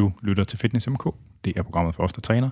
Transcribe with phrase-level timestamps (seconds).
[0.00, 1.14] Du lytter til Fitness MK.
[1.44, 2.50] Det er programmet for os, der træner.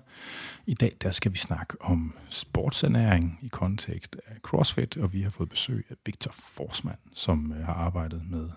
[0.66, 5.30] I dag der skal vi snakke om sportsernæring i kontekst af CrossFit, og vi har
[5.30, 8.48] fået besøg af Victor Forsman, som øh, har arbejdet med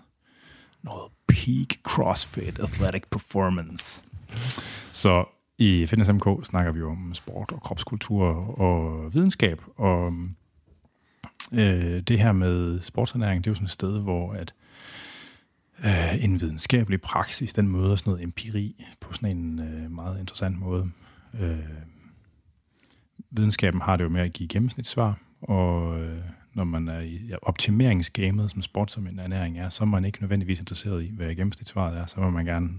[0.82, 4.02] noget peak CrossFit Athletic Performance.
[4.90, 5.24] Så
[5.58, 8.24] i Fitness MK snakker vi om sport og kropskultur
[8.60, 10.12] og videnskab, og
[11.52, 14.54] øh, det her med sportsernæring, det er jo sådan et sted, hvor at
[15.84, 20.58] øh, en videnskabelig praksis, den møder sådan noget empiri på sådan en øh, meget interessant
[20.58, 20.90] måde.
[21.40, 21.58] Øh,
[23.30, 26.22] videnskaben har det jo med at give gennemsnitssvar, og øh,
[26.54, 30.04] når man er i ja, optimeringsgamet, som sport som en ernæring er, så er man
[30.04, 32.06] ikke nødvendigvis interesseret i, hvad gennemsnitssvaret er.
[32.06, 32.70] Så må man gerne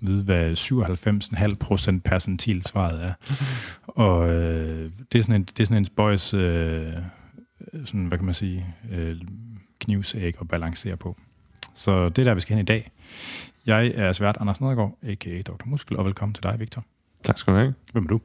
[0.00, 0.52] vide, hvad
[1.96, 3.12] 97,5% percentilsvaret er.
[3.86, 6.92] og øh, det, er sådan en, det er sådan en spøjs, øh,
[7.72, 9.20] øh sådan, hvad kan man sige, øh,
[9.78, 11.16] knivsæg at balancere på.
[11.74, 12.90] Så det er der, vi skal hen i dag.
[13.66, 15.42] Jeg er svært Anders Nedergaard, a.k.a.
[15.42, 15.66] Dr.
[15.66, 16.84] Muskel, og velkommen til dig, Victor.
[17.22, 17.74] Tak skal du have.
[17.92, 18.20] Hvem er du?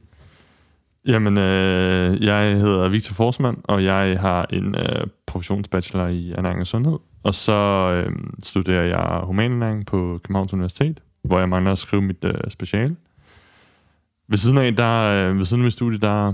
[1.06, 6.66] Jamen, øh, jeg hedder Victor Forsman, og jeg har en øh, professionsbachelor i ernæring og
[6.66, 6.98] sundhed.
[7.22, 7.52] Og så
[7.92, 12.96] øh, studerer jeg humanernæring på Københavns Universitet, hvor jeg mangler at skrive mit øh, speciale.
[14.28, 16.32] Ved siden af, der, øh, ved siden af mit studie, der,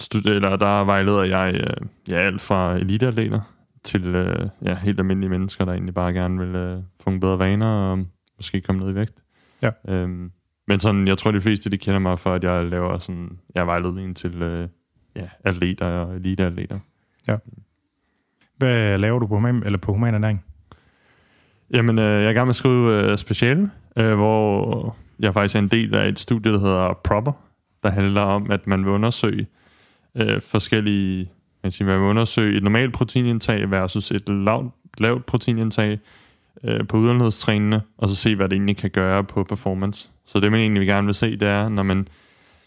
[0.00, 1.76] studerer, eller der vejleder jeg øh,
[2.08, 3.40] ja, alt fra eliteatleter
[3.84, 7.38] til øh, ja, helt almindelige mennesker, der egentlig bare gerne vil øh, få nogle bedre
[7.38, 8.04] vaner og
[8.36, 9.14] måske komme ned i vægt.
[9.62, 9.70] Ja.
[9.88, 10.30] Øhm,
[10.68, 13.66] men sådan, jeg tror, de fleste de kender mig for, at jeg laver sådan, jeg
[13.66, 14.68] vejledning til øh,
[15.16, 16.78] ja, atleter og eliteatleter.
[17.28, 17.36] Ja.
[18.56, 20.44] Hvad laver du på, human, eller på human ernæring?
[21.70, 25.54] Jamen, øh, jeg er i gang med at skrive øh, speciale, øh, hvor jeg faktisk
[25.54, 27.32] er en del af et studie, der hedder Proper,
[27.82, 29.46] der handler om, at man vil undersøge
[30.14, 31.30] øh, forskellige
[31.64, 35.98] man siger, man vil undersøge et normalt proteinindtag versus et lavt, lavt proteinindtag
[36.64, 40.10] øh, på udenlandstrænene, og så se, hvad det egentlig kan gøre på performance.
[40.26, 42.08] Så det, man egentlig gerne vil se, det er, når man,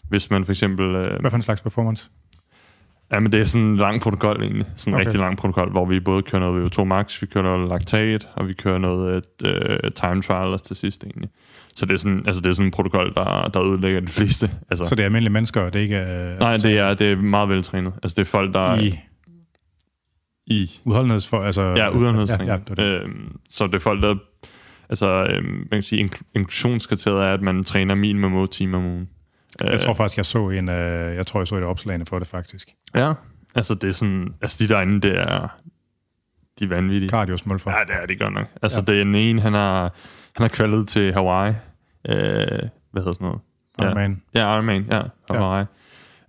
[0.08, 0.94] hvis man for eksempel...
[0.94, 2.10] Øh, Hvad for en slags performance?
[3.12, 4.66] Ja, men det er sådan en lang protokol egentlig.
[4.76, 5.04] Sådan en Okay.
[5.06, 8.48] rigtig lang protokol, hvor vi både kører noget VO2 max, vi kører noget laktat, og
[8.48, 11.30] vi kører noget øh, time trial til sidst egentlig.
[11.76, 14.50] Så det er sådan, altså det er sådan en protokol, der, der ødelægger de fleste.
[14.70, 17.12] Altså, Så det er almindelige mennesker, og det er ikke øh, nej, det er, det
[17.12, 17.92] er meget veltrænet.
[18.02, 18.98] Altså det er folk, der er i
[20.50, 21.42] i udholdenhedsfor...
[21.42, 22.48] Altså, Ja, udholdenhedstræning.
[22.48, 22.84] Ja, ja, det det.
[23.02, 24.14] Øhm, så det er folk, der...
[24.88, 28.84] Altså, øhm, man kan sige, ink- inklusionskriteriet er, at man træner minimum 8 timer om
[28.84, 29.08] ugen.
[29.60, 30.68] Jeg tror faktisk, jeg så en...
[30.68, 32.68] Øh, jeg tror, jeg så et opslagene for det, faktisk.
[32.94, 33.12] Ja,
[33.54, 34.34] altså det er sådan...
[34.42, 35.48] Altså de derinde, det er...
[36.58, 37.10] De er vanvittige.
[37.10, 37.70] Cardio for.
[37.70, 38.46] Ja, det er det godt nok.
[38.62, 38.92] Altså Ja.
[38.92, 39.82] det er den ene, han har,
[40.36, 41.54] han har kvalet til Hawaii.
[42.08, 42.14] Øh,
[42.92, 43.40] hvad hedder sådan noget?
[43.80, 43.94] Ja.
[43.94, 44.22] Man.
[44.34, 45.02] Ja, Ironman, ja.
[45.30, 45.64] Hawaii.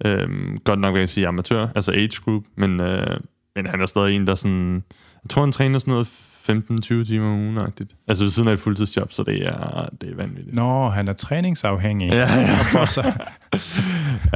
[0.06, 0.09] Ja.
[0.09, 3.19] Øhm, godt nok vil jeg sige amatør, altså age group, men, øh,
[3.56, 4.84] men han er stadig en, der sådan...
[5.24, 6.07] Jeg tror, han træner sådan noget
[6.50, 8.04] 15-20 timer om ugen -agtigt.
[8.08, 10.56] Altså ved siden af et fuldtidsjob, så det er, det er vanvittigt.
[10.56, 12.12] Nå, han er træningsafhængig.
[12.12, 12.80] Ja, ja.
[12.80, 13.02] Og så,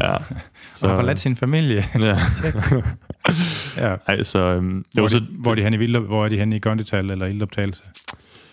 [0.02, 0.18] ja.
[0.72, 1.84] så har forladt sin familie.
[2.02, 2.18] ja.
[3.88, 3.96] ja.
[4.08, 4.40] Ej, så...
[4.40, 6.56] Øhm, Hvor, jo, så de, hvor, er de hen i vildt, hvor er de henne
[6.56, 7.84] i kondital eller ildoptagelse?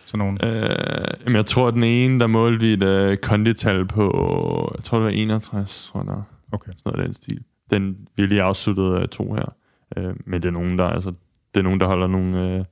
[0.04, 0.46] Sådan nogle.
[0.46, 4.84] Øh, jamen, jeg tror, at den ene, der målte vi et øh, kondital på, jeg
[4.84, 6.22] tror, det var 61, tror jeg.
[6.52, 6.70] Okay.
[6.70, 7.40] sådan noget af den stil.
[7.70, 9.54] Den vi lige afsluttet af to her.
[9.96, 11.10] Øh, men det er nogen, der, altså,
[11.54, 12.48] det er nogen, der holder nogle...
[12.48, 12.64] Øh,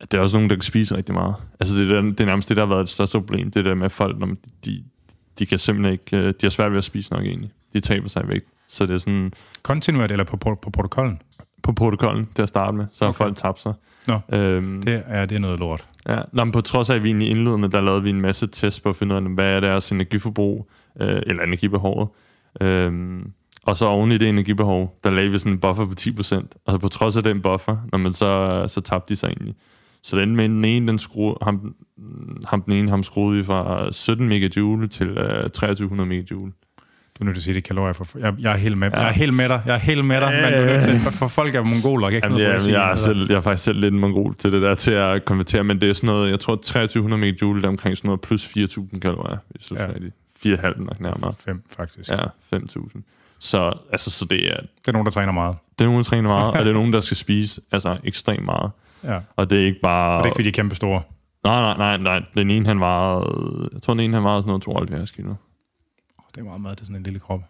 [0.00, 1.34] det er også nogen, der kan spise rigtig meget.
[1.60, 3.50] Altså, det er, det er nærmest det, der har været et største problem.
[3.50, 4.28] Det der med folk, når
[4.64, 4.82] de,
[5.38, 6.16] de kan simpelthen ikke...
[6.16, 7.50] Øh, de har svært ved at spise nok egentlig.
[7.72, 8.46] De taber sig i vægt.
[8.68, 9.32] Så det er sådan...
[9.62, 11.22] Kontinuert eller på, på, på protokollen?
[11.62, 13.16] På protokollen til at starte med, så har Okay.
[13.16, 13.72] folk tabt sig.
[14.06, 15.84] Nå, Øhm, det er, det er noget lort.
[16.08, 18.46] Ja, Nå, men på trods af, at vi egentlig indledende, der lavede vi en masse
[18.46, 20.70] tests på at finde ud af, hvad er deres energiforbrug,
[21.00, 22.08] øh, eller energibehovet.
[22.60, 23.32] Øhm,
[23.62, 26.46] og så oven i det energibehov, der lagde vi sådan en buffer på 10%.
[26.64, 29.54] Og så på trods af den buffer, når man så, så tabte de sig egentlig.
[30.02, 31.74] Så den med den ene, den skruede, ham,
[32.46, 36.52] ham den ene, ham skruede vi fra 17 megajoule til øh, 2300 megajoule.
[37.18, 38.18] Du er nødt til at sige, det er kalorier for...
[38.18, 38.98] Jeg, jeg er helt med, Ja.
[39.00, 39.62] jeg er helt med dig.
[39.66, 41.12] Jeg er helt med dig, Ja, men du er nødt til...
[41.12, 42.80] For, folk er mongoler, jeg ikke Jamen, noget ja, sige.
[42.80, 45.24] jeg, er selv, jeg er faktisk selv lidt en mongol til det der, til at
[45.24, 48.46] konvertere, men det er sådan noget, jeg tror 2300 megajoule, er omkring sådan noget plus
[48.46, 49.82] 4000 kalorier, hvis du Ja.
[49.82, 51.34] er 4,5 nok nærmere.
[51.44, 52.10] Fem, faktisk.
[52.10, 52.16] Ja,
[52.54, 53.02] 5.000.
[53.38, 55.56] Så, altså, så det er, Det er nogen, der træner meget.
[55.78, 58.44] det er nogen, der træner meget, og det er nogen, der skal spise altså, ekstremt
[58.44, 58.70] meget.
[59.04, 59.20] Ja.
[59.36, 60.16] Og det er ikke bare...
[60.18, 61.02] Og det er ikke, fordi de er kæmpe store.
[61.44, 62.22] Nej, nej, nej, nej.
[62.34, 63.68] Den ene, han vejede...
[63.72, 65.34] Jeg tror, den ene, han vejede sådan noget 72 kilo.
[66.34, 67.40] Det er meget mad til sådan en lille krop.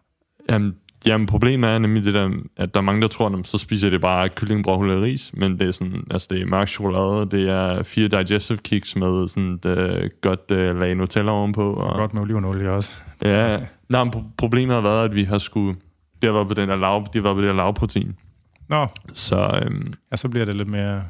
[0.51, 0.75] Jamen,
[1.07, 3.91] jamen, problemet er nemlig det der, at der er mange, der tror, at så spiser
[3.91, 7.27] det bare kylling, broccoli og ris, men det er sådan, altså det er mørk chokolade,
[7.31, 11.73] det er fire digestive kicks med sådan et uh, godt uh, lag Nutella ovenpå.
[11.75, 12.97] Og, Godt med olivenolie også.
[13.25, 15.77] Ja, nej, men pro- problemet har været, at vi har skulle,
[16.23, 18.17] det har været på den der lav, det har været på det der lavprotein.
[18.69, 21.03] Nå, Så, øhm, ja, så bliver det lidt mere...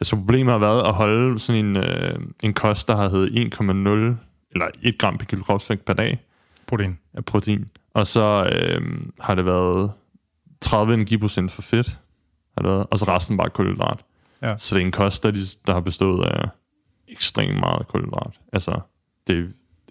[0.00, 3.36] altså problemet har været at holde sådan en, øh, en kost, der har heddet
[4.52, 6.20] eller 1 gram per kilo kropsvægt per dag
[6.66, 6.98] Protein.
[7.14, 7.68] af protein.
[7.94, 8.82] Og så øh,
[9.20, 9.92] har det været
[10.60, 11.88] 30 energiprocent for fedt,
[12.58, 14.00] har det været, og så resten bare kulhydrat.
[14.42, 14.54] Ja.
[14.58, 16.48] Så det er en kost, der, de, der har bestået af
[17.08, 18.40] ekstremt meget kulhydrat.
[18.52, 18.80] Altså,
[19.26, 19.44] det er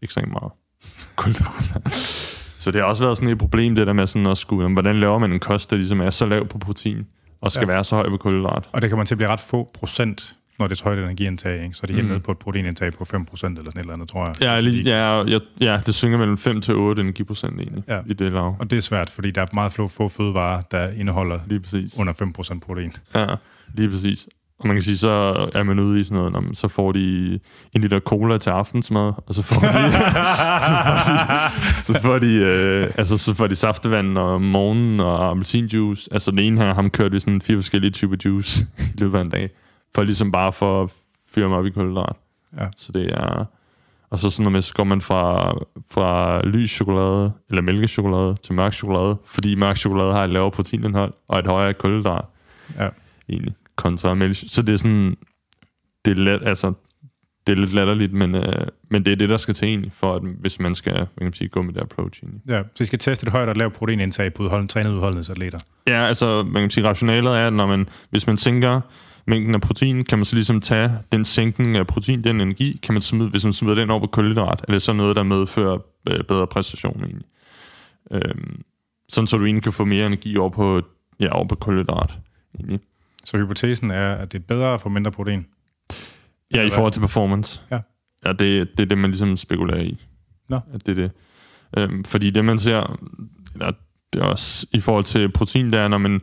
[0.04, 0.52] ekstremt meget
[1.16, 1.82] kulhydrat.
[2.58, 5.00] så det har også været sådan et problem, det der med sådan at skulle, hvordan
[5.00, 7.08] laver man en kost, der ligesom er så lav på protein,
[7.42, 7.74] og skal Ja.
[7.74, 8.70] være så høj på kulhydrat.
[8.72, 11.64] Og det kommer til at blive ret få procent, når det er højt energiindtag.
[11.64, 11.74] Ikke?
[11.74, 12.10] Så er de helt Mm.
[12.12, 14.42] nede på et proteinindtag på 5 procent eller sådan et eller andet, tror jeg.
[14.42, 18.00] Ja, lige, ja, ja, ja, det synger mellem 5 til 8 energiprocent egentlig, Ja.
[18.08, 18.56] i det lav.
[18.60, 22.00] Og det er svært, fordi der er meget få, få fødevarer, der indeholder Lige præcis.
[22.00, 22.94] under 5 procent protein.
[23.16, 23.28] Ja,
[23.74, 24.28] lige præcis.
[24.62, 25.10] Og man kan sige, så
[25.56, 27.40] er man ude i sådan noget, man, så får de
[27.74, 29.72] en liter cola til aftensmad, og så får de,
[30.68, 35.30] så får de, så får de, øh, altså, så får de saftevand om morgenen og
[35.30, 36.10] appelsinjuice.
[36.14, 39.22] Altså den ene her, ham kørte vi sådan fire forskellige typer juice i løbet af
[39.22, 39.50] en dag,
[39.96, 40.90] for ligesom bare for at
[41.34, 42.16] fyre mig op i kulhydrat.
[42.60, 42.66] Ja.
[42.78, 43.46] Så det er...
[44.10, 45.54] Og så sådan noget med, så går man fra,
[45.92, 51.14] fra lys chokolade, eller mælkechokolade, til mørk chokolade, fordi mørk chokolade har et lavere proteinindhold,
[51.28, 52.26] og et højere kulhydrat
[52.80, 52.88] Ja.
[53.30, 54.38] egentlig, kontra mælk.
[54.48, 55.18] Så det er sådan,
[56.06, 56.74] det er let, altså,
[57.48, 60.16] det er lidt latterligt, men, øh, men det er det, der skal til egentlig, for
[60.16, 62.42] at, hvis man skal, hvad kan man sige, gå med det approach egentlig.
[62.48, 65.60] Ja, så I skal teste et højt og lavt proteinindtag på udholden, trænede udholdenhedsatleter.
[65.88, 68.82] Ja, altså, man kan sige, rationalet er, at når man, hvis man sænker
[69.28, 72.94] mængden af protein, kan man så ligesom tage den sænkning af protein, den energi, kan
[72.94, 75.78] man smide, hvis man smider den over på kulhydrat, er det så noget, der medfører
[76.10, 77.26] øh, bedre præstation egentlig.
[78.12, 78.62] Øhm,
[79.10, 80.82] sådan så du egentlig kan få mere energi over på,
[81.20, 82.20] ja, over på kulhydrat.
[82.60, 82.80] Egentlig.
[83.26, 85.46] Så hypotesen er, at det er bedre at få mindre protein.
[86.54, 87.62] Ja, i forhold til performance.
[87.72, 87.80] Ja.
[88.26, 89.98] Ja, det, det er det, man ligesom spekulerer i.
[90.50, 90.60] Nå.
[90.74, 91.12] At det er det.
[91.78, 93.00] Øhm, fordi det, man ser,
[93.54, 93.72] eller
[94.14, 96.22] det er også i forhold til protein, det er, når man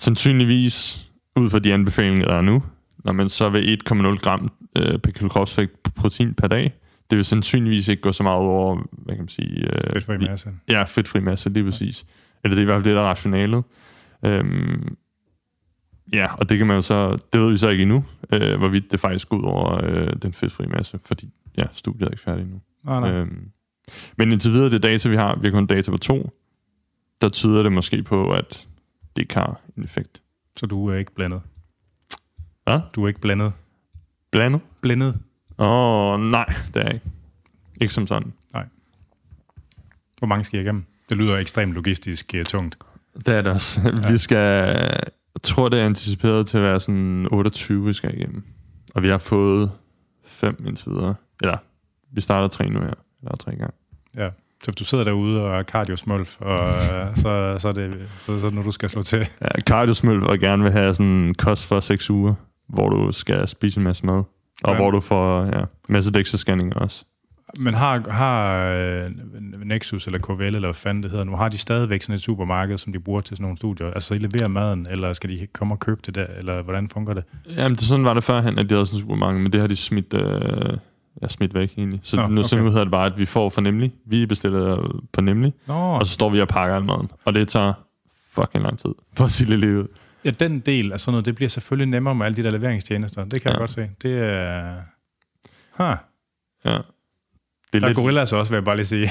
[0.00, 2.62] sandsynligvis, ud fra de anbefalinger, der er nu,
[3.04, 6.72] når man så vil 1,0 gram øh, per kilo kropsvægt protein per dag,
[7.10, 9.60] det vil sandsynligvis ikke gå så meget over, hvad kan man sige...
[9.60, 10.50] Øh, Fedtfri masse.
[10.68, 12.06] Ja, fedtfri masse, lige præcis.
[12.44, 13.64] Eller det er i hvert fald det, der er rationalet.
[14.24, 14.96] Øhm,
[16.12, 18.92] ja, og det kan man jo så, det ved vi så ikke endnu, øh, hvorvidt
[18.92, 22.44] det faktisk går ud over øh, den fedtfri masse, fordi ja, studiet er ikke færdigt
[22.44, 22.60] endnu.
[22.84, 23.10] Nej, nej.
[23.10, 23.50] Øhm,
[24.16, 26.30] men indtil videre, det data, vi har, vi har kun data på to,
[27.20, 28.68] der tyder det måske på, at
[29.16, 30.22] det ikke har en effekt.
[30.56, 31.40] Så du er ikke blandet.
[32.64, 32.80] Hvad?
[32.94, 33.52] Du er ikke blandet.
[34.30, 34.60] Blandet?
[34.80, 35.18] Blindet.
[35.58, 37.06] Åh, oh, nej, det er jeg ikke.
[37.80, 38.32] Ikke som sådan.
[40.18, 40.84] Hvor mange skal I igennem?
[41.08, 42.78] Det lyder ekstremt logistisk uh, tungt.
[43.26, 43.80] Det er det også.
[43.84, 44.12] Ja.
[44.12, 45.00] Vi skal,
[45.38, 48.44] jeg tror, det er anticiperet til at være sådan 28, vi skal igennem.
[48.94, 49.70] Og vi har fået
[50.26, 51.14] fem indtil videre.
[51.42, 51.56] Eller,
[52.12, 52.94] vi starter tre nu her.
[53.22, 53.72] Eller tre gange.
[54.16, 54.28] Ja.
[54.60, 58.24] Så hvis du sidder derude og er cardiosmølf, og, øh, så, så, er det, så,
[58.24, 59.18] så er det nu, du skal slå til.
[59.40, 62.34] Ja, cardiosmøl og gerne vil have sådan en kost for 6 uger,
[62.68, 64.22] hvor du skal spise en masse mad.
[64.64, 64.76] Og Ja.
[64.76, 67.04] hvor du får ja, masse DEXA-scanninger også.
[67.56, 69.10] Men har, har øh,
[69.64, 72.78] Nexus eller KVL, eller hvad fanden det hedder nu, har de stadigvæk sådan et supermarked,
[72.78, 73.90] som de bruger til sådan nogle studier?
[73.90, 77.14] Altså, I leverer maden, eller skal de komme og købe det der, eller hvordan fungerer
[77.14, 77.24] det?
[77.56, 79.68] Jamen, det, sådan var det førhen, at de havde sådan super mange, men det har
[79.68, 80.78] de smidt, øh,
[81.22, 82.00] ja, smidt væk egentlig.
[82.02, 82.56] Så Nå, nu okay.
[82.56, 83.92] hedder det bare, at vi får for Nemlig.
[84.06, 87.10] Vi bestiller på Nemlig, Nå, og så står vi og pakker al maden.
[87.24, 87.72] Og det tager
[88.30, 89.84] fucking lang tid, for at sige det lige ud.
[90.24, 93.24] ja, den del af sådan noget, det bliver selvfølgelig nemmere med alle de der leveringstjenester.
[93.24, 93.50] Det kan ja.
[93.50, 93.90] jeg godt se.
[94.02, 94.74] Det er...
[95.78, 95.96] Huh.
[96.64, 96.78] Ja.
[97.72, 99.08] Det Der er er gorillas også, vil jeg bare lige sige,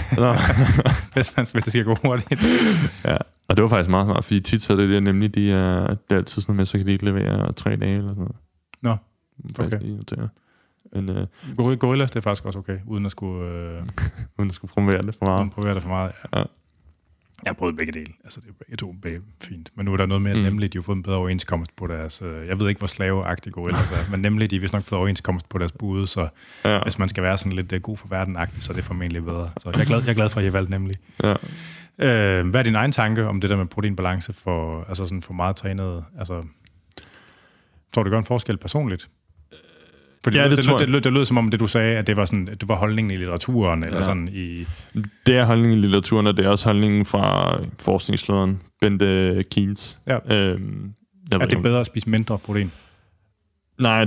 [1.13, 2.43] hvis, man, hvis det skal gå hurtigt.
[3.05, 3.17] ja.
[3.47, 5.87] Og det var faktisk meget smart, fordi tit så er det der nemlig, de er,
[5.87, 8.35] det er altid sådan med, så kan de ikke levere tre dage eller sådan noget.
[8.81, 8.95] Nå,
[9.55, 9.87] Faktisk okay.
[9.87, 10.29] notere.
[10.93, 11.27] Men øh,
[11.59, 13.81] Gorilla- Gorillas, det er faktisk også okay, uden at skulle øh,
[14.37, 15.37] uden at skulle promovere det for meget.
[15.39, 16.11] uden at prøve det for meget.
[16.33, 16.39] Ja.
[16.39, 16.45] Ja.
[17.43, 18.13] Jeg har prøvet begge dele.
[18.23, 19.71] Altså, det er begge to begge fint.
[19.75, 20.39] Men nu er der noget mere mm.
[20.39, 20.45] Mm.
[20.45, 22.21] nemlig, de har fået en bedre overenskomst på deres...
[22.21, 24.97] Øh, jeg ved ikke, hvor slaveagtige gorillas er, men nemlig, de har vist nok fået
[24.99, 26.27] overenskomst på deres bude, så
[26.65, 26.81] Ja.
[26.81, 29.51] hvis man skal være sådan lidt uh, god for verden så er det formentlig bedre.
[29.59, 30.95] Så jeg er glad, jeg er glad for, at I har valgt nemlig.
[31.23, 31.33] ja.
[31.99, 35.33] Øh, hvad er din egen tanke om det der med proteinbalance for, altså sådan for
[35.33, 36.03] meget trænede?
[36.19, 36.43] Altså,
[37.93, 39.09] tror du, det gør en forskel personligt?
[40.27, 41.67] Fordi Ja, det, det det, tror det, det, lød, det lød som om, det du
[41.67, 44.03] sagde, at det var, sådan, at det var holdningen i litteraturen, eller Ja.
[44.03, 44.65] sådan i...
[45.25, 49.99] Det er holdningen i litteraturen, og det er også holdningen fra forskningslederen Bente Keynes.
[50.07, 50.35] Ja.
[50.35, 50.91] Øhm,
[51.31, 52.71] Er ved det bedre at spise mindre protein?
[53.79, 54.01] Nej,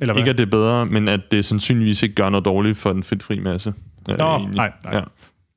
[0.00, 0.20] Eller hvad?
[0.20, 3.02] ikke at det er bedre, men at det sandsynligvis ikke gør noget dårligt for den
[3.02, 3.74] fedtfri masse.
[4.10, 4.56] øh, Nå, egentlig.
[4.56, 4.94] nej, nej.
[4.96, 5.00] Ja.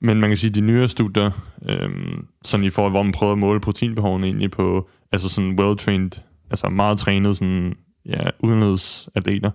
[0.01, 1.31] Men man kan sige, at de nyere studier,
[1.69, 6.21] øhm, sådan i forhold, hvor man prøver at måle proteinbehovene egentlig på, altså sådan well-trained,
[6.49, 7.73] altså meget trænet sådan,
[8.05, 9.51] ja, udenrigsatleter,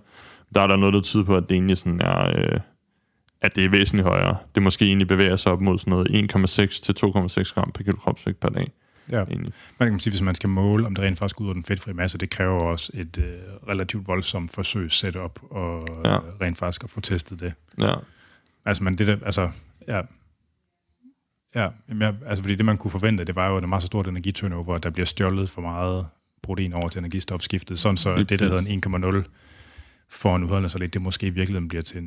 [0.55, 2.59] der er der noget, der tyder på, at det egentlig sådan er, øh,
[3.41, 4.37] at det er væsentligt højere.
[4.55, 7.95] Det måske egentlig bevæger sig op mod sådan noget 1,6 til 2,6 gram per kilo
[7.95, 8.71] kropsvægt per dag.
[9.11, 9.23] Ja.
[9.23, 9.53] Egentlig.
[9.79, 11.93] Man kan sige, hvis man skal måle, om det rent faktisk ud af den fedtfri
[11.93, 13.25] masse, det kræver også et øh,
[13.69, 16.11] relativt voldsomt forsøg setup og Ja.
[16.11, 16.19] ja.
[16.41, 17.53] rent faktisk at få testet det.
[17.79, 17.93] Ja.
[18.65, 19.49] Altså, men det der, altså,
[19.87, 20.01] ja,
[21.55, 21.67] ja,
[21.99, 23.87] jeg, altså, fordi det, man kunne forvente, det var jo, at der er meget så
[23.87, 26.05] stort energiturnover, at der bliver stjålet for meget
[26.41, 29.23] protein over til energistofskiftet, sådan så det, der hedder en 1,0
[30.09, 32.01] for en udholdende salat, det måske i virkeligheden bliver til 0,8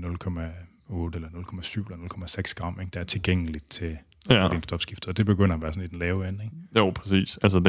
[1.14, 3.96] eller 0,7 eller 0,6 gram, ikke, der er tilgængeligt til
[4.30, 6.44] Ja, proteinstofskiftet, og det begynder at være sådan i den lave ende.
[6.44, 6.56] Ikke?
[6.76, 7.38] jo, præcis.
[7.42, 7.64] Altså, det,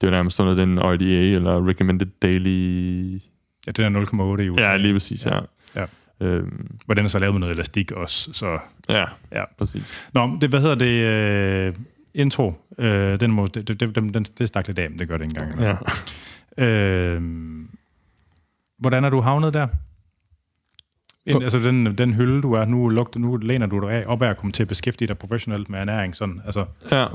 [0.00, 3.20] det er jo nærmest sådan, at den RDA, eller Recommended Daily...
[3.66, 4.62] Ja, det er 0,8 i USA.
[4.62, 5.40] Ja, lige præcis, ja.
[5.76, 5.84] Ja.
[6.20, 8.58] Øhm, Hvor den er så lavet med noget elastik også, så...
[8.88, 9.44] ja, Ja.
[9.58, 10.08] præcis.
[10.14, 10.86] Nå, det, hvad hedder det?
[11.68, 11.74] Øh,
[12.14, 12.52] intro.
[12.78, 15.16] Øh, den må, det, det, det, den, den, det stak lidt af, men det gør
[15.16, 15.78] det ikke engang.
[16.58, 16.64] Ja.
[16.64, 17.22] Øh,
[18.82, 19.66] hvordan er du havnet der?
[21.26, 21.42] En, Oh.
[21.42, 24.28] altså den, den hylde, du er, nu, lugt, nu læner du dig af, op af
[24.28, 26.16] at komme til at beskæftige dig professionelt med ernæring.
[26.16, 27.06] Sådan, altså, Ja.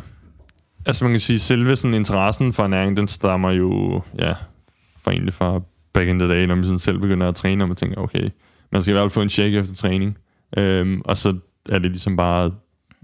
[0.85, 4.33] Altså man kan sige, selve sådan interessen for ernæring, den stammer jo, ja,
[5.01, 5.61] fra egentlig fra
[5.93, 8.29] back in the day, når man sådan selv begynder at træne, og man tænker, okay,
[8.71, 10.17] man skal i hvert fald få en shake efter træning.
[10.57, 11.37] Øhm, og så
[11.69, 12.51] er det ligesom bare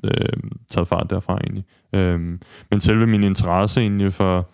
[0.03, 1.65] øhm, taget fart derfra egentlig.
[1.93, 2.41] Øhm,
[2.72, 4.50] men selve min interesse egentlig for,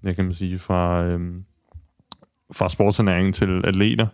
[0.00, 1.44] hvad kan man sige, fra, øhm,
[2.52, 4.06] fra sportsernæring til atleter,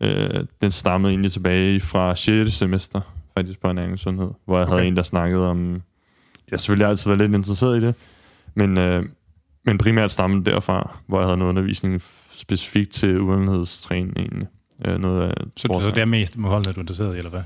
[0.00, 2.52] øh, den stammede egentlig tilbage fra 6.
[2.52, 3.00] semester,
[3.34, 4.76] faktisk på ernæring og sundhed, hvor jeg okay.
[4.76, 5.80] havde en, der snakkede om, jeg
[6.50, 7.94] har selvfølgelig altid været lidt interesseret i det,
[8.54, 9.04] men, øh,
[9.64, 14.48] men primært stammede derfra, hvor jeg havde noget undervisning specifikt til udenlandhedstræning egentlig.
[14.84, 17.42] Øh, noget af så, så det er mest målene, du er interesseret i, eller hvad?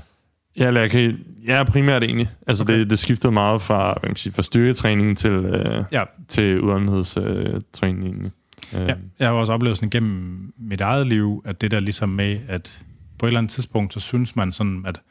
[0.57, 2.29] Ja, eller jeg kan, ja, primært egentlig.
[2.47, 2.79] Altså Okay.
[2.79, 6.03] det, det skiftede meget fra, hvad man sige, fra styrketræning til, øh, Ja.
[6.27, 8.31] til udenlandhedstræning egentlig.
[8.75, 12.09] Øh, Ja, jeg har også oplevet sådan gennem mit eget liv, at det der ligesom
[12.09, 12.83] med, at
[13.19, 15.01] på et eller andet tidspunkt, så synes man sådan, at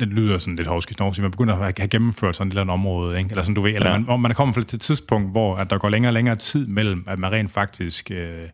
[0.00, 2.72] det lyder sådan lidt hovskidt når man begynder at have gennemført sådan et eller andet
[2.74, 3.30] område, ikke?
[3.30, 3.98] eller sådan du ved, eller Ja.
[3.98, 7.04] man, man kommer til et tidspunkt, hvor at der går længere og længere tid mellem,
[7.06, 8.48] at man rent faktisk øh,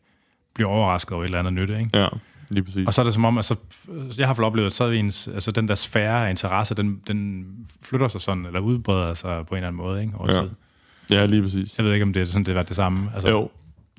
[0.55, 1.99] bliver overrasket over et eller andet nytte, ikke?
[1.99, 2.09] Ja,
[2.49, 2.87] lige præcis.
[2.87, 3.57] Og så er det som om, altså,
[4.19, 7.47] jeg har fået oplevet, at så ens, altså, den der sfære af interesse, den, den
[7.83, 10.13] flytter sig sådan, eller udbreder sig på en eller anden måde, ikke?
[10.17, 10.43] Over Ja.
[10.43, 10.51] tid.
[11.11, 11.79] Ja, lige præcis.
[11.79, 13.11] Jeg ved ikke, om det er sådan, det var det samme.
[13.15, 13.51] Altså, Jo,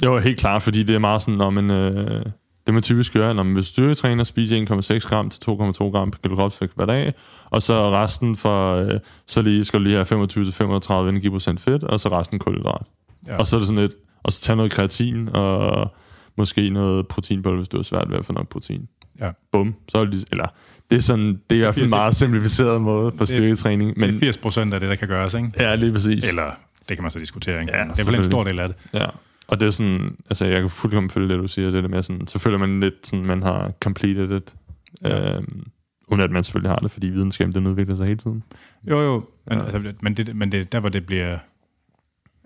[0.03, 2.25] jo, helt klart, fordi det er meget sådan, når man, øh,
[2.65, 6.19] det man typisk gør, når man vil styrketræner, spiser 1,6 gram til 2,2 gram per
[6.23, 7.13] kilo kropsvægt hver dag,
[7.45, 11.99] og så resten for, øh, så lige, skal du lige have 25-35 energiprocent fedt, og
[11.99, 12.81] så resten kulhydrat.
[13.27, 13.37] Ja.
[13.37, 13.93] Og så er det sådan lidt,
[14.23, 15.91] og så tage noget kreatin, og
[16.37, 18.87] måske noget proteinpulver, hvis du har svært ved at få nok protein.
[19.19, 19.29] Ja.
[19.51, 19.75] Bum.
[19.89, 20.47] Så er det, eller,
[20.89, 23.93] det er sådan, det er i hvert fald en meget simplificeret måde for styrketræning.
[23.97, 25.51] Men, det er 80 procent af det, der kan gøres, ikke?
[25.59, 26.29] ja, lige præcis.
[26.29, 26.51] Eller,
[26.89, 27.77] det kan man så diskutere, ikke?
[27.77, 28.77] Ja, det er vel en stor del af det.
[28.93, 29.05] Ja,
[29.47, 32.03] og det er sådan, altså jeg kan fuldkommen følge det, du siger, det der med
[32.03, 34.55] sådan, så føler man lidt sådan, man har completed it,
[35.03, 35.35] Ja.
[35.37, 35.63] øhm,
[36.07, 38.43] uden at man selvfølgelig har det, fordi videnskaben den udvikler sig hele tiden.
[38.89, 39.63] Jo, jo, men, Ja.
[39.63, 41.37] altså, men, det, men det, der, hvor det bliver,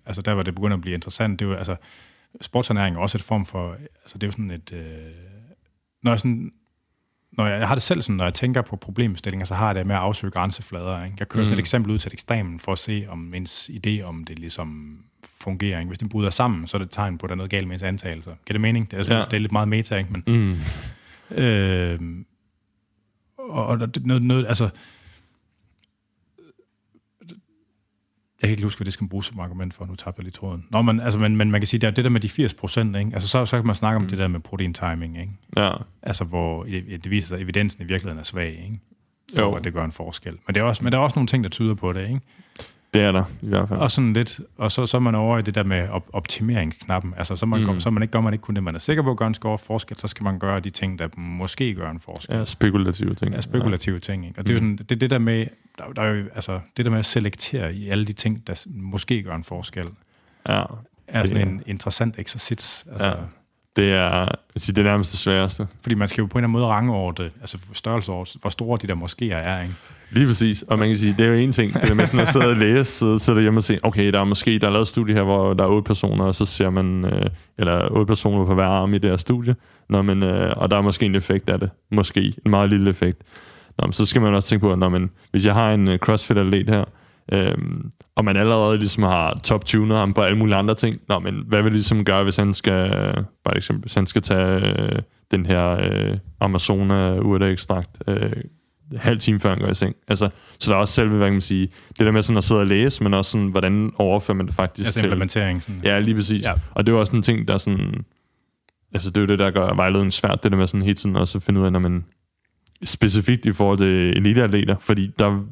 [0.05, 1.75] altså der, hvor det begynder at blive interessant, det er jo, altså,
[2.41, 3.71] sportsernæring er også et form for,
[4.03, 4.81] altså det er jo sådan et, øh,
[6.03, 6.51] når jeg sådan,
[7.31, 9.75] når jeg, jeg har det selv sådan, når jeg tænker på problemstillinger, så har jeg
[9.75, 11.03] det med at afsøge grænseflader.
[11.03, 11.15] Ikke?
[11.19, 11.53] Jeg kører sådan Mm.
[11.53, 14.97] et eksempel ud til et ekstremen for at se, om ens idé om det ligesom
[15.39, 15.79] fungerer.
[15.79, 15.87] Ikke?
[15.87, 17.67] Hvis den bryder sammen, så er det et tegn på, at der er noget galt
[17.67, 18.31] med ens antagelser.
[18.45, 18.91] Giver det mening?
[18.91, 19.21] Det er, Ja.
[19.25, 20.09] det er lidt meget meta, ikke?
[20.13, 21.37] Men, Mm.
[21.37, 21.99] Øh,
[23.37, 24.69] og, og noget, noget, altså...
[28.41, 29.85] Jeg kan ikke huske, hvad det skal bruges som argument for.
[29.85, 30.65] Nu tabte jeg lige tråden.
[30.71, 32.95] Nå, men, altså, men, men man kan sige, at det der med de 80 procent?
[32.95, 34.07] Altså, så, så kan man snakke om Mm.
[34.09, 35.31] det der med protein timing, ikke?
[35.57, 35.71] Ja,
[36.03, 38.79] Altså, hvor det, det viser sig, at evidensen i virkeligheden er svag, ikke?
[39.35, 39.53] For Jo.
[39.53, 40.37] at det gør en forskel.
[40.47, 42.19] Men, det er også, men der er også nogle ting, der tyder på det, ikke?
[42.93, 43.79] Det er der i hvert fald.
[43.79, 47.13] Og sådan lidt, og så, så er man over i det der med op- optimeringsknappen.
[47.17, 47.79] Altså, så, man, Mm.
[47.79, 49.33] så man ikke, gør man ikke kun det, man er sikker på at gøre en
[49.33, 52.35] score forskel, så skal man gøre de ting, der måske gør en forskel.
[52.35, 53.35] Ja, spekulative ting.
[53.35, 53.99] er spekulative ja.
[53.99, 54.27] ting.
[54.27, 54.39] Ikke?
[54.39, 54.77] Og det er jo Mm.
[54.77, 55.45] sådan, det, er det der med,
[55.77, 58.63] der, der er jo, altså, det der med at selektere i alle de ting, der
[58.67, 59.87] måske gør en forskel,
[60.47, 60.63] Ja, ja
[61.07, 62.85] er sådan er- en interessant eksercits.
[62.91, 63.11] Altså, Ja.
[63.11, 63.17] ja.
[63.75, 64.27] det er,
[64.57, 65.67] sige, det nærmest det sværeste.
[65.81, 68.77] Fordi man skal jo på en eller anden måde rangordne, altså størrelse over, hvor store
[68.81, 69.61] de der moskéer er.
[69.61, 69.75] Ikke?
[70.11, 70.61] Lige præcis.
[70.61, 71.73] Og man kan sige, det er jo en ting.
[71.73, 74.19] Det er med sådan at sidde og læse, sidde, sidde hjemme og se, okay, der
[74.19, 76.45] er måske, der er lavet et studie her, hvor der er otte personer, og så
[76.45, 77.25] ser man, øh,
[77.57, 79.55] eller otte personer på hver arm i det her studie,
[79.89, 81.69] når men, øh, og der er måske en effekt af det.
[81.91, 82.33] Måske.
[82.45, 83.17] En meget lille effekt.
[83.77, 85.87] Nå, men så skal man også tænke på, at når man, hvis jeg har en
[85.87, 86.83] øh, CrossFit-atlet her,
[87.33, 91.43] øhm, og man allerede ligesom har top-tuner ham på alle mulige andre ting, nå, men
[91.47, 92.91] hvad vil det ligesom gøre, hvis han skal,
[93.43, 94.99] bare eksempel, hvis han skal tage øh,
[95.31, 98.31] den her øh, Amazona urteekstrakt øh,
[98.97, 99.95] halv time før han går i seng.
[100.07, 100.29] Altså,
[100.59, 102.61] så der er også selve, hvad kan man sige, det der med sådan at sidde
[102.61, 105.05] og læse, men også sådan, hvordan overfører man det faktisk Altså til...
[105.05, 105.63] implementering.
[105.63, 105.81] Sådan.
[105.83, 106.45] Ja, lige præcis.
[106.45, 106.53] Ja.
[106.71, 108.05] Og det er jo også en ting, der sådan...
[108.93, 111.15] Altså, det er jo det, der gør vejledningen svært, det der med sådan hele tiden
[111.15, 112.05] også at finde ud af, når man
[112.83, 115.43] specifikt i forhold til eliteatleter, fordi der,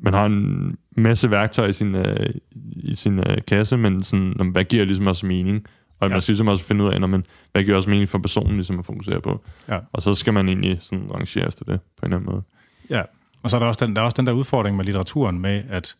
[0.00, 2.30] man har en masse værktøjer i sin, øh,
[2.76, 5.64] i sin øh, kasse, men sådan, når, hvad giver ligesom også mening?
[6.00, 6.12] Og Ja.
[6.14, 8.54] man skal ligesom også finde ud af, når man, hvad giver også mening for personen
[8.54, 9.44] ligesom at fokusere på.
[9.68, 9.78] Ja.
[9.92, 12.42] Og så skal man egentlig sådan rangere efter det på en eller anden måde.
[12.90, 13.02] Ja,
[13.42, 15.62] og så er der også den, der, er også den der udfordring med litteraturen med,
[15.70, 15.96] at,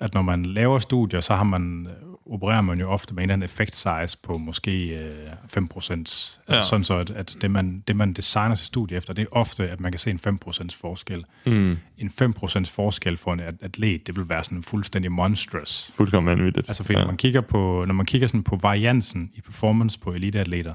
[0.00, 3.30] at når man laver studier, så har man, øh, opererer man jo ofte med en
[3.30, 6.08] eller anden effect size på måske øh, 5 procent.
[6.48, 6.62] Altså Ja.
[6.62, 9.68] sådan så, at, at det, man, det, man designer sit studie efter, det er ofte,
[9.70, 11.24] at man kan se en 5 procents forskel.
[11.46, 11.78] Mm.
[11.98, 15.92] En 5 procents forskel for en at- atlet, det vil være sådan fuldstændig monstrous.
[15.94, 16.68] Fuldkommen vanvittigt.
[16.68, 17.00] Altså fordi ja.
[17.00, 20.74] når man kigger på, når man kigger sådan på variansen i performance på eliteatleter,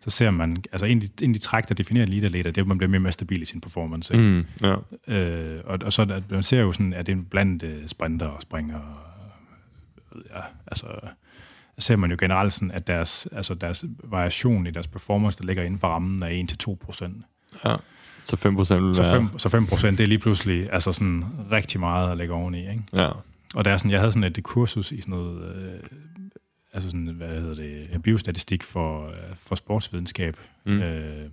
[0.00, 2.58] så ser man, altså en af de, en af de træk, der definerer eliteatleter, det
[2.60, 4.14] er, at man bliver mere og mere stabil i sin performance.
[4.14, 4.26] Ikke?
[4.26, 4.44] Mm,
[5.08, 5.14] ja.
[5.14, 7.88] Øh, og, og så er der- man ser jo sådan, at det er blandt øh,
[7.88, 8.78] sprinter og springer.
[8.78, 10.86] Og, ja, altså,
[11.78, 15.62] ser man jo generelt sådan, at deres, altså deres variation i deres performance, der ligger
[15.62, 17.24] inden for rammen af 1-2 procent.
[17.64, 17.76] ja.
[18.22, 19.12] Så 5 procent Så være...
[19.12, 22.58] 5, så 5 procent, det er lige pludselig altså sådan rigtig meget at lægge oveni.
[22.60, 22.82] Ikke?
[22.94, 23.08] Ja.
[23.54, 25.80] Og der er sådan, jeg havde sådan et kursus i sådan noget, øh,
[26.72, 30.72] altså sådan, hvad hedder det, biostatistik for, øh, for sportsvidenskab, Mm.
[30.82, 31.30] øh,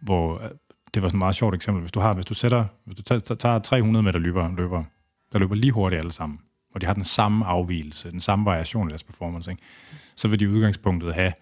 [0.00, 0.50] hvor øh,
[0.94, 1.80] det var sådan et meget sjovt eksempel.
[1.80, 4.84] Hvis du har, hvis du sætter, hvis du tager, tager 300 meter løber, løber,
[5.32, 6.38] der løber lige hurtigt alle sammen,
[6.74, 9.62] og de har den samme afvielse, den samme variation i deres performance, ikke?
[10.16, 11.32] så vil de i udgangspunktet have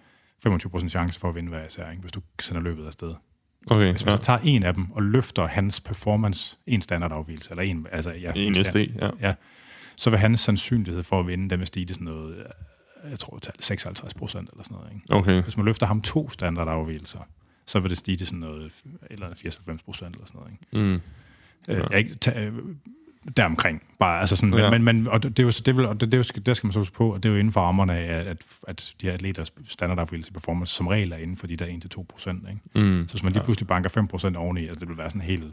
[0.49, 2.00] 25% chance for at vinde hver især, ikke?
[2.00, 3.14] hvis du sender løbet afsted.
[3.71, 4.16] Okay, Hvis man ja.
[4.16, 8.33] så tager en af dem og løfter hans performance, en standardafvielse, eller en, altså, ja,
[8.35, 9.11] En SD, ja.
[9.21, 9.35] ja,
[9.97, 12.45] så vil hans sandsynlighed for at vinde, den vil stige til sådan noget, øh,
[13.10, 14.92] jeg tror, tal 56 procent eller sådan noget.
[14.94, 15.04] Ikke?
[15.14, 15.42] Okay.
[15.42, 17.18] Hvis man løfter ham to standardafvielser,
[17.66, 18.72] så vil det stige til sådan noget, et
[19.10, 20.52] eller andet 94 procent eller sådan noget.
[20.52, 20.86] Ikke?
[20.86, 21.00] Mm.
[21.68, 21.72] Ja.
[21.72, 21.78] Ja.
[21.78, 22.52] Øh, jeg, ikke- ta, øh,
[23.36, 23.82] deromkring.
[23.98, 24.64] Bare, altså sådan, Ja.
[24.64, 24.70] ja.
[24.70, 26.40] men, men, og det, det, er jo, så- det, vil, og det, det, er jo,
[26.46, 28.42] der skal man så huske på, at det er jo inden for rammerne af, at,
[28.68, 31.66] at, de her atleters standardafvielse performance som regel er inden for de der
[31.98, 32.44] 1-2 procent.
[32.75, 33.04] Mm.
[33.08, 35.44] Så hvis man lige pludselig banker 5 procent oveni, altså det vil være sådan helt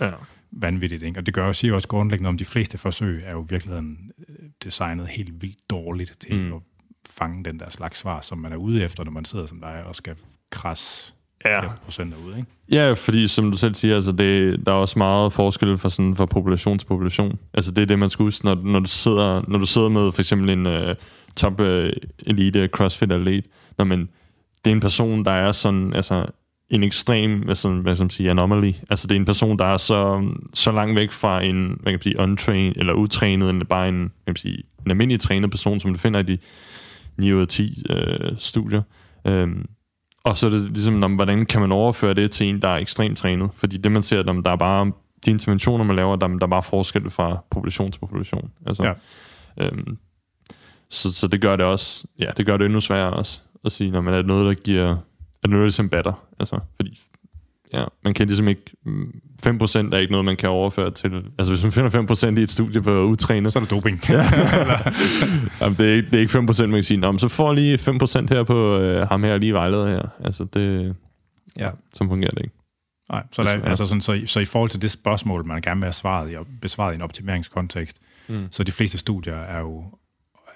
[0.00, 0.10] Ja.
[0.50, 1.02] vanvittigt.
[1.02, 1.20] Ikke?
[1.20, 4.10] Og det gør jo, siger også grundlæggende om de fleste forsøg er jo i virkeligheden
[4.28, 6.52] øh, designet helt vildt dårligt til Mm.
[6.52, 6.60] at
[7.10, 9.84] fange den der slags svar, som man er ude efter, når man sidder som dig
[9.86, 10.14] og skal
[10.50, 11.60] krasse ja.
[11.82, 12.36] procenter ud.
[12.36, 12.48] Ikke?
[12.70, 16.16] Ja, fordi som du selv siger, altså det, der er også meget forskel fra, sådan,
[16.16, 17.38] fra population til population.
[17.54, 20.12] Altså det er det, man skal huske, når, når, du, sidder, når du sidder med
[20.12, 20.94] for eksempel en uh,
[21.36, 21.66] top uh,
[22.26, 23.46] elite crossfit atlet,
[23.78, 24.08] når man,
[24.64, 26.26] det er en person, der er sådan, altså
[26.74, 28.72] en ekstrem, hvad som, hvad som siger, anomaly.
[28.90, 31.92] Altså det er en person, der er så, så langt væk fra en, hvad kan
[31.92, 35.50] man sige, untrained, eller utrænet, end bare en, hvad kan man sige, en almindelig trænet
[35.50, 36.38] person, som du finder i de
[37.18, 38.82] 9 ud af 10 øh, studier.
[39.26, 39.66] Øhm,
[40.24, 42.76] og så er det ligesom, når, hvordan kan man overføre det til en, der er
[42.76, 43.50] ekstremt trænet?
[43.54, 44.92] Fordi det, man ser, når der er bare
[45.24, 48.50] de interventioner, man laver, der, der er bare forskel fra population til population.
[48.66, 48.92] Altså, Ja.
[49.66, 49.98] øhm,
[50.90, 53.90] så, så det gør det også, ja, det gør det endnu sværere også at sige,
[53.90, 54.96] når man er noget, der giver,
[55.44, 56.26] er det ligesom batter.
[56.40, 57.00] Altså, fordi
[57.72, 59.50] ja, man kan ligesom ikke, mm, 5%
[59.94, 61.90] er ikke noget, man kan overføre til, altså hvis man finder
[62.34, 63.98] 5% i et studie på utrænet, Så er det doping.
[65.60, 66.96] Jamen, det, er ikke, det er ikke 5%, man kan sige.
[66.96, 70.02] Nå, så får lige 5% her på øh, ham her, lige vejleder her.
[70.24, 70.96] Altså, det,
[71.58, 71.70] ja.
[71.94, 72.56] som fungerer det ikke.
[73.10, 73.68] Nej, så, der, Ja.
[73.68, 76.30] altså sådan, så, i- så i forhold til det spørgsmål, man gerne vil have svaret
[76.32, 78.46] i, besvaret i en optimeringskontekst, Mm.
[78.50, 79.84] så de fleste studier er jo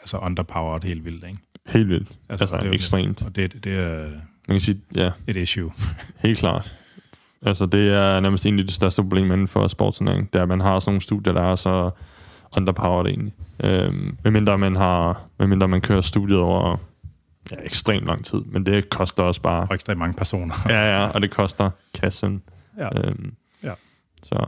[0.01, 1.25] altså underpowered helt vildt.
[1.25, 1.39] Ikke?
[1.67, 2.09] Helt vildt.
[2.09, 3.25] Altså, Altså, altså det er jo- ekstremt.
[3.27, 4.07] Og det, det er
[4.49, 5.73] Man kan sige, ja, et issue.
[6.25, 6.73] helt klart.
[7.43, 10.33] Altså, det er nærmest egentlig det største problem inden for sportsernæring.
[10.33, 11.91] Det er, at man har sådan nogle studier, der er så
[12.57, 13.33] underpowered egentlig.
[13.65, 16.77] Øhm, medmindre man har, medmindre man kører studiet over
[17.51, 18.39] ja, ekstremt lang tid.
[18.47, 19.67] Men det koster også bare...
[19.71, 20.55] Og ekstremt mange personer.
[20.69, 22.43] Ja, ja, og det koster kassen.
[22.79, 22.89] Ja.
[23.05, 23.73] Øhm, Ja.
[24.23, 24.47] Så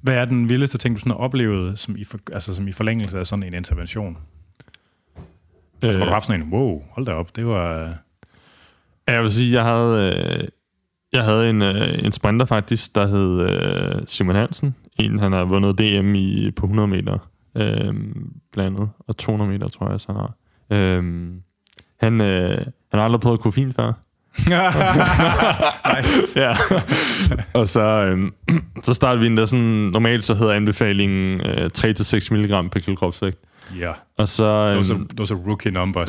[0.00, 2.72] Hvad er den vildeste ting, du sådan har oplevet, som i, for, altså, som i
[2.72, 4.18] forlængelse af sådan en intervention?
[5.82, 7.94] Altså, har du haft sådan en, wow, hold da op, det var...
[9.08, 10.48] Jeg vil sige, jeg havde, øh,
[11.12, 14.74] jeg havde en, øh, en sprinter faktisk, der hed øh, Simon Hansen.
[14.98, 17.18] En, han har vundet DM i, på 100 meter
[17.56, 17.94] øh,
[18.52, 20.34] blandt andet, og 200 meter, tror jeg også, han har.
[20.70, 21.02] Øh,
[22.00, 22.58] han, øh,
[22.90, 23.92] han har aldrig prøvet koffein før.
[25.96, 26.40] nice.
[26.40, 26.52] ja.
[27.54, 28.30] og så, øh,
[28.82, 32.96] så startede vi en der sådan, normalt så hedder anbefalingen øh, 3-6 mg per kilo
[32.96, 33.38] kropsvægt.
[33.78, 36.08] Ja, Og så, those are, those are rookie numbers.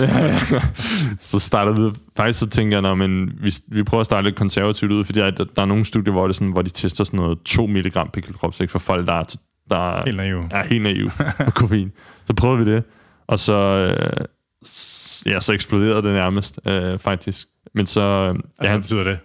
[1.30, 4.36] så startede vi, faktisk så tænker jeg, når, men vi, vi prøver at starte lidt
[4.36, 7.20] konservativt ud, fordi der, der er nogle studier, hvor, det sådan, hvor de tester sådan
[7.20, 9.24] noget 2 mg per kilo kropsvægt for folk, der er,
[9.70, 10.44] der er, Helt naiv.
[10.52, 11.12] er helt naive
[11.46, 11.92] på koffein.
[12.26, 12.84] Så prøvede vi det,
[13.28, 14.26] og så, øh,
[15.26, 17.48] ja, så eksploderede det nærmest, øh, faktisk.
[17.74, 19.20] Men så, øh, Altså, ja, hvad han, betyder det?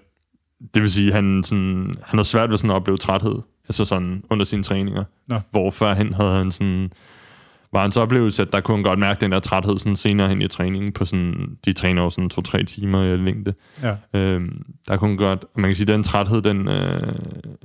[0.74, 3.34] det vil sige, han, sådan, han havde svært ved sådan at opleve træthed,
[3.68, 5.04] altså sådan under sine træninger.
[5.28, 5.40] Nå.
[5.50, 6.92] Hvor førhen havde han sådan,
[7.74, 10.42] var hans oplevelse, at der kunne han godt mærke den der træthed sådan senere hen
[10.42, 13.54] i træningen på sådan, de træner jo sådan to-tre timer i længde.
[13.82, 13.96] Ja.
[14.14, 17.14] Øhm, der kunne han godt, og man kan sige, den træthed, den, øh,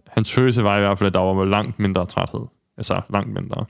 [0.07, 2.41] hans følelse var i hvert fald, at der var langt mindre træthed.
[2.77, 3.65] Altså langt mindre.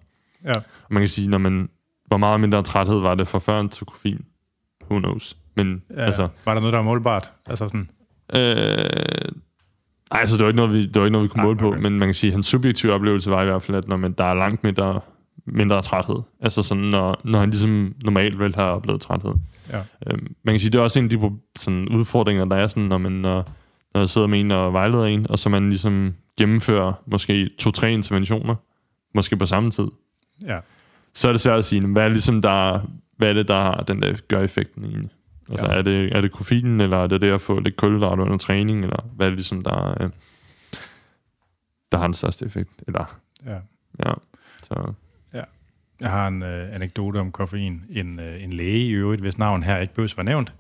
[0.46, 0.54] Ja.
[0.54, 1.70] Og man kan sige, når man,
[2.08, 4.26] hvor meget mindre træthed var det fra før til koffein?
[4.92, 5.38] who knows.
[5.56, 6.28] Men Ja, altså...
[6.46, 7.32] Var der noget, der var målbart?
[7.46, 7.90] Altså sådan,
[8.34, 8.40] Øh,
[10.12, 11.58] ej, altså, det var ikke noget, vi, det var ikke noget, vi kunne Ah, måle
[11.58, 11.80] på, okay.
[11.82, 14.12] men man kan sige, at hans subjektive oplevelse var i hvert fald, at når man,
[14.12, 15.00] der er langt mindre,
[15.52, 16.20] mindre træthed.
[16.40, 19.34] Altså sådan, når, når han ligesom normalt vel har oplevet træthed.
[19.70, 19.82] ja.
[20.08, 22.84] Øhm, man kan sige, det er også en af de sådan, udfordringer, der er sådan,
[22.84, 23.50] når man når,
[23.94, 27.94] når jeg sidder med en og vejleder en, og så man ligesom gennemfører måske to-tre
[27.94, 28.56] interventioner,
[29.16, 29.88] måske på samme tid.
[30.46, 30.60] ja.
[31.14, 32.80] Så er det svært at sige, hvad er, ligesom der,
[33.18, 35.10] hvad er det, der har den der gør effekten egentlig?
[35.50, 35.72] Altså, Ja.
[35.72, 35.78] ja.
[35.78, 38.84] er, det, er det koffeinen, eller er det det at få lidt kulhydrat under træning,
[38.84, 40.10] eller hvad er det ligesom, der, øh,
[41.92, 42.84] der har den største effekt?
[42.88, 43.58] Eller, ja.
[44.06, 44.14] ja,
[44.64, 44.94] så,
[46.00, 47.84] Jeg har en øh, anekdote om koffein.
[47.90, 50.56] En, øh, en læge i øvrigt, hvis navn her ikke behøves var nævnt,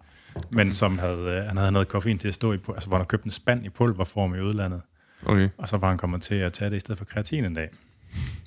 [0.49, 3.01] men som havde, øh, han havde noget koffein til at stå i, altså hvor han
[3.01, 4.81] havde købt en spand i pulverform i udlandet,
[5.25, 5.49] okay.
[5.57, 7.69] og så var han kommet til at tage det i stedet for kreatin en dag.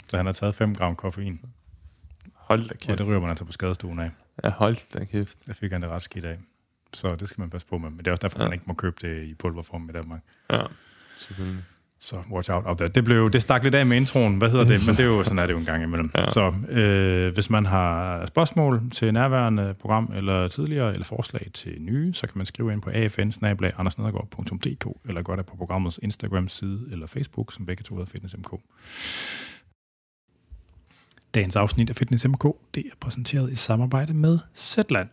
[0.09, 1.41] Så han har taget 5 gram koffein,
[2.35, 2.99] Hold da og kæft.
[2.99, 4.11] det ryger man altså på skadestuen af.
[4.45, 5.47] Ja, hold da kæft.
[5.47, 6.39] Der fik han det ret skidt af.
[6.95, 7.91] Så det skal man passe på med.
[7.91, 8.39] Men det er også derfor.
[8.39, 8.45] Ja.
[8.45, 10.21] man ikke må købe det i pulverform i Danmark.
[10.51, 10.63] Ja,
[11.17, 11.63] selvfølgelig.
[12.05, 12.89] Så watch out out there.
[12.89, 14.79] Det, blev, det stak lidt af med introen, hvad hedder det?
[14.89, 16.11] Men det er jo, sådan er det jo en gang imellem.
[16.15, 16.29] Ja.
[16.29, 22.15] Så øh, hvis man har spørgsmål til nærværende program, eller tidligere, eller forslag til nye,
[22.15, 23.07] så kan man skrive ind på afn
[25.09, 28.51] eller gøre det på programmets Instagram-side eller Facebook, som begge to hedder FitnessMK.
[31.35, 35.09] Dagens afsnit af Fitness MK, det er præsenteret i samarbejde med Zetland.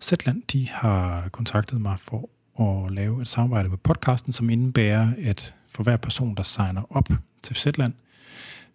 [0.00, 2.30] Zetland, de har kontaktet mig for
[2.60, 7.08] at lave et samarbejde med podcasten, som indebærer, at for hver person, der signer op
[7.42, 7.92] til Zetland,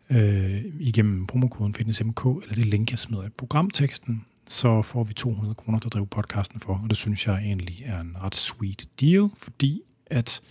[0.09, 5.55] øh, igennem promokoden FitnessMK, eller det link, jeg smider i programteksten, så får vi 200
[5.55, 8.85] kroner til at drive podcasten for, og det synes jeg egentlig er en ret sweet
[9.01, 10.41] deal, fordi at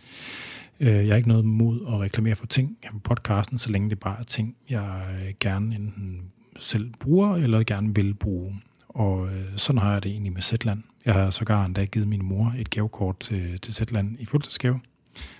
[0.80, 4.00] øh, jeg har ikke noget mod at reklamere for ting på podcasten, så længe det
[4.00, 6.22] bare er ting, jeg øh, gerne enten
[6.60, 8.60] selv bruger, eller gerne vil bruge.
[8.88, 10.82] Og øh, sådan har jeg det egentlig med Zetland.
[11.04, 14.80] Jeg har sågar endda givet min mor et gavekort til, til Zetland i fødselsdagsgave,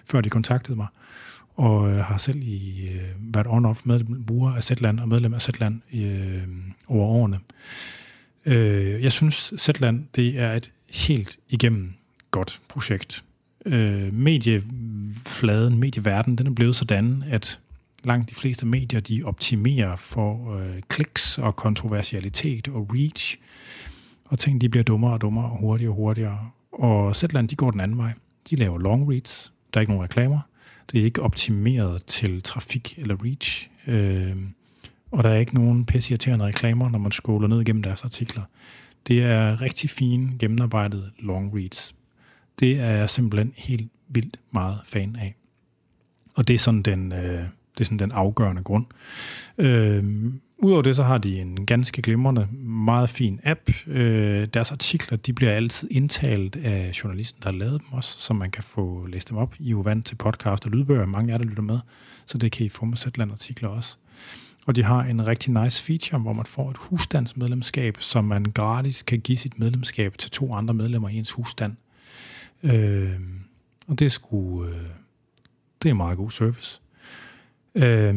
[0.04, 0.86] før de kontaktede mig.
[1.56, 5.42] Og øh, har selv i, øh, været on-off med bruger af Zetland og medlem af
[5.42, 6.42] Zetland øh,
[6.88, 7.38] over årene.
[8.46, 11.94] Øh, jeg synes, Zetland det er et helt igennem
[12.30, 13.24] godt projekt.
[13.66, 17.60] Øh, mediefladen, medieverdenen, den er blevet sådan, at
[18.04, 23.36] langt de fleste medier, de optimerer for øh, kliks og kontroversialitet og reach,
[24.24, 26.50] og ting, de bliver dummere og dummere og hurtigere og hurtigere.
[26.72, 28.12] Og Zetland, de går den anden vej.
[28.50, 29.52] De laver long reads.
[29.74, 30.40] Der er ikke nogen reklamer.
[30.92, 33.70] Det er ikke optimeret til trafik eller reach.
[33.86, 34.36] Øh,
[35.10, 38.42] og der er ikke nogen pissirriterende reklamer, når man scroller ned igennem deres artikler.
[39.06, 41.94] Det er rigtig fine, gennemarbejdede long reads.
[42.60, 45.34] Det er jeg simpelthen helt vildt meget fan af.
[46.36, 47.42] Og det er sådan den, øh,
[47.74, 48.86] det er sådan den afgørende grund.
[49.58, 50.04] Øh,
[50.62, 53.60] Udover det, så har de en ganske glimrende, meget fin app.
[53.86, 58.34] Øh, deres artikler, de bliver altid indtalt af journalisten, der har lavet dem også, så
[58.34, 59.54] man kan få læst dem op.
[59.58, 61.78] I er jo vant til podcast og lydbøger, mange af jer, der lytter med,
[62.26, 63.96] så det kan I få med Zetland-artikler også.
[64.66, 69.02] Og de har en rigtig nice feature, hvor man får et husstandsmedlemskab, som man gratis
[69.02, 71.76] kan give sit medlemskab til to andre medlemmer i ens husstand.
[72.62, 73.20] Øh,
[73.86, 74.82] og det er sgu, øh,
[75.82, 76.80] det er meget god service.
[77.74, 78.14] Øh,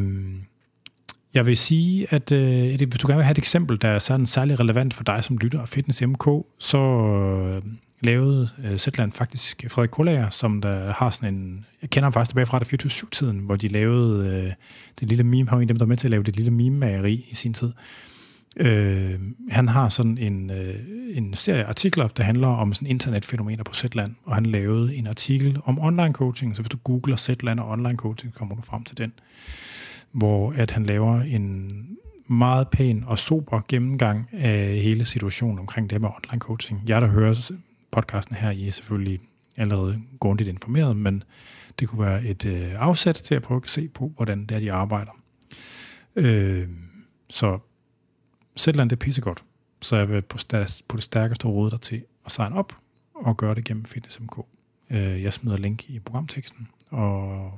[1.33, 4.25] jeg vil sige, at øh, hvis du gerne vil have et eksempel, der er sådan
[4.25, 6.27] særlig relevant for dig som lytter af Fitness MK,
[6.59, 7.61] så øh,
[8.01, 11.65] lavede øh, Zetland faktisk Frederik Kollager, som der har sådan en...
[11.81, 14.53] Jeg kender ham faktisk tilbage fra 24-7-tiden, hvor de lavede øh,
[14.99, 16.35] det lille meme, han var en af dem, der var med til at lave det
[16.35, 17.71] lille meme-mageri i sin tid.
[18.57, 20.75] Øh, han har sådan en, øh,
[21.13, 25.57] en serie artikler, der handler om sådan internetfænomener på Zetland, og han lavede en artikel
[25.65, 28.97] om online coaching, så hvis du googler Zetland og online coaching, kommer du frem til
[28.97, 29.13] den
[30.11, 31.71] hvor at han laver en
[32.27, 36.81] meget pæn og sober gennemgang af hele situationen omkring det med online coaching.
[36.87, 37.51] Jeg, der hører
[37.91, 39.19] podcasten her, I er selvfølgelig
[39.57, 41.23] allerede grundigt informeret, men
[41.79, 44.59] det kunne være et øh, afsæt til at prøve at se på, hvordan det er,
[44.59, 45.11] de arbejder.
[46.15, 46.67] Øh,
[47.29, 47.59] så
[48.57, 49.43] Zetland, det er pissegodt.
[49.81, 50.37] Så jeg vil på,
[50.87, 52.77] på det stærkeste råde dig til at signe op
[53.13, 54.39] og gøre det gennem FitnessMK.
[54.89, 57.51] Øh, jeg smider link i programteksten, og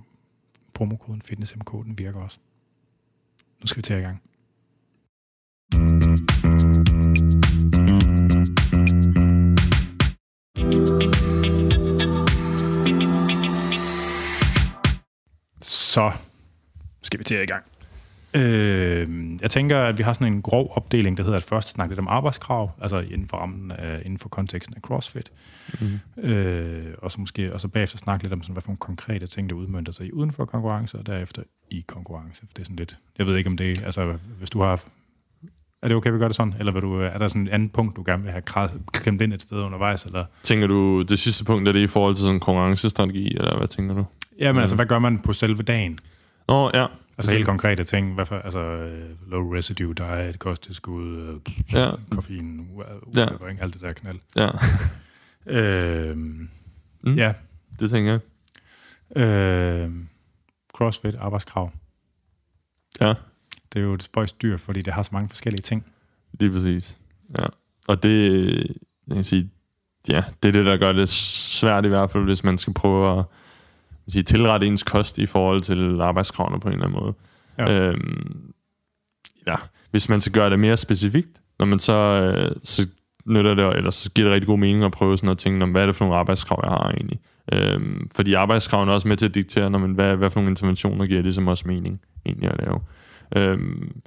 [0.74, 2.40] promokoden FitnessMK, den virker også.
[3.62, 4.22] Nu skal vi til i gang.
[15.62, 16.12] Så
[17.02, 17.73] skal vi til i gang.
[18.36, 19.08] Øh,
[19.42, 22.00] jeg tænker, at vi har sådan en grov opdeling, der hedder at først snakke lidt
[22.00, 25.32] om arbejdskrav, altså inden for, rammen af, inden for konteksten af CrossFit.
[25.82, 26.24] Mm.
[26.24, 29.28] Øh, og så måske og så bagefter snakke lidt om, sådan, hvad for nogle konkrete
[29.28, 32.40] ting, der udmønter sig i uden for konkurrence, og derefter i konkurrence.
[32.40, 34.84] For det er sådan lidt, jeg ved ikke om det, altså hvis du har
[35.82, 36.54] Er det okay, vi gør det sådan?
[36.60, 38.42] Eller vil du, er der sådan et andet punkt, du gerne vil have
[38.92, 40.06] klemt ind et sted undervejs?
[40.06, 40.26] Eller?
[40.44, 43.68] Tænker du, det sidste punkt, er det i forhold til sådan en konkurrencestrategi, eller hvad
[43.68, 44.06] tænker du?
[44.40, 46.00] Jamen altså, hvad gør man på selve dagen?
[46.48, 46.86] Nå, ja.
[47.18, 48.14] Altså helt konkrete ting.
[48.14, 51.40] Hvad for, altså øh, low residue diet, kosttilskud, øh,
[51.74, 51.92] Ja.
[52.12, 52.68] koffein,
[53.16, 53.28] Ja.
[53.60, 54.20] alt det der knald.
[54.36, 54.50] Ja,
[55.48, 56.18] Øh,
[57.06, 57.16] Mm.
[57.16, 57.34] Ja.
[57.80, 58.12] det tænker
[59.16, 59.24] jeg.
[59.24, 59.92] Øh,
[60.74, 61.72] CrossFit, arbejdskrav.
[63.02, 63.14] Ja,
[63.74, 65.86] Det er jo et spøjst dyr, fordi det har så mange forskellige ting.
[66.40, 67.00] lige præcis.
[67.40, 67.46] Ja.
[67.88, 68.54] Og det,
[69.08, 69.50] jeg kan sige,
[70.08, 73.20] ja, det er det, der gør det svært i hvert fald, hvis man skal prøve
[73.20, 73.26] at
[74.08, 77.14] sige, tilrette ens kost i forhold til arbejdskravene på en eller anden måde.
[77.58, 77.90] Ja.
[77.90, 78.54] Øhm,
[79.48, 79.56] ja,
[79.92, 82.88] hvis man skal gøre det mere specifikt, når man så, øh, så
[83.26, 85.72] nytter det, eller så giver det rigtig god mening at prøve sådan at tænke, om,
[85.72, 87.20] hvad er det for nogle arbejdskrav, jeg har egentlig.
[87.54, 90.52] Øhm, fordi arbejdskravene er også med til at diktere, når man, hvad, hvad for nogle
[90.52, 92.80] interventioner giver det som også mening egentlig at lave.
[93.36, 94.02] Øhm,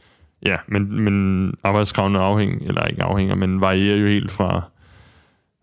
[0.46, 4.62] ja, men, men arbejdskravene afhænger, eller ikke afhænger, men varierer jo helt fra,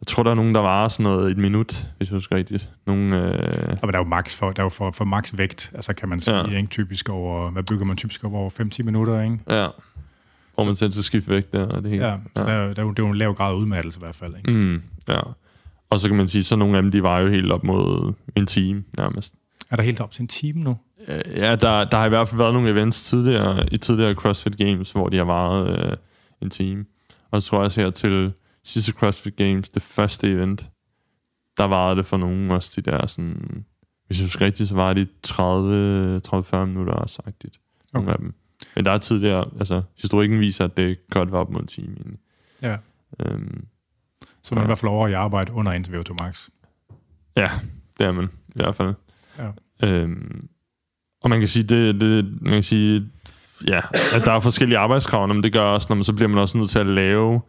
[0.03, 2.69] jeg tror, der er nogen, der varer sådan noget et minut, hvis jeg husker rigtigt.
[2.87, 5.71] Nogle, øh, Og der er jo max for, der er jo for, for max vægt,
[5.75, 6.57] altså kan man sige, Ja.
[6.57, 6.69] ikke?
[6.69, 9.39] typisk over, hvad bygger man typisk over 5-10 minutter, ikke?
[9.49, 9.67] ja,
[10.55, 12.05] hvor man selv skal skifte vægt der, og det hele.
[12.05, 12.17] Ja, ja.
[12.35, 14.03] Der, er, jo- der, er jo, det er jo en lav grad af udmattelse i
[14.03, 14.51] hvert fald, ikke?
[14.51, 15.19] Mm, ja.
[15.89, 18.13] Og så kan man sige, så nogle af dem, de var jo helt op mod
[18.35, 19.35] en time nærmest.
[19.69, 20.77] Er der helt op til en time nu?
[21.07, 24.57] Øh, Ja, der, der har i hvert fald været nogle events tidligere, i tidligere CrossFit
[24.57, 25.97] Games, hvor de har varet øh,
[26.41, 26.85] en time.
[27.31, 28.33] Og så tror jeg også her til
[28.65, 30.65] sidste CrossFit Games, det første event,
[31.57, 33.65] der varede det for nogen også de der sådan...
[34.07, 37.59] Hvis jeg husker rigtigt, så var de 30-40 minutter også sagtigt.
[37.93, 38.13] Nogle Okay.
[38.13, 38.33] af dem.
[38.75, 41.95] Men der er tidligere, altså historikken viser, at det godt var op mod en time
[41.95, 42.19] egentlig.
[42.61, 42.77] Ja.
[43.19, 43.65] Øhm,
[44.41, 46.49] Så man er i hvert fald over i arbejde under en til VO2 max.
[47.37, 47.49] Ja,
[47.97, 48.93] det er man i hvert fald.
[49.39, 49.49] Ja.
[49.87, 50.47] Øhm,
[51.23, 53.09] og man kan sige, det, det, man kan sige,
[53.67, 53.81] ja,
[54.15, 56.57] at der er forskellige arbejdskrav, men det gør også, når man så bliver man også
[56.57, 57.41] nødt til at lave,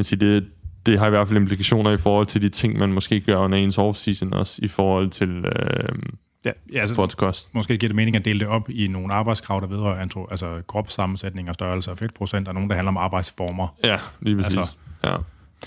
[0.00, 0.48] man kan sige, det,
[0.86, 3.58] det har i hvert fald implikationer i forhold til de ting, man måske gør under
[3.58, 7.54] ens off-season også, i forhold til, øhm, Ja, ja altså, forhold til kost.
[7.54, 10.62] måske giver det mening at dele det op i nogle arbejdskrav, der vedrører antro, altså
[10.66, 13.76] kropssammensætning og størrelse og fedtprocent, og nogle, der handler om arbejdsformer.
[13.84, 14.56] Ja, lige præcis.
[14.56, 15.16] Altså- Altså, ja.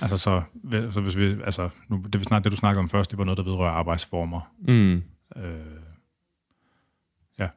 [0.01, 0.41] Altså så,
[0.91, 3.23] så hvis vi, altså, nu, det, vi snak, det du snakkede om først, det var
[3.25, 4.41] noget, der vedrører arbejdsformer.
[4.67, 5.03] Mm,
[5.35, 5.43] Øh,
[7.39, 7.47] ja.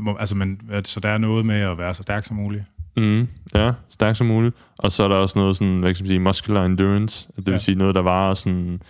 [0.00, 2.64] må- altså, men, så der er noget med at være så stærk som muligt.
[2.96, 4.56] Mm, ja, stærk som muligt.
[4.78, 7.28] Og så er der også noget sådan, hvad kan man sige, muscular endurance.
[7.36, 7.58] Det vil Ja.
[7.58, 8.80] sige noget, der var sådan,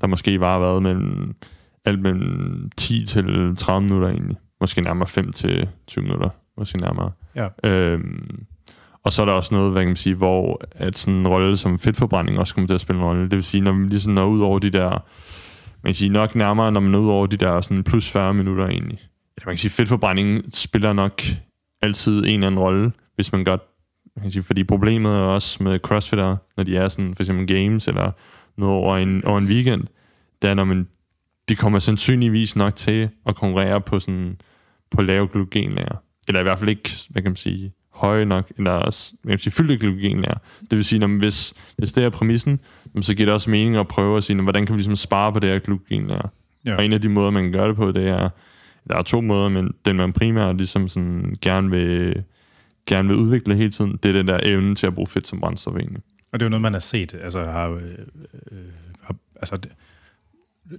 [0.00, 1.34] der måske har været mellem,
[1.84, 4.36] alt mellem 10 til 30 minutter egentlig.
[4.60, 6.28] Måske nærmere 5 til 20 minutter.
[6.58, 7.10] Måske nærmere.
[7.36, 7.48] Ja.
[7.64, 8.44] Øhm,
[9.04, 11.56] og så er der også noget, hvad kan man sige, hvor at sådan en rolle
[11.56, 13.22] som fedtforbrænding også kommer til at spille en rolle.
[13.22, 14.90] Det vil sige, når man ligesom når ud over de der,
[15.82, 18.34] man kan sige nok nærmere, når man når ud over de der sådan plus 40
[18.34, 18.98] minutter egentlig.
[19.46, 21.22] Man kan sige, fedtforbrænding spiller nok
[21.82, 23.60] altid en eller anden rolle, hvis man godt,
[24.22, 27.88] kan sige, fordi problemet er også med crossfitter, når de er sådan, for eksempel games,
[27.88, 28.10] eller
[28.56, 29.84] noget over en, over en weekend,
[30.42, 30.88] det er, når man,
[31.48, 34.40] de kommer sandsynligvis nok til at konkurrere på sådan,
[34.90, 36.02] på lave glykogenlager.
[36.28, 38.90] Eller i hvert fald ikke, hvad kan man sige, høje nok, eller hvad
[39.22, 40.38] kan man sige, fyldte glykogenlager.
[40.60, 42.60] Det vil sige, når man, hvis, hvis det er præmissen,
[43.00, 45.32] så giver det også mening at prøve at sige, "Nå, hvordan kan vi ligesom spare
[45.32, 46.28] på det her glykogenlager?
[46.64, 46.76] Ja.
[46.76, 48.28] Og en af de måder, man kan gøre det på, det er,
[48.88, 52.22] der er to måder, men den man primært ligesom sådan gerne vil,
[52.94, 55.40] gerne vil udvikle hele tiden, det er den der evne til at bruge fedt som
[55.40, 56.02] brændstof egentlig.
[56.32, 57.14] Og det er jo noget, man har set.
[57.22, 57.82] Altså, har, øh,
[58.52, 58.58] øh,
[59.02, 59.72] har, altså det,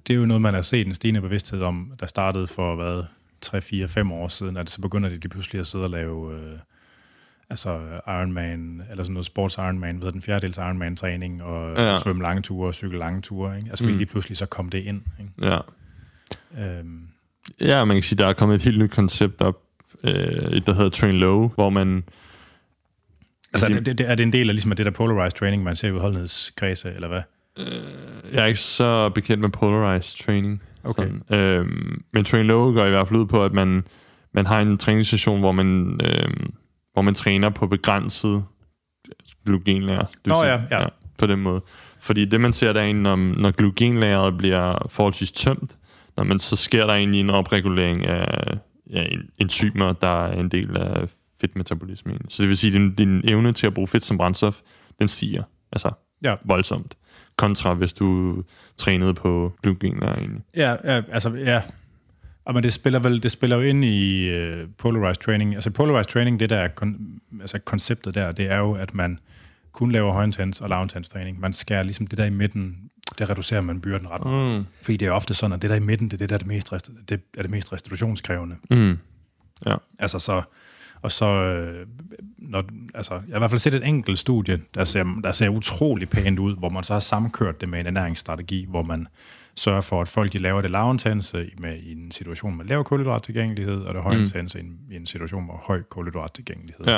[0.08, 3.04] det er jo noget, man har set en stigende bevidsthed om, der startede for, hvad,
[3.42, 6.34] 3, 4, 5 år siden, at så begynder de lige pludselig at sidde og lave
[6.34, 6.58] øh,
[7.50, 11.98] altså Ironman, eller sådan noget sports Ironman, ved den fjerdedels Ironman træning, og Ja.
[12.00, 13.58] svømme lange ture og cykle lange ture.
[13.58, 13.70] Ikke?
[13.70, 13.92] Altså, Mm.
[13.92, 13.98] mm.
[13.98, 15.02] lige pludselig så kom det ind.
[15.20, 15.32] Ikke?
[15.42, 15.60] Ja.
[16.80, 17.08] Øhm,
[17.62, 19.62] ja, man kan sige, der er kommet et helt nyt koncept op,
[20.04, 22.04] øh, et, der hedder Train Low, hvor man...
[23.54, 25.76] altså, det, det, er det en del af ligesom af det der polarized training, man
[25.76, 27.22] ser i udholdenhedskredse, eller hvad?
[28.34, 30.62] Jeg er ikke så bekendt med polarized training.
[30.84, 31.04] Okay.
[31.30, 31.40] Sådan.
[31.40, 33.84] Øhm, men Train Low går i hvert fald ud på, at man,
[34.34, 36.54] man har en træningssession, hvor man, øhm,
[36.94, 38.44] hvor man træner på begrænset
[39.46, 40.06] glykogenlager.
[40.26, 40.88] Nå sige- ja, ja.
[41.18, 41.62] På den måde.
[42.00, 45.78] Fordi det, man ser der egentlig, når, når glykogenlageret bliver forholdsvis tømt,
[46.18, 48.58] når man, så sker der egentlig en opregulering af
[48.92, 51.10] ja, en- enzymer, der er en del af
[51.42, 52.18] fedtmetabolismen.
[52.30, 54.60] Så det vil sige, at din, din evne til at bruge fedt som brændstof,
[55.00, 55.44] den stiger.
[55.72, 55.92] Altså
[56.24, 56.36] Ja.
[56.46, 56.96] voldsomt.
[57.38, 58.36] Kontra hvis du
[58.78, 60.42] trænede på glykogenlager egentlig.
[60.56, 61.62] Ja, ja altså, ja.
[62.46, 65.56] Og men det spiller vel, det spiller jo ind i uh, polarized training.
[65.56, 69.20] Altså polarized training, det der er kon, altså konceptet der, det er jo, at man
[69.72, 71.40] kun laver højintens og lavintens træning.
[71.40, 72.78] Man skærer ligesom det der i midten,
[73.20, 74.26] det reducerer man byrden ret.
[74.26, 74.60] meget.
[74.60, 74.66] Mm.
[74.82, 76.38] Fordi det er ofte sådan, at det der i midten, det er det, der er
[76.40, 78.56] det mest, rest- det er det mest restitutionskrævende.
[78.70, 78.98] Mm.
[80.00, 80.42] Altså så,
[81.02, 81.88] Og så, øh,
[82.38, 85.50] når, altså, jeg har i hvert fald set et enkelt studie, der ser, der ser
[85.50, 89.08] utrolig pænt ud, hvor man så har sammenkørt det med en ernæringsstrategi, hvor man
[89.56, 93.82] sørger for, at folk de laver det lavintense med, i en situation med lav kulhydrattilgængelighed,
[93.82, 94.78] og det højintense mm.
[94.92, 96.86] i en situation med høj kulhydrattilgængelighed.
[96.88, 96.98] Ja.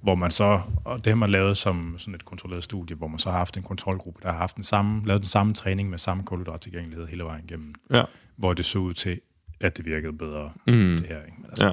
[0.00, 3.18] Hvor man så, og det har man lavet som sådan et kontrolleret studie, hvor man
[3.18, 5.98] så har haft en kontrolgruppe, der har haft den samme, lavet den samme træning med
[5.98, 8.02] samme kulhydrattilgængelighed hele vejen igennem, Ja.
[8.36, 9.20] hvor det så ud til,
[9.60, 10.72] at det virkede bedre, Mm.
[10.98, 11.24] det her.
[11.24, 11.36] Ikke?
[11.38, 11.72] Men altså, Ja.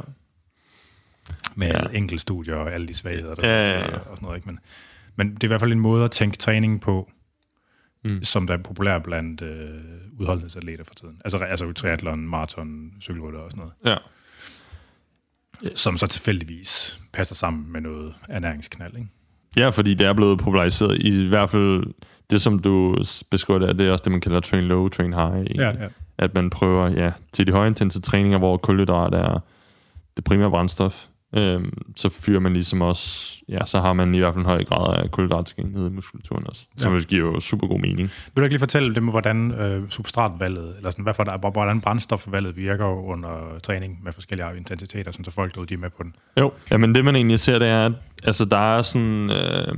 [1.56, 1.82] med Ja.
[1.84, 1.98] ja.
[1.98, 3.98] enkeltstudier og alle de svagheder, der Ja, ja, ja.
[3.98, 4.36] og sådan noget.
[4.38, 4.48] Ikke?
[4.48, 4.60] Men,
[5.16, 7.12] men det er i hvert fald en måde at tænke træning på,
[8.04, 8.12] Mm.
[8.12, 8.24] mm.
[8.24, 9.70] som der er populær blandt øh,
[10.20, 11.22] udholdenhedsatleter for tiden.
[11.26, 13.74] Altså, altså triathlon, maraton, cykelrytter og sådan noget.
[13.86, 13.98] Ja.
[15.76, 19.10] Som så tilfældigvis passer sammen med noget ernæringsknald, ikke?
[19.58, 21.02] Ja, fordi det er blevet populariseret.
[21.02, 21.84] I hvert fald
[22.30, 22.96] det, som du
[23.32, 25.34] beskriver der, det er også det, man kalder train low, train high.
[25.34, 25.58] egentlig.
[25.58, 25.88] Ja, ja.
[26.18, 29.40] At man prøver ja, til de højintense træninger, hvor kulhydrat er
[30.18, 34.34] det primære brændstof, øhm, så fyrer man ligesom også, ja, så har man i hvert
[34.34, 36.98] fald en høj grad af kulhydrattilgængelighed i muskulaturen også, som Ja.
[37.00, 37.04] ja.
[37.06, 37.98] giver jo super god mening.
[38.00, 41.82] Vil du ikke lige fortælle dem, hvordan øh, substratvalget, eller sådan, hvad for der, hvordan
[41.82, 46.04] brændstofvalget virker under træning med forskellige intensiteter, sådan, så folk derude, de er med på
[46.04, 46.16] den?
[46.40, 47.94] Jo, jamen det man egentlig ser, det er, at
[48.24, 49.32] altså, der er sådan...
[49.32, 49.76] Øh,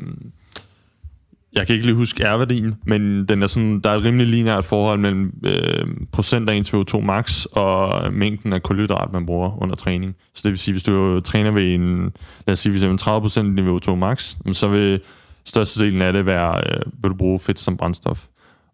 [1.58, 4.66] jeg kan ikke lige huske R-værdien, men den er sådan, der er et rimelig lineært
[4.66, 9.76] forhold mellem øh, procent af ens VO2 max og mængden af kulhydrat, man bruger under
[9.76, 10.16] træning.
[10.34, 12.14] Så det vil sige, hvis du træner ved en,
[12.48, 15.02] lad os sige, hvis en 30% af din VO2 max, så vil
[15.46, 18.26] størstedelen af det være, øh, vil du bruge fedt som brændstof.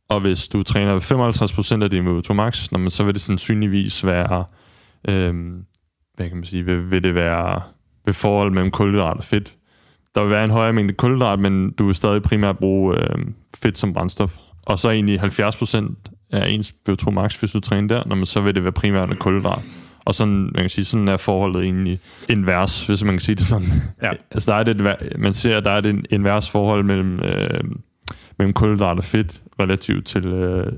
[0.10, 4.46] Og hvis du træner ved 55% af din VO2 max, så vil det sandsynligvis være,
[5.08, 5.34] øh,
[6.16, 7.62] hvad kan man sige, vil, vil det være
[8.06, 9.56] ved forhold mellem kulhydrat og fedt.
[10.16, 13.18] Der vil være en højere mængde kulhydrat, men du vil stadig primært bruge øh,
[13.56, 14.36] fedt som brændstof.
[14.66, 15.94] Og så egentlig 70%
[16.32, 19.10] af ens VO2 max, hvis du træner der, når man, så vil det være primært
[19.10, 19.62] med kulhydrat.
[20.06, 22.00] Og sådan, man kan sige, sådan er forholdet egentlig
[22.30, 23.68] invers, hvis man kan sige det sådan.
[24.04, 24.12] Ja.
[24.32, 27.64] altså der er det, et- man ser, at der er en invers forhold mellem, øh,
[28.38, 30.72] mellem kulhydrat og fedt relativt til øh,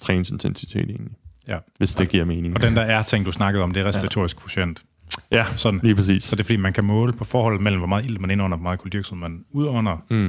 [0.00, 1.12] træningsintensitet egentlig.
[1.48, 1.58] Ja.
[1.78, 2.54] Hvis det giver mening.
[2.54, 4.82] Og den der er ting, du snakkede om, det er respiratorisk quotient.
[5.30, 5.80] Ja, Sådan.
[5.82, 6.22] lige præcis.
[6.24, 8.56] Så det er fordi, man kan måle på forholdet mellem, hvor meget ild man indånder,
[8.56, 10.26] hvor meget koldioxid man udånder, Mm.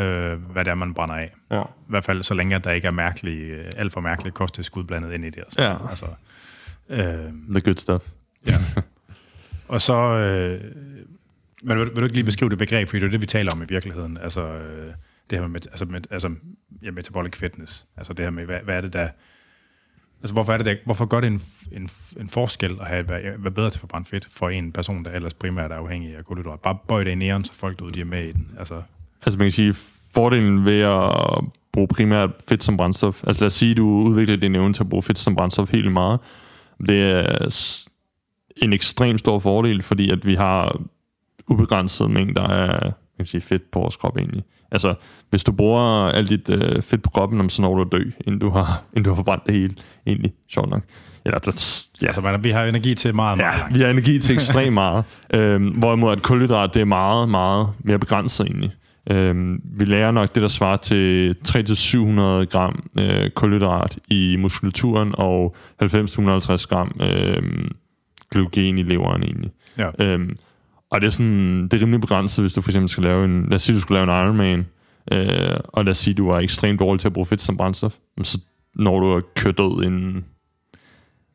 [0.00, 1.28] øh, hvad det er, man brænder af.
[1.50, 1.62] Ja.
[1.62, 4.84] I hvert fald så længe, at der ikke er mærkelige, øh, alt for mærkelige kosttilskud
[4.84, 5.38] blandet ind i det.
[5.38, 5.62] Altså.
[5.62, 5.88] Ja.
[5.90, 6.06] Altså,
[6.88, 8.04] øh, The good stuff.
[8.46, 8.54] ja.
[9.68, 9.94] og så...
[9.94, 10.60] Øh,
[11.64, 13.50] men vil, vil du ikke lige beskrive det begreb, for det er det, vi taler
[13.54, 14.18] om i virkeligheden.
[14.22, 14.92] Altså, øh,
[15.30, 16.34] det her med, altså, med altså,
[16.82, 17.86] ja, metabolic fitness.
[17.96, 19.08] Altså det her med, hvad, hvad er det, der...
[20.22, 21.40] Altså, hvorfor, er det der, hvorfor gør det en,
[21.72, 21.88] en,
[22.20, 25.34] en forskel at have, være, være bedre til forbrændt fedt for en person, der ellers
[25.34, 26.60] primært er afhængig af kulhydrat?
[26.60, 28.50] Bare bøj det i næren, så folk derude, de er med i den.
[28.58, 28.82] Altså,
[29.26, 29.74] Altså man kan sige,
[30.14, 34.54] fordelen ved at bruge primært fedt som brændstof, altså lad os sige, du udvikler din
[34.54, 36.20] evne til at bruge fedt som brændstof helt meget,
[36.86, 37.48] det er
[38.56, 40.80] en ekstrem stor fordel, fordi at vi har
[41.48, 44.42] ubegrænset mængder af man kan sige, fedt på vores krop egentlig.
[44.72, 44.94] Altså,
[45.30, 48.40] hvis du bruger alt dit øh, fedt på kroppen, så når du at dø, inden
[48.40, 49.74] du har, inden du har forbrændt det hele,
[50.06, 50.82] egentlig, sjovt nok.
[51.24, 53.74] Eller, der, ja, altså man, vi har energi til meget, meget Ja, langt.
[53.74, 55.04] vi har energi til ekstremt meget.
[55.34, 58.72] Øhm, hvorimod at kulhydrat, det er meget, meget mere begrænset egentlig.
[59.10, 65.56] Øhm, vi lærer nok det, der svarer til 300-700 gram øh, kulhydrat i muskulaturen og
[65.82, 65.86] 90-150
[66.68, 67.42] gram øh,
[68.30, 69.50] glykogen i leveren egentlig.
[69.78, 69.88] Ja.
[69.98, 70.36] Øhm,
[70.92, 73.42] og det er, sådan, det er rimelig begrænset, hvis du for eksempel skal lave en,
[73.42, 74.66] lad os sige, du skulle lave en Ironman,
[75.12, 77.94] øh, og lad os sige, du er ekstremt dårlig til at bruge fedt som brændstof,
[78.22, 78.40] så
[78.74, 80.24] når du er kørt død inden,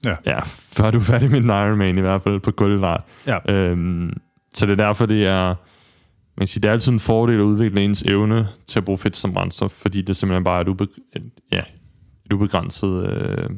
[0.06, 0.16] Ja.
[0.26, 3.02] ja, før du er færdig med en Ironman i hvert fald på kulhydrat.
[3.28, 3.54] Ja.
[3.54, 4.14] Øhm,
[4.54, 7.42] så det er derfor, det er, man kan sige, det er altid en fordel at
[7.42, 10.68] udvikle ens evne til at bruge fedt som brændstof, fordi det simpelthen bare er et,
[10.68, 11.62] ube, et, ja,
[12.26, 13.50] et ubegrænset øh,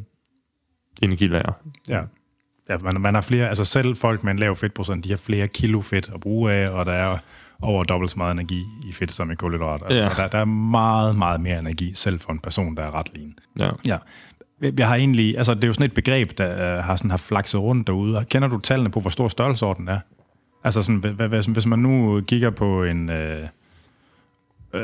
[1.02, 1.52] energilager.
[1.90, 2.02] Ja.
[2.70, 5.48] Ja, man, man har flere, altså selv folk med en lav fedtprocent, de har flere
[5.48, 7.18] kilo fedt at bruge af, og der er
[7.62, 9.82] over dobbelt så meget energi i fedt som i kulhydrat.
[9.82, 10.10] Altså, Ja.
[10.24, 13.34] der, der er meget, meget mere energi, selv for en person, der er ret lean.
[13.60, 13.70] Ja.
[13.88, 13.98] Ja.
[14.78, 17.18] Jeg har egentlig, altså det er jo sådan et begreb, der uh, har sådan har
[17.18, 18.26] flakset rundt derude.
[18.30, 20.00] Kender du tallene på, hvor stor størrelsesorden er?
[20.64, 23.48] Altså sådan, hvad, hvad, hvis man nu kigger på en, øh,
[24.74, 24.82] øh,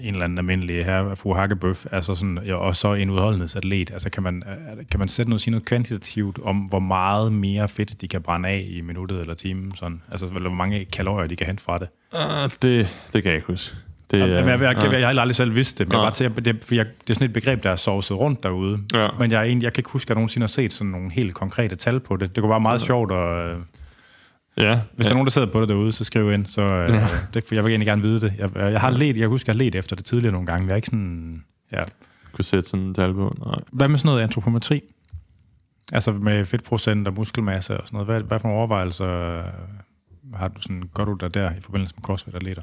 [0.00, 4.10] en eller anden almindelig her, fru Hakkebøf, altså sådan, ja, og så en udholdenhedsatlet, altså
[4.10, 8.00] kan man, øh, kan man sætte noget, sige noget kvantitativt om, hvor meget mere fedt
[8.00, 10.02] de kan brænde af i minuttet eller timen, sådan?
[10.10, 11.88] Altså, hvor mange kalorier de kan hente fra det?
[12.12, 13.76] Uh, det, det kan jeg ikke huske.
[14.10, 14.90] Det, Jamen, jeg, jeg, jeg, ja.
[14.90, 16.04] jeg, jeg har aldrig selv vidst det, men jeg Nej.
[16.04, 18.78] bare til, det, for jeg, det er sådan et begreb, der er sovset rundt derude.
[18.94, 19.08] Ja.
[19.18, 21.12] Men jeg, er egentlig, jeg kan ikke huske, at jeg nogensinde har set sådan nogle
[21.12, 22.36] helt konkrete tal på det.
[22.36, 23.56] Det kunne være meget sjovt, og øh,
[24.58, 26.46] ja, hvis der er nogen, der sidder på det derude, så skriv ind.
[26.46, 27.06] Så, øh, Ja.
[27.34, 28.32] det, jeg vil egentlig gerne vide det.
[28.38, 30.64] Jeg, jeg har let, jeg husker, jeg har let efter det tidligere nogle gange.
[30.64, 31.44] Jeg er ikke sådan...
[31.72, 31.80] Ja.
[32.32, 33.36] kunne sætte sådan en tal på.
[33.46, 33.54] Nej.
[33.72, 34.80] Hvad med sådan noget antropometri?
[35.92, 38.06] Altså med fedtprocent og muskelmasse og sådan noget.
[38.06, 39.42] Hvad, hvad for nogle overvejelser
[40.34, 42.62] har du sådan, gør du der der i forbindelse med CrossFit-atleter?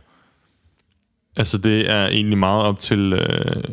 [1.38, 3.64] Altså, det er egentlig meget op til, øh,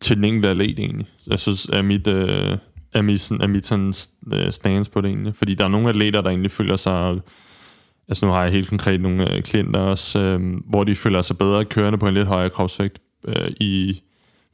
[0.00, 1.06] til den enkelte atlet, egentlig.
[1.26, 2.58] Jeg synes, er mit, øh,
[2.98, 3.94] er mit, sådan, er mit sådan,
[4.32, 5.34] øh, stance på det, egentlig.
[5.34, 7.20] Fordi der er nogle atleter, der egentlig føler sig...
[8.08, 10.40] Altså, nu har jeg helt konkret nogle øh, klienter også, øh,
[10.70, 12.98] hvor de føler sig bedre kørende på en lidt højere kropsvægt.
[13.28, 14.02] Øh, i,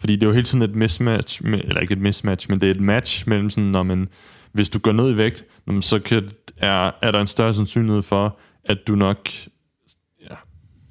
[0.01, 2.66] fordi det er jo hele tiden et mismatch, med, eller ikke et mismatch, men det
[2.66, 4.09] er et match mellem sådan, når man,
[4.53, 5.45] hvis du går ned i vægt,
[5.80, 9.28] så kan, er, er der en større sandsynlighed for, at du nok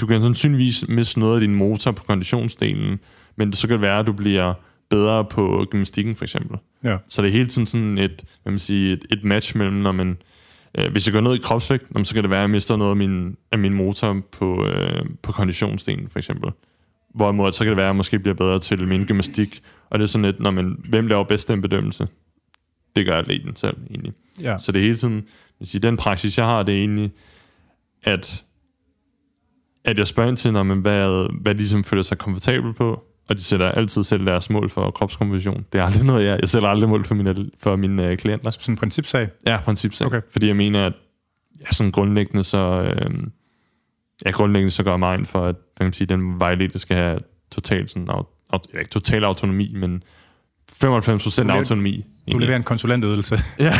[0.03, 2.99] du kan sandsynligvis miste noget af din motor på konditionsdelen,
[3.35, 4.53] men så kan det være, at du bliver
[4.89, 6.57] bedre på gymnastikken for eksempel.
[6.83, 6.97] Ja.
[7.07, 9.91] Så det er hele tiden sådan et, hvad man siger, et, et match mellem, når
[9.91, 10.17] man,
[10.77, 12.91] øh, hvis jeg går ned i kropsvægt, så kan det være, at jeg mister noget
[12.91, 16.51] af min, af min motor på, øh, på konditionsdelen for eksempel.
[17.15, 19.61] Hvorimod så kan det være, at jeg måske bliver bedre til min gymnastik.
[19.89, 22.07] Og det er sådan et, når man, hvem laver bedst den bedømmelse?
[22.95, 24.13] Det gør atleten selv egentlig.
[24.41, 24.57] Ja.
[24.57, 25.23] Så det er hele tiden,
[25.59, 27.11] vil sige, den praksis, jeg har, det er egentlig,
[28.03, 28.43] at
[29.85, 33.03] at jeg spørger ind til, når man, hvad, hvad de ligesom føler sig komfortabel på,
[33.29, 35.65] og de sætter altid selv deres mål for kropskomposition.
[35.73, 38.51] Det er aldrig noget, jeg, jeg sætter aldrig mål for mine, for mine uh, klienter.
[38.51, 39.29] Sådan en principsag?
[39.47, 40.07] Ja, principsag.
[40.07, 40.21] Okay.
[40.31, 40.93] Fordi jeg mener, at
[41.61, 43.11] ja, sådan grundlæggende, så, øh,
[44.25, 47.19] ja, grundlæggende så gør mig ind for, at kan man sige, den vejledte skal have
[47.51, 50.03] total, sådan, aut, aut, ikke total autonomi, men
[50.85, 52.05] 95% autonomi.
[52.31, 53.37] Du leverer en konsulentydelse.
[53.59, 53.73] ja.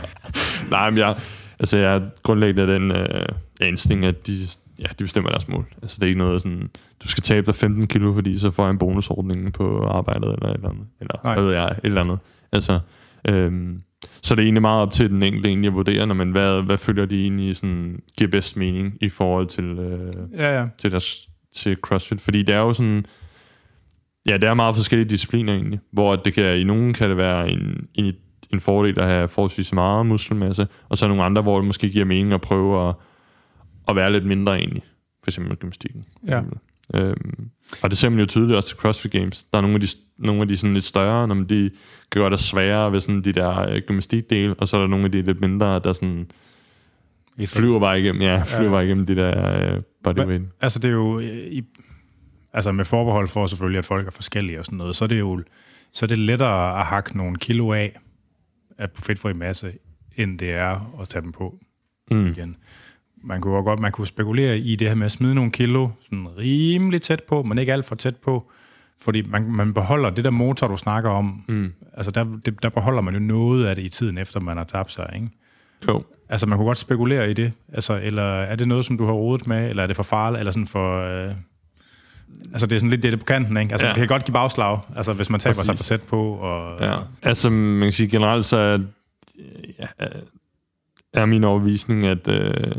[0.70, 1.16] Nej, men jeg,
[1.58, 3.26] altså jeg er grundlæggende den øh,
[3.60, 4.46] instinkt, at de,
[4.80, 5.66] ja, de bestemmer deres mål.
[5.82, 6.70] Altså det er ikke noget sådan,
[7.02, 10.48] du skal tabe dig 15 kilo, fordi så får jeg en bonusordning på arbejdet, eller
[10.48, 10.86] et eller andet.
[11.00, 11.34] Eller Nej.
[11.34, 12.18] hvad ved jeg, et eller andet.
[12.52, 12.80] Altså,
[13.28, 13.82] øhm,
[14.22, 16.62] så det er egentlig meget op til den enkelte egentlig at vurdere, når man, hvad,
[16.62, 20.66] hvad følger de egentlig sådan, giver bedst mening i forhold til, øh, Ja, ja.
[20.78, 22.20] til, deres, til CrossFit.
[22.20, 23.04] Fordi det er jo sådan,
[24.26, 27.50] ja, det er meget forskellige discipliner egentlig, hvor det kan, i nogen kan det være
[27.50, 28.14] en, en,
[28.52, 31.88] en fordel at have forholdsvis meget muskelmasse, og så er nogle andre, hvor det måske
[31.90, 32.94] giver mening at prøve at,
[33.88, 34.82] at være lidt mindre egentlig.
[35.24, 36.04] For eksempel med gymnastikken.
[36.26, 36.42] Ja.
[36.94, 37.50] Øhm,
[37.82, 39.44] og det ser man jo tydeligt også til CrossFit Games.
[39.44, 39.86] Der er nogle af de,
[40.18, 41.70] nogle af de sådan lidt større, når man de
[42.12, 45.04] kan gøre det sværere ved sådan de der øh, gymnastikdele, og så er der nogle
[45.04, 46.30] af de lidt mindre, der sådan
[47.46, 48.70] flyver bare igennem, ja, flyver Ja.
[48.70, 50.44] bare igennem de der øh, bodyweight.
[50.60, 51.62] Altså det er jo øh, i,
[52.52, 55.18] altså med forbehold for selvfølgelig, at folk er forskellige og sådan noget, så er det
[55.18, 55.42] jo
[55.92, 58.00] så er det lettere at hakke nogle kilo af,
[58.78, 59.72] af på fedtfri masse,
[60.16, 61.58] end det er at tage dem på
[62.10, 62.26] Mm.
[62.26, 62.56] igen.
[63.22, 66.26] Man kunne godt man kunne spekulere i det her med at smide nogle kilo sådan
[66.38, 68.50] rimelig tæt på, men ikke alt for tæt på,
[69.00, 71.72] fordi man, man beholder det der motor, du snakker om, Mm.
[71.94, 74.64] altså der, det, der beholder man jo noget af det i tiden efter, man har
[74.64, 75.28] tabt sig, ikke?
[75.88, 76.02] Jo.
[76.28, 77.52] Altså, man kunne godt spekulere i det.
[77.72, 80.38] Altså, eller er det noget, som du har rodet med, eller er det for farligt,
[80.38, 81.00] eller sådan for...
[81.02, 81.34] Øh...
[82.52, 83.72] Altså, det er sådan lidt det det på kanten, ikke?
[83.72, 83.92] Altså, Ja.
[83.92, 85.86] det kan godt give bagslag, altså, hvis man taber sig for Præcis.
[85.88, 86.80] tæt på, og...
[86.80, 86.96] Ja.
[87.22, 88.78] Altså, man kan sige generelt, så er,
[89.78, 89.86] ja,
[91.12, 92.72] er min overbevisning, at, øh,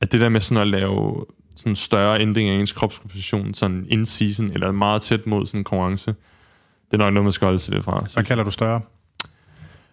[0.00, 1.24] at det der med sådan at lave
[1.54, 5.64] sådan større ændringer i ens kropskomposition, sådan in season, eller meget tæt mod sådan en
[5.64, 6.14] konkurrence,
[6.90, 8.06] det er nok noget, man skal holde sig lidt fra.
[8.14, 8.80] Hvad kalder du større?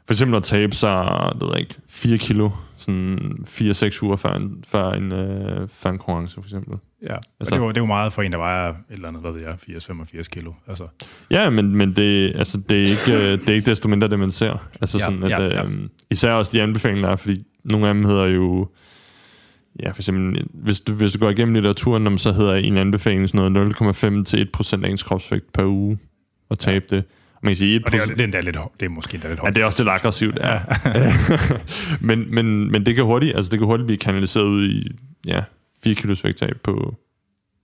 [0.06, 4.34] For eksempel at tabe sig, det ved jeg ikke, 4 kilo, sådan 4-6 uger før
[4.34, 6.74] en, før en, øh, før en konkurrence, for eksempel.
[7.02, 8.76] Ja, altså, Altså- det, er jo, det er jo meget for en, der vejer et
[8.90, 10.52] eller andet, hvad ved jeg, 80-85 kilo.
[10.68, 10.88] Altså,
[11.32, 14.20] Ja, men, men det, altså, det, er ikke, øh, det er ikke desto mindre det,
[14.20, 14.70] man ser.
[14.82, 15.64] Altså Ja, sådan, at, ja, ja.
[15.66, 18.68] Øh, især også de anbefalinger, der er, fordi nogle af dem hedder jo...
[19.80, 23.52] Ja, for eksempel, hvis du, hvis du går igennem litteraturen, så hedder en anbefaling sådan
[23.52, 25.98] noget 0,5 til 1% af ens kropsvægt per uge
[26.52, 27.04] at tabe det.
[27.34, 28.90] Og man kan sige 1%, og det er, jo- det er, endda lidt, det er
[28.90, 29.56] måske endda lidt Ja, hårdt.
[29.56, 30.60] det er også lidt aggressivt, ja.
[32.08, 34.88] men, men, men det kan hurtigt, altså det kan hurtigt blive kanaliseret ud i
[35.28, 35.42] ja,
[35.84, 36.96] 4 kilos vægttab på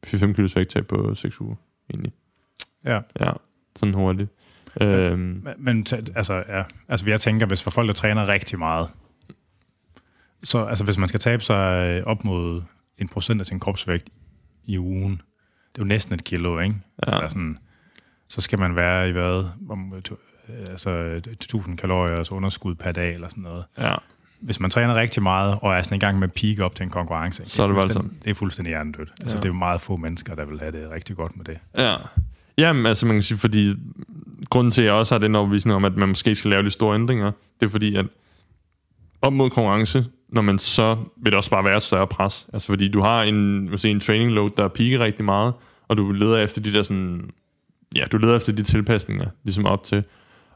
[0.08, 1.56] 4-5 kilos vægttab på 6 uger,
[1.90, 2.12] egentlig.
[2.86, 3.00] Ja.
[3.20, 3.32] Ja,
[3.76, 4.30] sådan hurtigt.
[4.82, 8.60] Øhm, Men, men ta- altså, ja, altså, jeg tænker, hvis for folk, der træner rigtig
[8.60, 8.88] meget,
[10.44, 12.62] så altså, hvis man skal tabe sig øh, op mod
[12.98, 14.10] en procent af sin kropsvægt
[14.66, 15.12] i ugen,
[15.76, 16.76] det er jo næsten et kilo, ikke?
[17.08, 17.12] Ja.
[17.12, 17.58] Eller sådan,
[18.28, 19.46] så skal man være i hvad?
[19.70, 20.02] Om, øh,
[20.50, 20.90] øh, altså
[21.28, 23.64] 1000 kalorier altså underskud per dag eller sådan noget.
[23.78, 23.96] ja,
[24.40, 26.84] Hvis man træner rigtig meget og er sådan i gang med at peak op til
[26.84, 28.24] en konkurrence, Så er det voldsomt.
[28.24, 29.14] Det er fuldstændig hjernedødt.
[29.22, 29.42] Altså, Ja.
[29.42, 31.60] det er jo meget få mennesker, der vil have det rigtig godt med det.
[31.78, 31.96] ja.
[32.58, 33.76] Jamen, altså man kan sige, fordi
[34.50, 36.70] grunden til, at jeg også har den overbevisning om, at man måske skal lave de
[36.70, 38.06] store ændringer, det er fordi, at
[39.22, 42.48] op mod konkurrence, når man så vil det også bare være et større pres.
[42.54, 45.54] Altså fordi du har en, måske en training load, der piker rigtig meget,
[45.88, 47.30] og du leder efter de der sådan,
[47.96, 50.04] ja, du leder efter de tilpasninger, ligesom op til.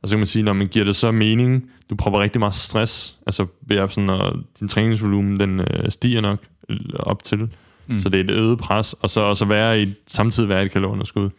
[0.02, 2.56] Og så kan man sige, når man giver det så mening, du prøver rigtig meget
[2.56, 7.50] stress, altså ved at sådan, at din træningsvolumen, den øh, stiger nok øh, op til.
[7.88, 8.00] Mm.
[8.00, 10.72] Så det er et øget pres, og så også være i, samtidig være i et
[10.72, 11.30] kalorunderskud.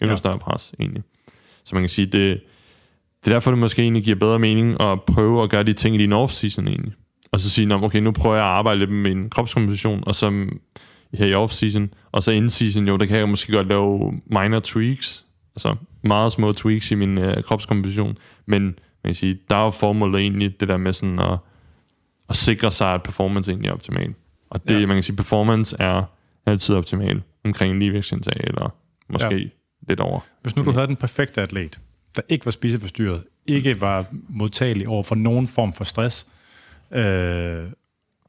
[0.00, 0.16] Endnu ja.
[0.16, 1.02] større pres, egentlig.
[1.64, 2.40] Så man kan sige, det,
[3.24, 5.96] det er derfor, det måske egentlig giver bedre mening at prøve at gøre de ting
[5.96, 6.92] i din off-season egentlig.
[7.34, 10.46] Og så sige, okay, nu prøver jeg at arbejde lidt med min kropskomposition, og så
[11.14, 15.24] her i off-season, og så in-season, jo, der kan jeg måske godt lave minor tweaks,
[15.56, 18.74] altså meget små tweaks i min øh, kropskomposition, men man
[19.04, 21.38] kan sige, der er formålet egentlig det der med sådan at,
[22.28, 24.14] at sikre sig, at performance egentlig er optimal.
[24.50, 24.86] Og det, ja.
[24.86, 26.02] man kan sige, performance er
[26.46, 28.74] altid optimal omkring ligevægtsindtag, eller
[29.08, 29.48] måske ja.
[29.88, 30.20] lidt over.
[30.42, 31.80] Hvis nu du havde den perfekte atlet,
[32.16, 36.26] der ikke var spiseforstyrret, ikke var modtagelig over for nogen form for stress,
[36.90, 37.64] øh,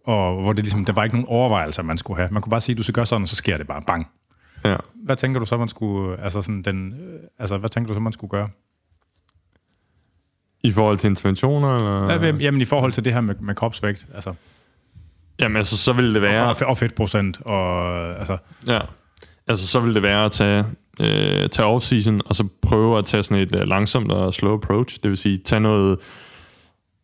[0.04, 2.30] og hvor det ligesom, der var ikke nogen overvejelser, man skulle have.
[2.32, 4.08] Man kunne bare sige, du skal gøre sådan, og så sker det bare bang.
[4.66, 4.76] Ja.
[4.96, 8.00] Hvad tænker du så, man skulle, altså sådan den, øh, altså hvad tænker du så,
[8.00, 8.50] man skulle gøre?
[10.64, 11.76] I forhold til interventioner?
[11.76, 12.26] Eller?
[12.26, 14.34] Ja, jamen i forhold til det her med, med kropsvægt, altså.
[15.40, 16.50] Jamen altså, så ville det være...
[16.50, 18.38] Og, og fedtprocent, og altså...
[18.68, 18.80] Ja,
[19.48, 20.66] altså så ville det være at tage,
[21.00, 25.00] øh, tage off-season, og så prøve at tage sådan et uh, langsomt og slow approach.
[25.04, 26.00] Det vil sige, tage noget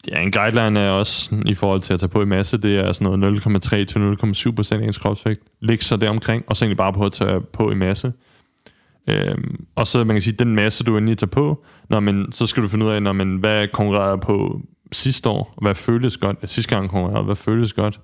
[0.07, 2.93] Ja, en guideline er også, i forhold til at tage på i masse, det er
[2.93, 5.41] sådan noget 0,3 til 0,7 procent af ens kropsvægt.
[5.59, 8.13] Læg sig deromkring, og så egentlig bare på at tage på i masse.
[9.07, 12.47] Øhm, og så man kan sige, den masse, du endelig tager på, når man, så
[12.47, 16.49] skal du finde ud af, når man, hvad konkurrerede på sidste år, hvad føles godt,
[16.49, 17.99] sidste gang konkurrerede, hvad føles godt.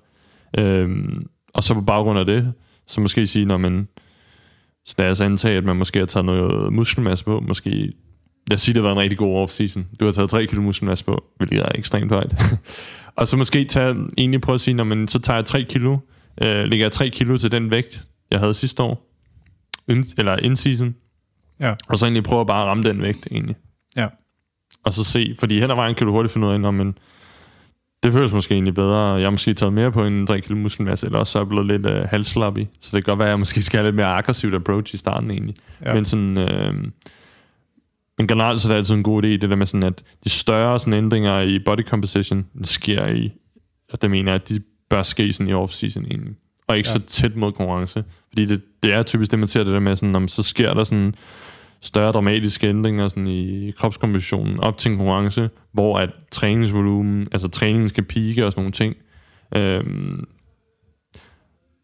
[0.58, 2.52] Øhm, og så på baggrund af det,
[2.86, 3.88] så måske sige, når man,
[4.84, 7.92] så lad os antage, at man måske har taget noget muskelmasse på, måske
[8.50, 9.96] jeg siger, det var en rigtig god off-season.
[10.00, 12.34] Du har taget 3 kilo muskelmasse på, hvilket er ekstremt højt.
[13.16, 15.98] og så måske tage, egentlig prøve at sige, når man så tager jeg 3 kilo,
[16.42, 19.14] øh, lægger jeg 3 kilo til den vægt, jeg havde sidste år,
[19.88, 20.94] in, eller in-season,
[21.60, 21.74] ja.
[21.88, 23.56] og så egentlig prøve at bare ramme den vægt, egentlig.
[23.96, 24.06] Ja.
[24.84, 26.94] Og så se, fordi hen ad vejen kan du hurtigt finde ud af, når man,
[28.02, 29.14] det føles måske egentlig bedre.
[29.14, 31.48] Jeg har måske taget mere på en 3 kilo muskelmasse, eller også så er jeg
[31.48, 32.66] blevet lidt øh, halslappy.
[32.80, 34.98] Så det kan godt være, at jeg måske skal have lidt mere aggressivt approach i
[34.98, 35.54] starten egentlig.
[35.84, 35.94] Ja.
[35.94, 36.38] Men sådan...
[36.38, 36.74] Øh,
[38.18, 40.28] men generelt så er det altid en god idé, det der med sådan, at de
[40.28, 43.32] større sådan, ændringer i body composition sker i,
[43.92, 44.60] og det mener jeg, at de
[44.90, 46.34] bør ske sådan i off-season egentlig.
[46.66, 46.92] Og ikke ja.
[46.92, 48.04] så tæt mod konkurrence.
[48.28, 50.74] Fordi det, det er typisk det, man ser det der med, sådan, om så sker
[50.74, 51.14] der sådan
[51.80, 57.88] større dramatiske ændringer sådan i kropskompositionen op til en konkurrence, hvor at træningsvolumen, altså træningen
[57.88, 58.96] skal pike og sådan nogle ting.
[59.56, 60.24] Øhm,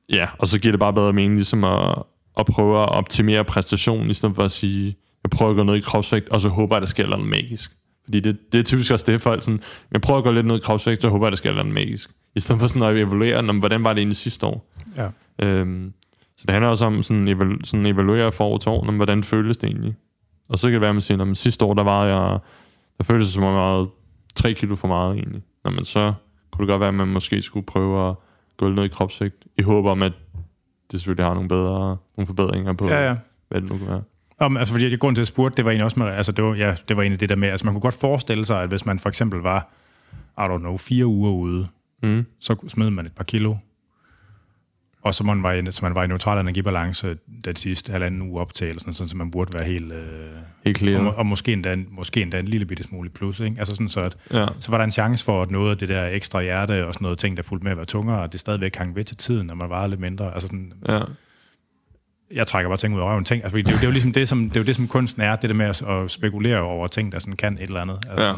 [0.08, 2.02] ja, og så giver det bare bedre mening ligesom at,
[2.38, 5.74] at prøve at optimere præstationen, i stedet for at sige, jeg prøver at gå ned
[5.74, 7.76] i kropsvægt, og så håber jeg, at der sker noget magisk.
[8.04, 9.60] Fordi det, det er typisk også det, folk sådan,
[9.92, 11.72] jeg prøver at gå lidt ned i kropsvægt, så håber jeg, at der sker noget
[11.72, 12.10] magisk.
[12.34, 14.72] I stedet for sådan at evaluere, hvordan var det egentlig sidste år.
[14.96, 15.08] Ja.
[15.38, 15.92] Øhm,
[16.36, 19.24] så det handler også om sådan, evalu- sådan evaluere for år til år, når, hvordan
[19.24, 19.96] føles det egentlig.
[20.48, 22.38] Og så kan det være, at man siger, at sidste år, der var jeg,
[22.98, 23.88] der føltes som om jeg var
[24.34, 25.42] 3 kilo for meget egentlig.
[25.64, 26.12] Når man så
[26.52, 28.14] kunne det godt være, at man måske skulle prøve at
[28.56, 30.12] gå ned i kropsvægt, i håb om, at
[30.90, 33.16] det selvfølgelig har nogle bedre nogle forbedringer på, ja, ja.
[33.48, 34.02] hvad det nu kan være.
[34.38, 36.54] Om, altså, fordi grunden til at spurgte, det var egentlig også med, altså, det var,
[36.54, 38.86] ja, det var egentlig det der med, altså man kunne godt forestille sig, at hvis
[38.86, 39.68] man for eksempel var,
[40.38, 41.68] I don't know, fire uger ude,
[42.02, 42.26] mm.
[42.40, 43.56] så smed man et par kilo,
[45.02, 48.40] og så man var i, så man var i neutral energibalance den sidste halvanden uge
[48.40, 49.92] op til, eller sådan, sådan, så man burde være helt...
[49.92, 50.30] Øh,
[50.64, 51.00] helt clear.
[51.00, 53.56] Og, og måske, endda, måske endda en lille bitte smule plus, ikke?
[53.58, 54.46] Altså sådan så, at, ja.
[54.58, 57.04] så var der en chance for, at noget af det der ekstra hjerte og sådan
[57.04, 59.46] noget ting, der fulgte med at være tungere, og det stadigvæk hang ved til tiden,
[59.46, 60.34] når man var lidt mindre.
[60.34, 61.00] Altså sådan, ja
[62.34, 63.24] jeg trækker bare ting ud af røven.
[63.24, 64.76] Ting, altså, det, er jo, det, er jo ligesom det, som, det er jo det,
[64.76, 67.60] som kunsten er, det der med at, at spekulere over ting, der sådan kan et
[67.60, 67.98] eller andet.
[68.10, 68.32] Altså, ja.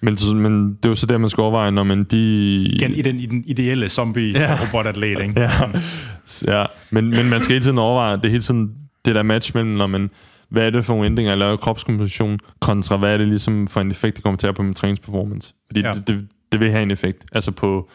[0.00, 2.62] Men, men det er jo så det, man skal overveje, når man de...
[2.62, 5.40] Igen, i den, i den ideelle zombie-robotatlet, ikke?
[5.40, 5.50] ja.
[6.46, 6.64] ja.
[6.90, 8.70] Men, men man skal hele tiden overveje, det er hele tiden
[9.04, 10.10] det der match mellem, når man,
[10.48, 13.80] hvad er det for nogle ændringer, jeg laver kropskomposition, kontra hvad er det ligesom for
[13.80, 15.54] en effekt, det kommer til at på min træningsperformance.
[15.66, 15.92] Fordi ja.
[15.92, 17.24] det, det, det, vil have en effekt.
[17.32, 17.88] Altså på,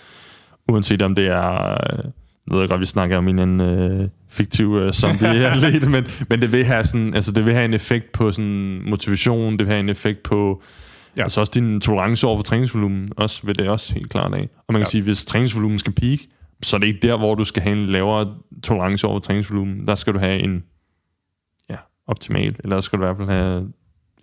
[0.67, 2.11] uanset om det er
[2.51, 6.51] jeg ved godt, vi snakker om en anden øh, fiktiv øh, zombie-atlet, men, men det
[6.51, 9.79] vil have sådan, altså det vil have en effekt på sådan motivation, det vil have
[9.79, 10.63] en effekt på
[11.17, 11.23] ja.
[11.23, 14.49] altså også din tolerance over for træningsvolumen, også vil det også helt klart af.
[14.67, 14.89] Og man kan ja.
[14.89, 16.19] sige, hvis træningsvolumen skal peak,
[16.63, 19.88] så er det ikke der, hvor du skal have en lavere tolerance over træningsvolumen.
[19.88, 20.63] Der skal du have en
[21.69, 21.77] ja,
[22.07, 23.71] optimal, eller skal du i hvert fald have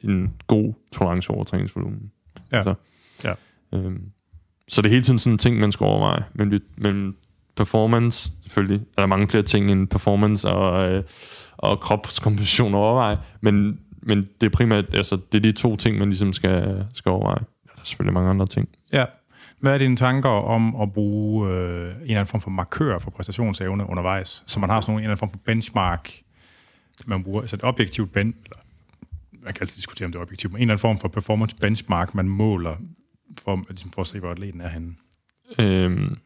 [0.03, 2.11] en god tolerance over træningsvolumen.
[2.53, 2.63] Ja.
[2.63, 2.75] Så,
[3.25, 3.35] ja.
[3.75, 4.03] Øhm,
[4.69, 6.25] så det er hele tiden sådan en ting, man skal overveje.
[6.35, 7.15] Men, men
[7.59, 11.05] performance, selvfølgelig er der mange flere ting end performance og, øh,
[11.57, 15.99] og kropskomposition at overveje, men, men det er primært, altså det er de to ting,
[15.99, 17.39] man ligesom skal, skal overveje.
[17.67, 18.69] Ja, der er selvfølgelig mange andre ting.
[18.93, 19.05] Ja.
[19.61, 23.11] Hvad er dine tanker om at bruge øh, en eller anden form for markør for
[23.11, 24.43] præstationsevne undervejs?
[24.47, 26.13] Så man har sådan en eller anden form for benchmark,
[27.07, 28.59] man bruger, altså et objektivt ben, eller
[29.45, 31.57] man kan altid diskutere, om det er objektivt, men en eller anden form for performance
[31.57, 32.77] benchmark, man måler
[33.39, 34.95] for, ligesom for at se, hvor atleten er henne.
[35.59, 36.17] Øhm,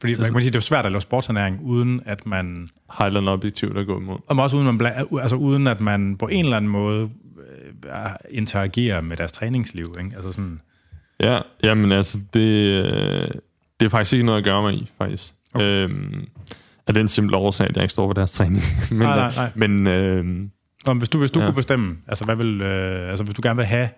[0.00, 2.68] fordi altså, man kan sige, det er svært at lave sportsernæring, uden at man...
[2.90, 4.18] Har et eller andet objektivt at gå imod.
[4.26, 7.10] Og også uden, man, altså, uden at man på en eller anden måde
[7.84, 9.96] øh, interagerer med deres træningsliv.
[9.98, 10.16] Ikke?
[10.16, 10.60] Altså sådan,
[11.20, 13.28] Ja, jamen altså, det, øh,
[13.80, 15.34] det er faktisk ikke noget at gøre mig i, faktisk.
[15.54, 15.64] Okay.
[15.64, 16.28] Øhm,
[16.86, 18.62] af den simple årsag, at jeg ikke står på deres træning.
[18.90, 19.50] men, Nej, nej, nej.
[19.54, 20.24] men øh,
[20.86, 21.44] Nå, men hvis du, hvis du ja.
[21.44, 23.88] kunne bestemme, altså hvad vil, øh, altså hvis du gerne vil have,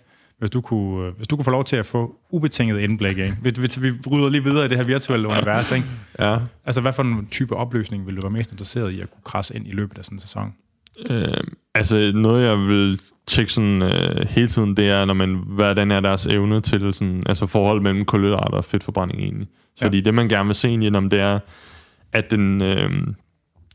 [0.42, 3.36] hvis du, kunne, hvis du kunne få lov til at få ubetinget indblik, ikke?
[3.42, 5.86] Vi, vi, vi rydder lige videre i det her virtuelle univers, ikke?
[6.18, 9.22] ja, Altså hvad for en type opløsning vil du være mest interesseret i at kunne
[9.24, 10.52] krasse ind i løbet af sådan en sæson?
[11.10, 11.36] øh,
[11.74, 16.00] altså noget, jeg vil tjekke sådan, øh, hele tiden, det er, når man, hvordan er
[16.00, 19.48] deres evne til sådan, altså forhold mellem kulhydrater og fedtforbrænding egentlig.
[19.80, 19.86] Ja.
[19.86, 21.38] Fordi det, man gerne vil se egentlig, om det er,
[22.12, 22.90] at den, øh,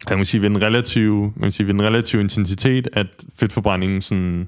[0.10, 4.02] jeg kan sige, ved en relativ, man kan sige, ved en relativ intensitet, at fedtforbrændingen
[4.02, 4.48] sådan,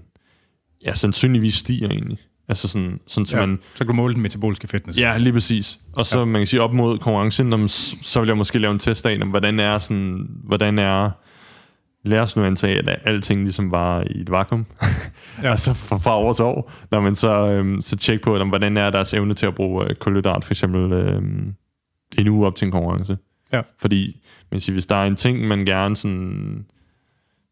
[0.86, 2.18] ja, sandsynligvis stiger egentlig.
[2.50, 5.00] Altså sådan, sådan så Ja, man, så kan du måle den metaboliske fitness.
[5.00, 5.80] Ja, lige præcis.
[5.96, 6.26] Og så ja.
[6.26, 9.28] man kan sige op mod konkurrencen, så vil jeg måske lave en test af, om,
[9.28, 11.10] hvordan er sådan, hvordan er,
[12.06, 14.66] lad os nu antage, at alting ligesom var i et vakuum,
[15.44, 15.52] ja.
[15.52, 18.50] Og så fra, fra år til år, når man så, øhm, så tjekke på, om,
[18.50, 21.54] hvordan er deres evne til at bruge øh, kulhydrat, for eksempel øhm,
[22.18, 23.18] en uge op til en konkurrence.
[23.54, 23.62] Ja.
[23.80, 24.22] Fordi,
[24.52, 26.66] man kan sige, hvis der er en ting, man gerne sådan,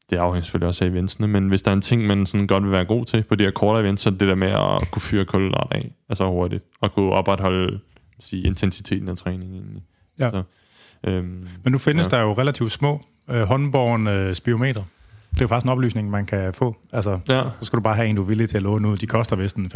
[0.10, 2.64] det afhænger selvfølgelig også af eventsene, men hvis der er en ting, man sådan godt
[2.64, 4.92] vil være god til på de her korte events, så er det der med at
[4.92, 7.80] kunne fyre kulhydrat af, altså hurtigt, og kunne opretholde
[8.20, 9.84] sige, intensiteten af træningen egentlig.
[10.20, 10.30] Ja.
[10.32, 10.44] Så,
[11.04, 12.18] øhm, Men nu findes Ja.
[12.18, 14.84] der jo relativt små øh, håndborgne øh, spiometer.
[15.38, 16.76] Det er jo faktisk en oplysning, man kan få.
[16.94, 18.98] Altså, ja, så skal du bare have en, du er villig til at låne ud.
[18.98, 19.66] De koster vist en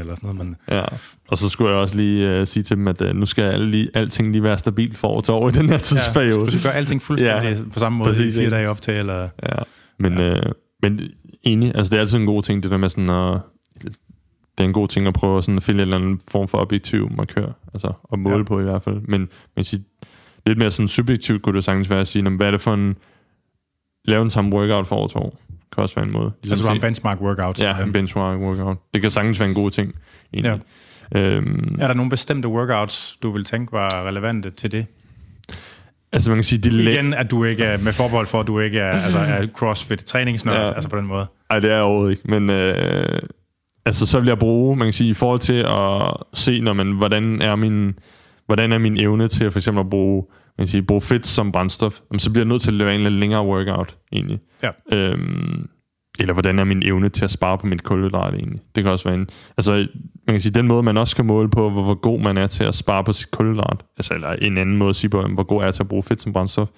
[0.00, 0.84] eller sådan noget, men ja.
[1.28, 3.70] Og så skulle jeg også lige øh, sige til dem, at øh, nu skal alle
[3.70, 6.46] lige, alting lige være stabilt for år til år i den her tidsperiode.
[6.46, 8.80] du skal gøre alting fuldstændig Ja, ja, på samme måde præcis, præcis, fire dage op
[8.80, 8.94] til.
[8.94, 9.56] Eller, Ja,
[9.98, 10.36] men, ja.
[10.36, 10.42] Øh,
[10.82, 11.00] men
[11.42, 13.40] enig, altså det er altid en god ting, det der med sådan at,
[14.58, 16.58] det er en god ting at prøve sådan at finde en eller anden form for
[16.58, 18.38] objektiv markør, altså at måle ja.
[18.38, 18.44] Ja.
[18.44, 19.00] på i hvert fald.
[19.08, 19.84] Men man sige,
[20.46, 22.74] lidt mere sådan subjektivt kunne det sagtens være at sige, "Nå, hvad er det for
[22.74, 22.96] en,
[24.12, 25.40] lave en samme workout for år til år,
[25.74, 26.32] kan også være en måde.
[26.42, 27.60] Ligesom altså bare en benchmark workout.
[27.60, 28.76] Ja, en benchmark workout.
[28.94, 29.94] Det kan sagtens være en god ting,
[30.34, 30.60] egentlig.
[31.14, 31.20] Ja.
[31.20, 34.86] Øhm, Er der nogle bestemte workouts, du vil tænke var relevante til det?
[36.12, 38.46] Altså man kan sige, de la- Igen, at du ikke er med forbehold for, at
[38.46, 40.72] du ikke er, altså, er crossfit træningsnørd, Ja.
[40.74, 41.26] altså på den måde.
[41.50, 42.40] Ej, det er jeg overhovedet ikke.
[42.40, 43.18] Men øh,
[43.86, 46.92] altså, så vil jeg bruge, man kan sige, i forhold til at se, når man,
[46.92, 47.94] hvordan er min,
[48.46, 50.24] hvordan er min evne til for eksempel at bruge,
[50.58, 53.02] man kan sige, bruge fedt som brændstof, så bliver jeg nødt til at lave en
[53.02, 54.40] lidt længere workout, egentlig.
[54.62, 54.96] Ja.
[54.96, 55.68] Øhm,
[56.20, 58.60] eller hvordan er min evne til at spare på mit kulhydrat egentlig.
[58.74, 59.28] Det kan også være en...
[59.56, 59.72] Altså,
[60.26, 62.46] man kan sige, den måde, man også kan måle på, hvor, hvor god man er
[62.46, 65.42] til at spare på sit kulhydrat, altså, eller en anden måde at sige på, hvor
[65.42, 66.68] god jeg er til at bruge fedt som brændstof,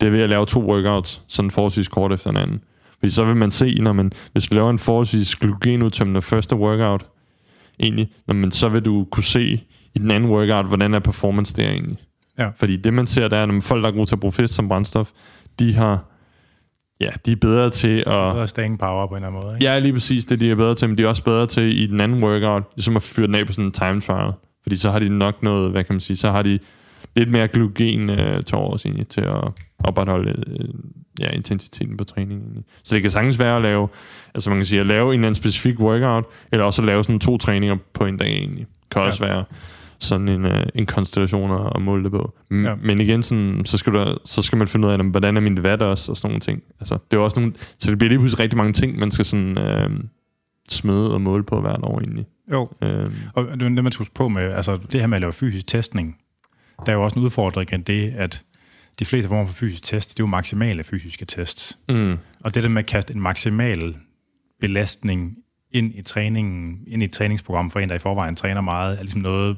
[0.00, 2.60] det er ved at lave to workouts, sådan forholdsvis kort efter hinanden.
[2.98, 7.06] Fordi så vil man se, når man, hvis du laver en forholdsvis glykogenudtømmende første workout,
[7.80, 9.60] egentlig, når man, så vil du kunne se
[9.94, 11.98] i den anden workout, hvordan er performance der egentlig.
[12.38, 12.48] Ja.
[12.56, 14.50] Fordi det man ser, der er, når folk, der er gode til at bruge fedt
[14.50, 15.10] som brændstof,
[15.58, 16.04] de har,
[17.00, 19.54] ja, de er bedre til at, Bedre staying power på en eller anden måde.
[19.56, 19.64] Ikke?
[19.72, 21.86] Ja, lige præcis det, de er bedre til, men de er også bedre til i
[21.86, 24.32] den anden workout, ligesom at fyre den af på sådan en time trial.
[24.62, 26.58] Fordi så har de nok noget, hvad kan man sige, så har de
[27.16, 29.44] lidt mere glykogen øh, til års egentlig, til at
[29.84, 30.68] opretholde øh,
[31.20, 32.40] ja, intensiteten på træningen.
[32.44, 32.64] Egentlig.
[32.84, 33.88] Så det kan sagtens være at lave,
[34.34, 37.04] altså man kan sige, at lave en eller anden specifik workout, eller også at lave
[37.04, 38.66] sådan to træninger på en dag egentlig.
[38.90, 39.06] Kan Ja.
[39.06, 39.44] også være
[39.98, 42.34] sådan en, øh, en konstellation at, måle det på.
[42.52, 42.74] M- Ja.
[42.74, 45.40] Men igen, sådan, så, skal du, så skal man finde ud af, jamen, hvordan er
[45.40, 46.62] min watt også, og sådan nogle ting.
[46.80, 49.24] Altså, det er også nogle, så det bliver lige pludselig rigtig mange ting, man skal
[49.24, 49.90] sådan, øh,
[50.68, 52.26] smede og måle på hvert år egentlig.
[52.52, 55.16] Jo, Øh, og det er det, man skal huske på med, altså det her med
[55.16, 56.16] at lave fysisk testning,
[56.86, 58.42] der er jo også en udfordring af det, at
[58.98, 61.78] de fleste former for fysisk test, det er jo maksimale fysiske test.
[61.88, 63.94] mm, Og det der med at kaste en maksimal
[64.60, 65.36] belastning
[65.72, 69.02] ind i træningen, ind i et træningsprogram for en, der i forvejen træner meget, er
[69.02, 69.56] ligesom noget,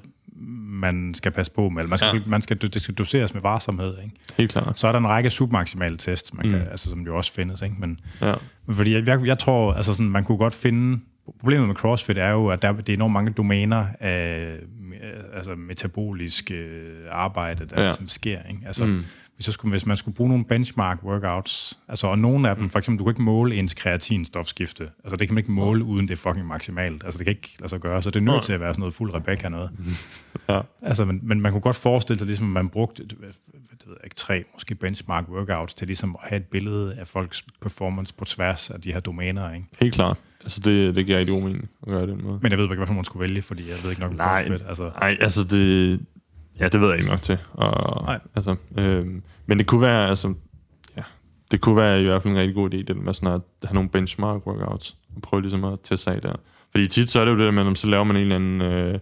[0.68, 1.82] man skal passe på med.
[1.82, 2.20] Eller man skal, Ja.
[2.26, 3.94] man skal, det skal doseres med varsomhed.
[4.04, 4.14] Ikke?
[4.38, 4.80] helt klart.
[4.80, 6.66] Så er der en række submaksimale tests, man kan, Mm.
[6.70, 7.62] altså, som jo også findes.
[7.62, 7.74] Ikke?
[7.78, 8.34] Men, Ja.
[8.72, 11.00] fordi jeg, jeg, jeg tror, altså sådan, man kunne godt finde...
[11.40, 14.56] Problemet med CrossFit er jo, at der, det er enormt mange domæner af
[15.34, 17.80] altså metabolisk øh, arbejde, der Ja.
[17.82, 17.86] ja.
[17.88, 18.38] ligesom sker.
[18.50, 18.60] Ikke?
[18.66, 19.04] Altså, Mm.
[19.36, 22.78] Hvis, skulle, hvis man skulle bruge nogle benchmark workouts, altså, og nogle af dem, for
[22.78, 24.90] eksempel, du kan ikke måle ens kreatinstofskifte.
[25.04, 27.04] Altså, det kan man ikke måle, uden det er fucking maksimalt.
[27.04, 28.80] Altså, det kan ikke lade sig gøre, så det er nødt til at være sådan
[28.80, 29.70] noget fuld Rebecca noget.
[30.48, 30.60] Ja.
[30.82, 33.16] Altså, men, men man kunne godt forestille sig, ligesom man brugte det
[33.86, 38.14] ved ikke, tre, måske benchmark workouts, til ligesom at have et billede af folks performance
[38.14, 39.66] på tværs af de her domæner, ikke?
[39.80, 40.16] Helt klart.
[40.40, 42.38] Altså, det, det giver rigtig god mening at gøre det måde.
[42.42, 44.46] Men jeg ved ikke, hvad man skulle vælge, fordi jeg ved ikke nok om Nej.
[44.46, 44.68] CrossFit.
[44.68, 46.00] Altså, Nej, altså det...
[46.60, 47.38] Ja, det ved jeg ikke nok til.
[47.52, 48.20] Og, Nej.
[48.34, 50.34] Altså, øhm, men det kunne være, altså...
[50.96, 51.02] Ja,
[51.50, 53.74] det kunne være i hvert fald en rigtig god idé, det med sådan at have
[53.74, 56.32] nogle benchmark workouts, og prøve ligesom at teste sig der.
[56.70, 58.98] Fordi tit så er det jo det at så laver man en eller anden, øh,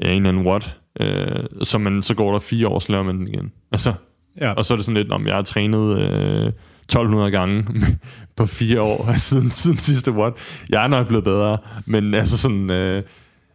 [0.00, 3.04] ja, en eller anden watt, øh, så, man, så går der fire år, så laver
[3.04, 3.52] man den igen.
[3.72, 3.92] Altså,
[4.40, 4.52] ja.
[4.52, 6.52] og så er det sådan lidt, om jeg har trænet øh,
[6.82, 7.66] 1200 gange
[8.36, 10.32] på fire år siden, siden sidste what.
[10.68, 12.70] Jeg er nok blevet bedre, men altså sådan...
[12.70, 13.02] Øh,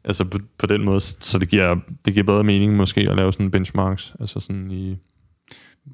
[0.07, 3.33] altså på, på den måde, så det giver, det giver bedre mening måske at lave
[3.33, 4.97] sådan benchmarks, altså sådan i...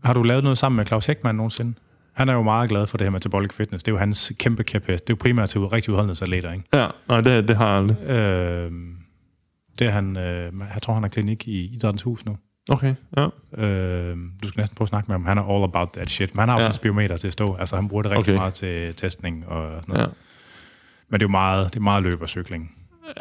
[0.03, 1.73] Har du lavet noget sammen med Claus Heckmann nogensinde?
[2.13, 3.83] Han er jo meget glad for det her metabolic fitness.
[3.83, 5.07] Det er jo hans kæmpe kæphest.
[5.07, 6.65] Det er jo primært til rigtig udholdenhedsatleter, ikke?
[6.73, 8.09] Ja, nej, det, det har jeg aldrig.
[8.09, 8.71] Øh,
[9.79, 12.37] det er han, øh, jeg tror, han har klinik i Idrættens Hus nu.
[12.69, 13.27] Okay, ja.
[13.57, 15.25] Øh, du skal næsten prøve at snakke med ham.
[15.25, 16.35] Han er all about that shit.
[16.35, 16.69] Men han har også ja.
[16.69, 17.55] en spiometer til at stå.
[17.55, 18.39] Altså, han bruger det rigtig okay.
[18.39, 20.01] meget til testning og sådan noget.
[20.01, 20.07] Ja.
[21.09, 22.71] Men det er jo meget, det er meget løb og cykling.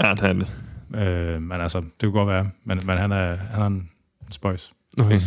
[0.00, 0.48] Ja, det er det.
[0.94, 2.50] Øh, men altså, det kunne godt være.
[2.64, 3.90] Men, men han, er, han er en
[4.30, 4.72] spøjs.
[4.98, 5.18] Okay.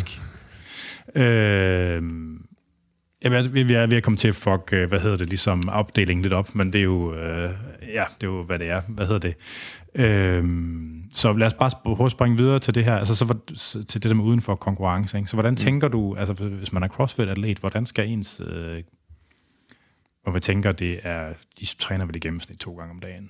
[1.16, 2.04] Øh,
[3.24, 5.62] Jamen, vi, vi, er, vi er kommet til at fuck, øh, hvad hedder det, ligesom
[5.70, 7.50] opdelingen lidt op, men det er jo, øh,
[7.94, 8.82] ja, det er jo, hvad det er.
[8.88, 9.36] Hvad hedder det?
[9.96, 13.38] Øhm, så lad os bare springe videre til det her, altså så
[13.88, 15.18] til det der med uden for konkurrence.
[15.18, 15.30] Ikke?
[15.30, 15.58] Så hvordan mm.
[15.58, 18.84] tænker du, altså hvis man er CrossFit-atlet, hvordan skal ens, øh,
[20.24, 23.30] hvor man tænker, det er, de træner vel i gennemsnit to gange om dagen.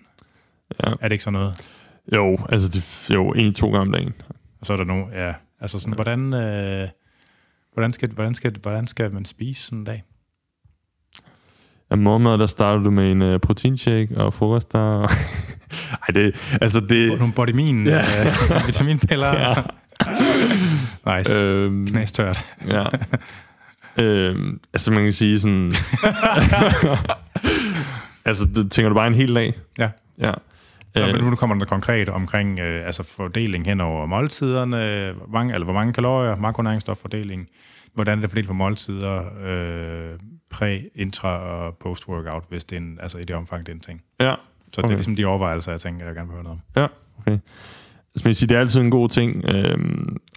[0.84, 0.90] Ja.
[0.90, 1.68] Er det ikke sådan noget?
[2.14, 4.14] Jo, altså de, jo, en-to gange om dagen.
[4.60, 5.96] Og så er der nogle, ja, altså sådan, ja.
[5.96, 6.34] hvordan...
[6.34, 6.88] Øh,
[7.76, 10.04] Hvordan skal, hvordan skal, hvordan skal man spise sådan en dag?
[11.92, 15.02] Ja, morgenmad, der starter du med en uh, proteinshake og frokost der.
[16.08, 17.18] Ej, det, altså det...
[17.20, 18.00] Nogle bodymin, ja.
[18.00, 19.28] uh, vitaminpiller.
[19.28, 19.54] ja.
[21.18, 21.40] nice.
[21.40, 22.46] Øhm, Knæstørt.
[22.68, 22.86] ja.
[23.98, 25.72] Øhm, altså man kan sige sådan...
[28.26, 29.54] altså, det, tænker du bare en hel dag?
[29.80, 29.90] Ja.
[30.18, 30.32] Ja.
[30.96, 35.54] Nå, men nu kommer der konkret omkring øh, altså fordeling hen over måltiderne, hvor mange,
[35.54, 37.48] eller hvor mange kalorier, makronæringsstoffordeling,
[37.94, 40.20] hvordan er det fordelt på måltider, øh,
[40.52, 43.82] præ, intra og post-workout, hvis det er en, altså i det omfang, det er en
[43.82, 44.02] ting.
[44.22, 44.36] Ja.
[44.72, 46.82] Så det er ligesom de overvejelser, jeg tænker, jeg gerne vil høre noget om.
[46.82, 46.88] Ja,
[47.20, 47.40] okay.
[48.16, 49.78] Så jeg sige, det er altid en god ting øh,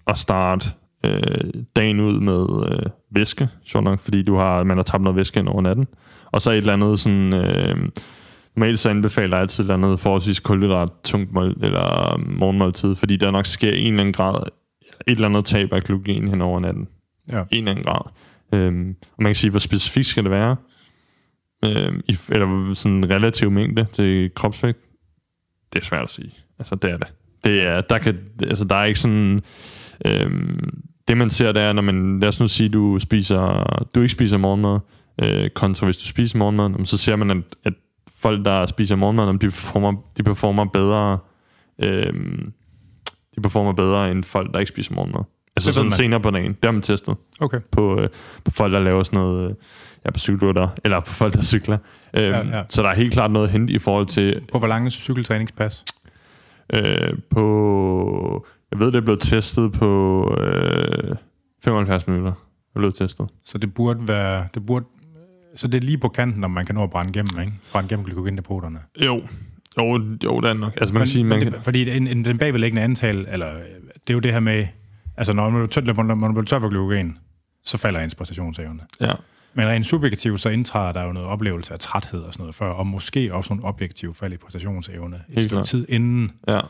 [0.06, 0.70] at starte
[1.04, 5.16] øh, dagen ud med øh, væske, sjovt nok, fordi du har, man har tabt noget
[5.16, 5.86] væske ind over natten.
[6.30, 7.34] Og så et eller andet sådan...
[7.34, 7.88] Øh,
[8.58, 13.16] Normalt så anbefaler jeg altid et eller andet forholdsvis kulhydrat tungt mål, eller morgenmåltid, fordi
[13.16, 14.42] der nok sker en eller anden grad,
[15.06, 16.88] et eller andet tab af glukogen hen over natten.
[17.28, 17.42] Ja.
[17.50, 18.10] En eller anden grad.
[18.54, 20.56] Øhm, og man kan sige, hvor specifikt skal det være?
[21.64, 24.78] Øhm, i, eller sådan en relativ mængde til kropsvægt?
[25.72, 26.32] Det er svært at sige.
[26.58, 27.08] Altså, det er det.
[27.44, 29.40] det er, der, kan, altså, der er ikke sådan...
[30.04, 34.00] Øhm, det man ser, det er, når man, lad os nu sige, du spiser, du
[34.00, 34.78] ikke spiser morgenmad,
[35.22, 37.72] øh, kontra hvis du spiser morgenmad, så ser man, at, at
[38.20, 41.18] folk, der spiser morgenmad, de performer, de performer bedre,
[41.82, 42.52] øhm,
[43.36, 45.22] de performer bedre end folk, der ikke spiser morgenmad.
[45.56, 46.52] Altså sådan senere på dagen.
[46.52, 47.16] Det har man testet.
[47.40, 47.60] Okay.
[47.70, 48.08] På, øh,
[48.44, 49.56] på folk, der laver sådan noget, øh,
[50.04, 51.78] ja, på cykelrytter, eller på folk, der cykler.
[52.14, 52.62] Øhm, ja, ja.
[52.68, 54.42] Så der er helt klart noget at hente i forhold til...
[54.52, 55.84] På hvor lange cykeltræningspas?
[56.74, 58.46] Øh, på...
[58.70, 61.16] Jeg ved, det er blevet testet på øh,
[61.64, 62.32] 75 minutter.
[62.32, 63.26] Det er blevet testet.
[63.44, 64.48] Så det burde være...
[64.54, 64.84] Det burde
[65.58, 67.52] så det er lige på kanten, om man kan nå at brænde gennem, ikke?
[67.72, 68.78] Brænde gennem glykogendepoterne.
[69.04, 69.22] Jo,
[69.78, 70.72] jo, jo, det er nok.
[70.76, 73.52] Altså, man men, kan sige, man det, Fordi en, en, den bagvedliggende antal, eller
[73.94, 74.66] det er jo det her med,
[75.16, 77.18] altså når man, tør, når man bliver tør for glykogen,
[77.64, 78.80] så falder ens præstationsevne.
[79.00, 79.12] Ja.
[79.54, 82.68] Men rent subjektivt, så indtræder der jo noget oplevelse af træthed og sådan noget før,
[82.68, 86.32] og måske også nogle objektive fald i præstationsevne et stykke tid inden.
[86.48, 86.60] Ja.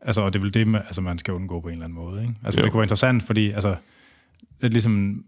[0.00, 1.98] Altså, og det er vel det, man, altså, man skal undgå på en eller anden
[1.98, 2.22] måde.
[2.22, 2.34] Ikke?
[2.44, 2.64] Altså, jo.
[2.64, 3.76] det kunne være interessant, fordi altså,
[4.60, 5.24] det er ligesom,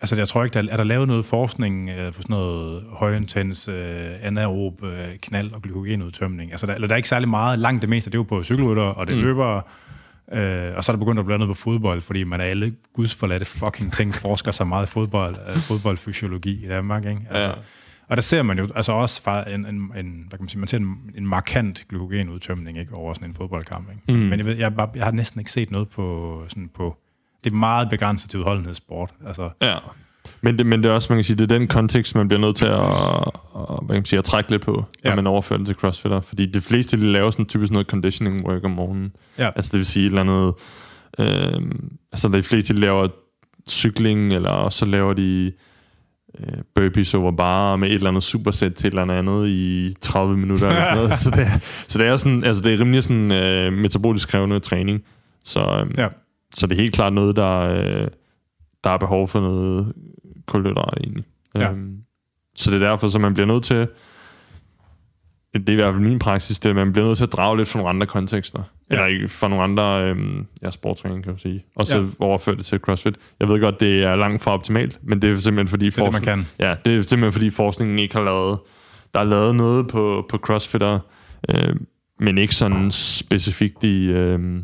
[0.00, 3.68] Altså, jeg tror ikke, der er der lavet noget forskning øh, på sådan noget højintens
[3.68, 6.50] øh, anaerob øh, knald- og glykogenudtømning.
[6.50, 7.58] Altså, der, eller der er ikke særlig meget.
[7.58, 9.22] Langt det meste, det er jo på cykelrytter, og det mm.
[9.22, 9.56] løber.
[10.32, 12.74] Øh, og så er der begyndt at blive noget på fodbold, fordi man er alle
[12.92, 17.20] gudsforladte fucking ting, forsker så meget i fodbold, øh, fodboldfysiologi i Danmark, ikke?
[17.30, 17.54] Altså, ja.
[18.08, 20.68] Og der ser man jo altså også en, en, en, hvad kan man sige, man
[20.68, 23.90] ser en, en markant glykogenudtømning ikke, over sådan en fodboldkamp.
[23.90, 24.18] Ikke?
[24.18, 24.28] Mm.
[24.28, 26.96] Men jeg, ved, jeg, jeg, jeg har næsten ikke set noget på, sådan på
[27.44, 29.10] det er meget begrænset til udholdenhedssport.
[29.26, 29.50] Altså.
[29.62, 29.76] Ja.
[30.40, 32.40] Men det, men det er også, man kan sige, det er den kontekst, man bliver
[32.40, 35.08] nødt til at, at, hvad kan man sige, at trække lidt på, ja.
[35.08, 36.20] når man overfører det til crossfitter.
[36.20, 39.12] Fordi de fleste, de laver sådan typisk noget conditioning work om morgenen.
[39.38, 39.50] Ja.
[39.56, 40.54] Altså det vil sige et eller andet...
[41.18, 41.62] Øh,
[42.12, 43.08] altså de fleste, de laver
[43.68, 45.52] cykling, eller så laver de
[46.40, 50.36] øh, burpees over bare med et eller andet supersæt til et eller andet i 30
[50.36, 51.14] minutter eller sådan noget.
[51.24, 51.46] så, det,
[51.88, 55.02] så det er sådan, altså det er rimelig sådan øh, metabolisk krævende træning.
[55.44, 56.08] Så, øh, ja.
[56.54, 58.08] Så det er helt klart noget, der, øh,
[58.84, 59.92] der er behov for noget
[60.46, 61.24] kulhydrat egentlig.
[61.58, 61.70] Ja.
[61.70, 61.96] Øhm,
[62.54, 63.88] så det er derfor, så man bliver nødt til,
[65.54, 67.32] det er i hvert fald min praksis, det er, at man bliver nødt til at
[67.32, 68.62] drage lidt fra nogle andre kontekster.
[68.90, 68.94] Ja.
[68.94, 71.64] Eller ikke fra nogle andre øhm, ja, sportstræning, kan man sige.
[71.76, 72.06] Og så ja.
[72.18, 73.16] overføre det til CrossFit.
[73.40, 75.86] Jeg ved godt, det er langt fra optimalt, men det er simpelthen fordi...
[75.86, 76.66] Det er forskning, det, man kan.
[76.66, 78.58] Ja, det er simpelthen fordi forskningen ikke har lavet...
[79.14, 80.98] Der er lavet noget på, på CrossFitter,
[81.48, 81.76] øh,
[82.20, 84.06] men ikke sådan specifikt i...
[84.06, 84.60] Øh,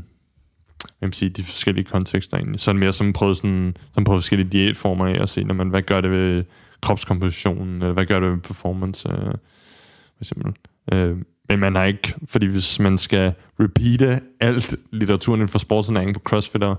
[1.06, 2.60] man sige, de forskellige kontekster egentlig.
[2.60, 5.82] Sådan mere som prøve, sådan, som prøve forskellige diætformer af at se, når man, hvad
[5.82, 6.44] gør det ved
[6.80, 10.52] kropskompositionen, eller hvad gør det med performance, øh, for eksempel.
[10.92, 11.16] Øh,
[11.48, 16.20] men man har ikke, fordi hvis man skal repeate alt litteraturen inden for sportsernæring på
[16.20, 16.74] CrossFitter,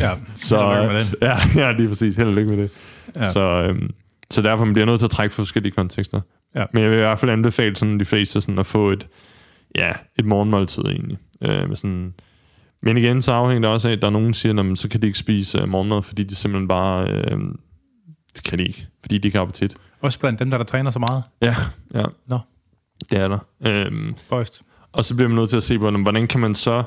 [0.00, 1.14] Ja, så, held og med den.
[1.28, 2.16] ja, ja, lige præcis.
[2.16, 2.70] Held og lykke med det.
[3.16, 3.30] Ja.
[3.30, 3.90] Så, øhm,
[4.30, 6.20] så derfor man bliver nødt til at trække for forskellige kontekster.
[6.54, 6.64] Ja.
[6.72, 9.08] Men jeg vil i hvert fald anbefale sådan de fleste sådan at få et,
[9.74, 11.18] ja, et morgenmåltid egentlig.
[11.42, 12.14] Øh, med sådan,
[12.82, 14.88] men igen, så afhænger det også af, at der er nogen, der siger, at så
[14.88, 17.10] kan de ikke spise uh, morgenmad, fordi de simpelthen bare...
[17.10, 17.38] Øh,
[18.34, 19.76] det kan de ikke, fordi de ikke har appetit.
[20.00, 21.22] Også blandt dem, der, der træner så meget.
[21.42, 21.54] Ja,
[21.94, 22.04] ja.
[22.26, 22.38] Nå.
[23.10, 23.38] Det er der.
[23.66, 24.62] Øhm, Bøjst.
[24.92, 26.82] og så bliver man nødt til at se på, hvordan kan man så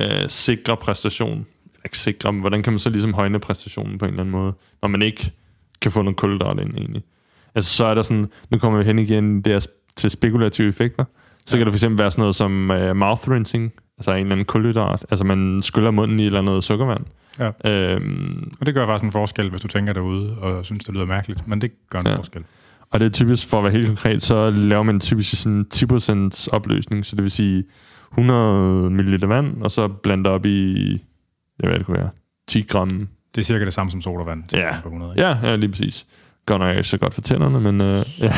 [0.00, 1.30] øh, sikre præstation?
[1.30, 4.32] Eller Ikke sikre, men hvordan kan man så ligesom højne præstationen på en eller anden
[4.32, 5.32] måde, når man ikke
[5.80, 7.02] kan få noget kulhydrat ind egentlig.
[7.54, 9.66] Altså så er der sådan, nu kommer vi hen igen der
[9.96, 11.04] til spekulative effekter.
[11.46, 14.44] Så kan det fx være sådan noget som øh, mouth rinsing, altså en eller anden
[14.46, 15.06] kulhydrat.
[15.10, 17.04] Altså man skyller munden i et eller andet sukkervand.
[17.38, 17.50] Ja.
[17.94, 21.04] Øhm, Og det gør faktisk en forskel, hvis du tænker derude og synes, det lyder
[21.06, 21.48] mærkeligt.
[21.48, 22.16] Men det gør en Ja.
[22.16, 22.44] forskel.
[22.90, 26.48] Og det er typisk, for at være helt konkret, så laver man typisk sådan 10%
[26.52, 27.64] opløsning, så det vil sige
[28.12, 30.90] 100 ml vand, og så blander op i,
[31.62, 32.10] jeg ved det kunne være,
[32.48, 33.08] 10 gram.
[33.34, 34.44] Det er cirka det samme som sodavand.
[34.48, 34.80] til Ja.
[34.82, 35.22] på 100, ikke?
[35.22, 36.06] Ja, ja, lige præcis.
[36.46, 38.32] Godt nok ikke så godt for tænderne, men, øh, ja.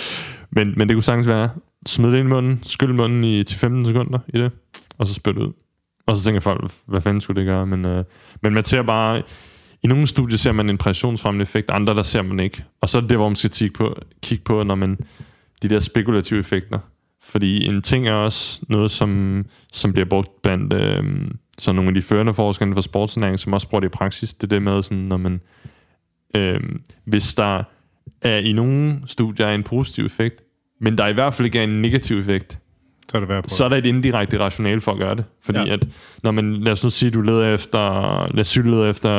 [0.56, 1.48] men, men det kunne sagtens være,
[1.86, 4.52] smid det ind i munden, skyld munden i 10-15 sekunder i det,
[4.98, 5.52] og så spytte ud.
[6.06, 7.66] Og så tænker folk, hvad fanden skulle det gøre?
[7.66, 8.04] Men, øh,
[8.42, 9.22] men man ser bare,
[9.82, 12.64] i nogle studier ser man en præstationsfremmende effekt, andre der ser man ikke.
[12.80, 14.98] Og så er det der, hvor man skal kigge på, kigge på når man,
[15.62, 16.78] de der spekulative effekter.
[17.22, 21.04] Fordi en ting er også noget, som, som bliver brugt blandt øh,
[21.58, 24.34] så nogle af de førende forskere for sportsnæring, som også bruger det i praksis.
[24.34, 25.40] Det er det med, sådan, når man,
[26.36, 26.60] øh,
[27.04, 27.62] hvis der
[28.22, 30.42] er i nogle studier en positiv effekt,
[30.80, 32.58] men der i hvert fald ikke er en negativ effekt,
[33.10, 33.48] så er det værd på.
[33.48, 35.24] så er der et indirekte rationale for at gøre det.
[35.42, 35.72] Fordi Ja.
[35.72, 35.88] at,
[36.22, 37.80] når man, lad os nu sige, du leder efter,
[38.32, 39.10] lad os sige, du leder efter,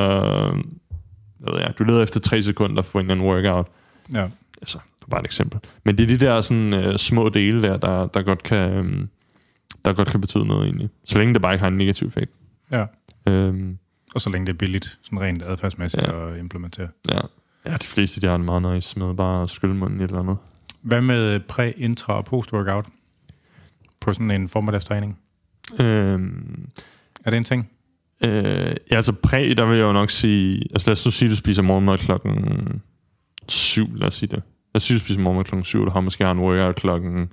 [1.40, 3.68] hvad ved jeg, du leder efter tre sekunder for en workout.
[4.14, 4.28] Ja.
[4.62, 5.60] Altså, det er bare et eksempel.
[5.84, 9.10] Men det er de der sådan, uh, små dele der, der, der, godt kan, um,
[9.86, 10.90] der godt kan betyde noget egentlig.
[11.06, 12.32] Så længe det bare ikke har en negativ effekt.
[12.72, 12.86] ja.
[13.30, 13.78] Um,
[14.16, 16.28] Og så længe det er billigt, sådan rent adfærdsmæssigt ja.
[16.34, 16.88] at implementere.
[17.12, 17.20] ja.
[17.66, 20.08] ja, de fleste de har en meget nice med bare at skylle munden i et
[20.10, 20.38] eller andet.
[20.82, 22.86] Hvad med præ, intra og post-workout?
[24.06, 25.18] På sådan en formiddagstræning?
[25.80, 26.68] Um,
[27.26, 27.70] Er det en ting?
[28.24, 30.62] Øh, ja, altså præ, der vil jeg jo nok sige...
[30.72, 32.82] Altså lad os nu sige, at du spiser morgenmad klokken
[33.50, 34.44] 7, lad os sige det.
[34.74, 36.40] Lad os sige, at du spiser morgenmad klokken 7, og du har måske har en
[36.40, 37.30] workout klokken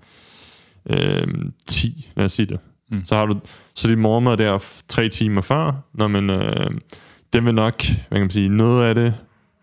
[0.91, 1.27] øh,
[1.67, 2.59] 10, lad os sige det.
[2.91, 3.05] Mm.
[3.05, 3.41] Så har du
[3.75, 6.71] så dit morgenmad der tre timer før, når man, øh,
[7.33, 9.15] den vil nok, hvad kan man sige, noget af det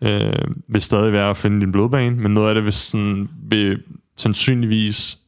[0.02, 3.82] øh, vil stadig være at finde din blodbane, men noget af det vil, sådan, vil
[4.16, 5.19] sandsynligvis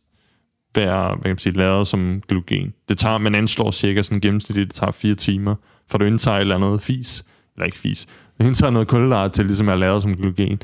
[0.74, 2.72] være hvad kan man sige, lavet som glykogen.
[2.88, 5.54] Det tager, man anslår cirka sådan gennemsnitligt, det tager fire timer,
[5.90, 7.24] for du indtager et eller andet fis,
[7.56, 8.06] eller ikke fis,
[8.38, 10.60] du indtager noget kulhydrat til ligesom at lavet som glykogen.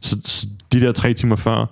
[0.00, 1.66] Så, så de der tre timer før,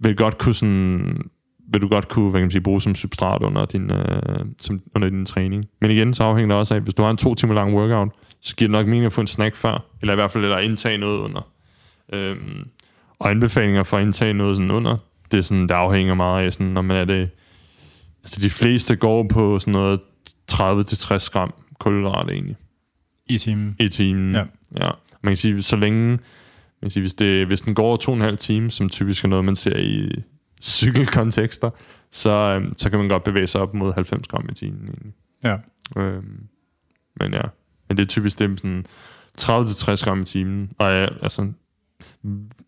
[0.00, 1.30] vil godt kunne sådan,
[1.72, 4.80] vil du godt kunne hvad kan man sige, bruge som substrat under din, øh, som,
[4.94, 5.64] under din træning.
[5.80, 8.08] Men igen, så afhænger det også af, hvis du har en to timer lang workout,
[8.40, 10.64] så giver det nok mening at få en snack før, eller i hvert fald at
[10.64, 11.48] indtage noget under.
[12.12, 12.68] Øhm,
[13.18, 14.96] og anbefalinger for at indtage noget sådan under,
[15.30, 17.30] det, er sådan, det afhænger meget af, sådan, når man er det...
[18.22, 20.00] Altså de fleste går på sådan noget
[20.52, 22.56] 30-60 gram kulhydrat egentlig
[23.26, 23.76] I timen?
[23.78, 24.34] i timen.
[24.34, 24.44] Ja.
[24.76, 24.90] ja.
[25.22, 26.08] Man kan sige, så længe...
[26.08, 26.18] Man
[26.82, 29.24] kan sige, hvis, det, hvis den går over to og en halv time, som typisk
[29.24, 30.22] er noget, man ser i
[30.62, 31.70] cykelkontekster,
[32.10, 34.88] så, øhm, så kan man godt bevæge sig op mod 90 gram i timen.
[34.88, 35.12] Egentlig.
[35.44, 35.56] Ja.
[35.96, 36.40] Øhm,
[37.20, 37.42] men ja,
[37.88, 38.84] men det er typisk dem sådan
[39.40, 40.70] 30-60 gram i timen.
[40.78, 41.52] Og ja, altså,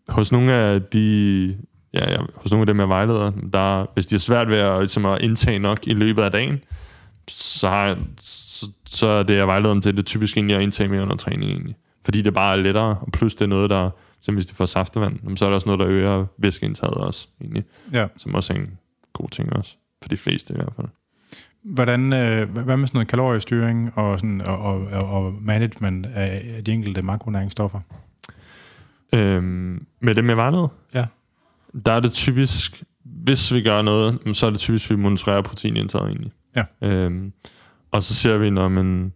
[0.09, 1.57] hos nogle af de,
[1.93, 4.79] ja, ja, hos nogle af dem, jeg vejleder, der, hvis de har svært ved at,
[4.79, 6.59] ligesom at indtage nok i løbet af dagen,
[7.27, 10.55] så, har, jeg- så, så er det, jeg vejleder dem til, det er typisk egentlig
[10.55, 11.75] at indtage mere under træning egentlig.
[12.05, 13.89] Fordi det bare er lettere, og plus det er noget, der,
[14.21, 17.63] som hvis de får saftevand, så er der også noget, der øger væskeindtaget også, egentlig,
[17.93, 18.07] ja.
[18.17, 18.77] som også er en
[19.13, 20.87] god ting også, for de fleste i hvert fald.
[21.63, 26.71] Hvordan, øh, hvad med sådan noget kaloriestyring og, sådan, og, og, og, management af de
[26.71, 27.79] enkelte makronæringsstoffer?
[29.13, 30.67] Øhm, med det med vejleder?
[30.93, 31.05] Ja.
[31.85, 35.41] Der er det typisk, hvis vi gør noget, så er det typisk, at vi monitorerer
[35.41, 36.31] proteinindtaget egentlig.
[36.55, 36.63] Ja.
[36.81, 37.33] Øhm,
[37.91, 39.13] og så ser vi, når man,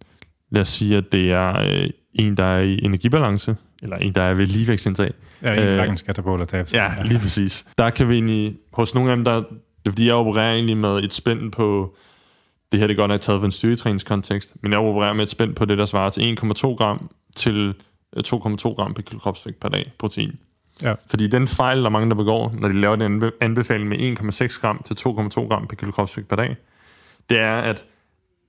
[0.52, 4.22] lad os sige, at det er øh, en, der er i energibalance, eller en, der
[4.22, 5.14] er ved ligevægtsindtag.
[5.44, 6.70] Ja, en Øh, øh, skal på eller tabe.
[6.74, 7.66] Ja, lige præcis.
[7.78, 9.46] Der kan vi egentlig, hos nogle af dem, der, det
[9.86, 11.96] er fordi, jeg opererer egentlig med et spænd på,
[12.72, 15.56] det her det godt nok taget for en styrketræningskontekst, men jeg opererer med et spænd
[15.56, 17.74] på det, der svarer til 1,2 gram til
[18.18, 18.36] øh, 2,2
[18.74, 20.32] gram per kropsvægt per dag protein.
[20.82, 20.94] Ja.
[21.10, 23.98] Fordi den fejl, der er mange, der begår, når de laver den anbe- anbefaling med
[23.98, 26.56] 1,6 gram til 2,2 gram per kilo kropsvægt per dag,
[27.30, 27.86] det er, at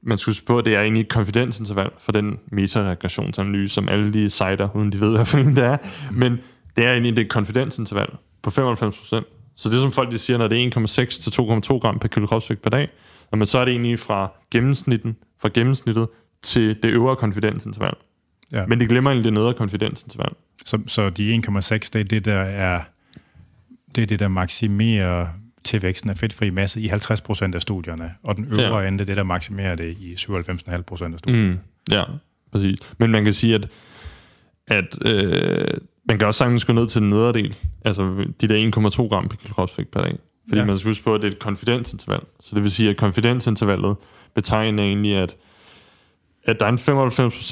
[0.03, 4.12] man skal huske på, at det er egentlig et konfidensinterval for den metaregressionsanalyse, som alle
[4.12, 5.77] de sejter, uden de ved, hvad for en det er.
[6.12, 6.41] Men
[6.77, 8.09] det er egentlig det konfidensinterval
[8.43, 9.27] på 95 procent.
[9.57, 12.27] Så det som folk de siger, når det er 1,6 til 2,2 gram per kilo
[12.27, 12.89] kropsvægt per dag,
[13.33, 16.09] men så er det egentlig fra gennemsnitten, fra gennemsnittet
[16.43, 17.95] til det øvre konfidensinterval.
[18.53, 18.66] Ja.
[18.66, 20.32] Men det glemmer egentlig det nedre konfidensinterval.
[20.64, 22.80] Så, så de 1,6, det er det, der er
[23.94, 25.26] det, er det der maksimerer
[25.64, 28.88] tilvæksten af fedtfri masse i 50% af studierne, og den øvre ja.
[28.88, 30.32] ende, det er der maksimerer det i 97,5%
[30.72, 31.51] af studierne.
[31.51, 31.59] Mm,
[31.90, 32.05] ja,
[32.53, 32.78] præcis.
[32.99, 33.68] Men man kan sige, at,
[34.66, 35.66] at øh,
[36.09, 38.70] man kan også sagtens gå ned til den nedre del, altså de der
[39.03, 40.18] 1,2 gram per kropsvægt per dag.
[40.49, 40.66] Fordi ja.
[40.66, 42.20] man skal huske på, at det er et konfidensinterval.
[42.40, 43.97] Så det vil sige, at konfidensintervallet
[44.34, 45.36] betegner egentlig, at,
[46.47, 46.78] at der er en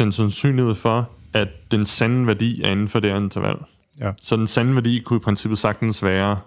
[0.06, 3.56] 95% sandsynlighed for, at den sande værdi er inden for det her interval.
[4.00, 4.10] Ja.
[4.22, 6.38] Så den sande værdi kunne i princippet sagtens være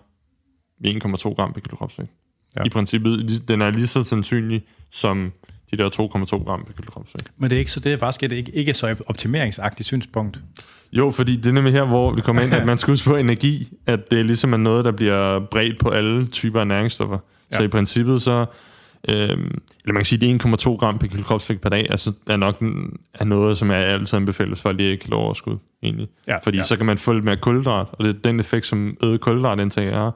[0.85, 2.11] 1,2 gram per kilo kropsvægt.
[2.55, 2.63] Ja.
[2.65, 5.31] I princippet, den er lige så sandsynlig som
[5.71, 7.31] de der 2,2 gram per kilo kropsvægt.
[7.37, 10.39] Men det er ikke så det er faktisk et ikke, ikke så optimeringsagtigt synspunkt.
[10.91, 13.15] Jo, fordi det er nemlig her, hvor vi kommer ind, at man skal huske på
[13.15, 17.17] energi, at det ligesom er noget, der bliver bredt på alle typer af næringsstoffer.
[17.51, 17.57] Ja.
[17.57, 18.45] Så i princippet så,
[19.07, 22.37] øh, eller man kan sige, at 1,2 gram per kilo kropsvægt per dag, altså er
[22.37, 22.61] nok
[23.13, 26.07] er noget, som er altid anbefales for lige ikke overskud, egentlig.
[26.27, 26.63] Ja, fordi ja.
[26.63, 29.87] så kan man få lidt mere kulhydrat, og det er den effekt, som øget kulhydratindtag
[29.87, 30.11] er,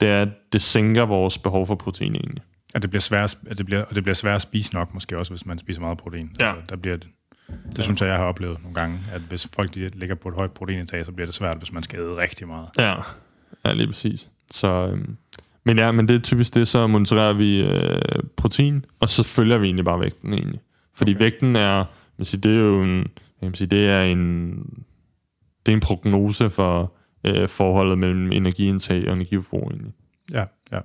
[0.00, 2.42] det er, at det sænker vores behov for protein egentlig.
[2.74, 5.18] At det bliver svært, at det bliver, og det bliver svært at spise nok, måske
[5.18, 6.30] også, hvis man spiser meget protein.
[6.40, 6.48] Ja.
[6.48, 7.08] Altså, der bliver, det
[7.78, 7.82] ja.
[7.82, 10.50] synes jeg, jeg har oplevet nogle gange, at hvis folk de ligger på et højt
[10.50, 12.68] proteinindtag, så bliver det svært, hvis man skal æde rigtig meget.
[12.78, 12.94] Ja,
[13.64, 14.30] ja lige præcis.
[14.50, 15.16] Så, øhm,
[15.64, 19.58] men ja, men det er typisk det, så monitorerer vi øh, protein, og så følger
[19.58, 20.60] vi egentlig bare vægten egentlig.
[20.94, 21.24] Fordi okay.
[21.24, 21.84] vægten er,
[22.18, 23.06] man siger, det er jo en,
[23.42, 24.50] jeg sige, det er en,
[25.66, 26.92] det er en prognose for
[27.24, 29.92] øh, forholdet mellem energiindtag og energiforbrug egentlig.
[30.32, 30.78] Ja, ja.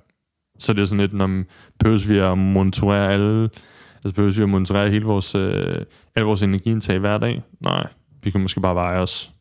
[0.58, 1.42] Så det er sådan lidt, når
[1.78, 3.50] behøves vi at monitorere alle,
[3.94, 7.42] altså behøves vi at monitorere hele vores, øh, alle vores energiindtag hver dag?
[7.60, 7.86] Nej,
[8.22, 9.32] vi kan måske bare veje os,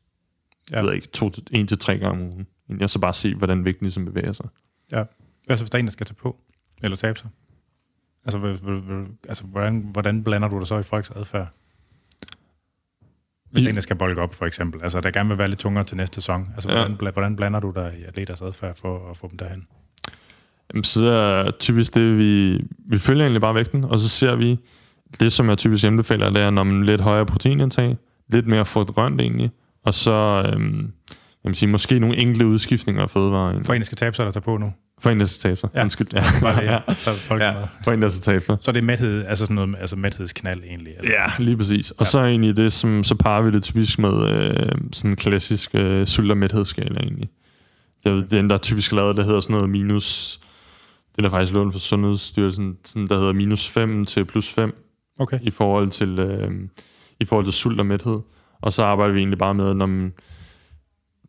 [0.72, 0.76] ja.
[0.76, 3.66] jeg ved ikke, to, en til tre gange om ugen, og så bare se, hvordan
[3.66, 4.48] vægten ligesom bevæger sig.
[4.92, 5.04] Ja.
[5.46, 6.38] Hvad så, hvis der er en, der skal tage på,
[6.84, 7.30] eller tabe sig?
[8.26, 8.58] Altså,
[9.30, 11.48] altså hvordan, hvordan blander du det så i folks adfærd?
[13.52, 14.84] Hvis en, der skal bolde op, for eksempel.
[14.84, 16.48] Altså, der gerne vil være lidt tungere til næste sæson.
[16.54, 16.88] Altså, ja.
[16.88, 19.68] hvordan, hvordan blander du dig i atleters adfærd for at få dem derhen?
[20.74, 24.58] Jamen, så er typisk det, vi, vi følger egentlig bare vægten, og så ser vi,
[25.20, 28.90] det som jeg typisk anbefaler, det er, når man lidt højere proteinindtag, lidt mere frugt
[28.90, 29.52] grønt egentlig,
[29.84, 30.94] og så øhm,
[31.44, 33.64] jeg vil sige, måske nogle enkelte udskiftninger af fødevarer.
[33.64, 34.74] For en, der skal tabe sig eller tage på nu?
[35.00, 35.70] For en, der skal tabe sig.
[35.76, 35.82] Ja.
[35.82, 36.08] Undskyld.
[36.14, 36.64] Ja.
[36.64, 36.72] ja.
[36.72, 36.80] ja.
[37.06, 37.54] folk ja.
[37.84, 38.58] For en, der skal tabe sig.
[38.62, 40.94] Så det er mæthed, altså sådan noget, altså mæthedsknald egentlig?
[40.98, 41.12] Eller?
[41.12, 41.92] Ja, lige præcis.
[41.92, 42.06] Og ja.
[42.06, 46.08] så egentlig det, som, så parer vi det typisk med øh, sådan en klassisk øh,
[46.08, 47.30] sult- og mæthedsskala egentlig.
[48.04, 50.40] Det er den, der er typisk lavet, der hedder sådan noget minus,
[51.16, 54.76] den er faktisk lånt for Sundhedsstyrelsen, sådan, der hedder minus 5 til plus 5.
[55.20, 55.40] Okay.
[55.42, 56.52] I forhold til, øh,
[57.20, 58.20] i forhold til sult og mæthed.
[58.62, 60.14] Og så arbejder vi egentlig bare med, når man,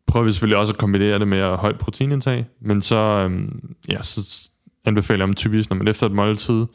[0.07, 4.49] prøver vi selvfølgelig også at kombinere det med højt proteinindtag, men så, øhm, ja, så
[4.85, 6.65] anbefaler jeg dem typisk, når man efter et måltid,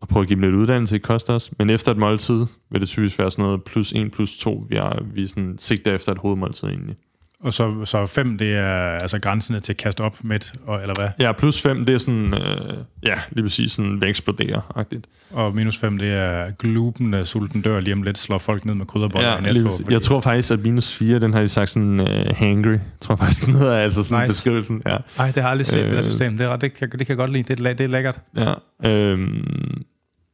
[0.00, 2.80] og prøve at give dem lidt uddannelse i kost også, men efter et måltid vil
[2.80, 6.12] det typisk være sådan noget plus 1 plus 2, vi, er, vi sådan sigter efter
[6.12, 6.96] et hovedmåltid egentlig.
[7.44, 10.94] Og så, så 5, det er altså grænserne til at kaste op med, og, eller
[10.98, 11.08] hvad?
[11.18, 15.06] Ja, plus 5, det er sådan, øh, ja, lige præcis sådan, det eksploderer-agtigt.
[15.30, 18.74] Og minus 5, det er gluben, der sulten dør lige om lidt, slår folk ned
[18.74, 19.72] med krydderboller ja, netto.
[19.72, 19.92] Fordi...
[19.92, 22.70] Jeg tror faktisk, at minus 4, den har de sagt sådan uh, hangry.
[22.70, 24.30] Jeg tror faktisk, den hedder altså sådan nice.
[24.30, 24.82] beskrivelsen.
[24.86, 24.96] Ja.
[25.18, 26.04] Nej, det har jeg aldrig set, øh, det der øh.
[26.04, 26.38] system.
[26.38, 27.54] Det, er, det, kan, det kan jeg godt lide.
[27.54, 28.20] Det er, det er lækkert.
[28.36, 29.82] Ja, øhm,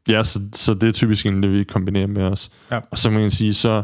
[0.08, 2.50] ja så, så det er typisk en, det vi kombinerer med os.
[2.70, 2.80] Ja.
[2.90, 3.82] Og så man kan sige, så,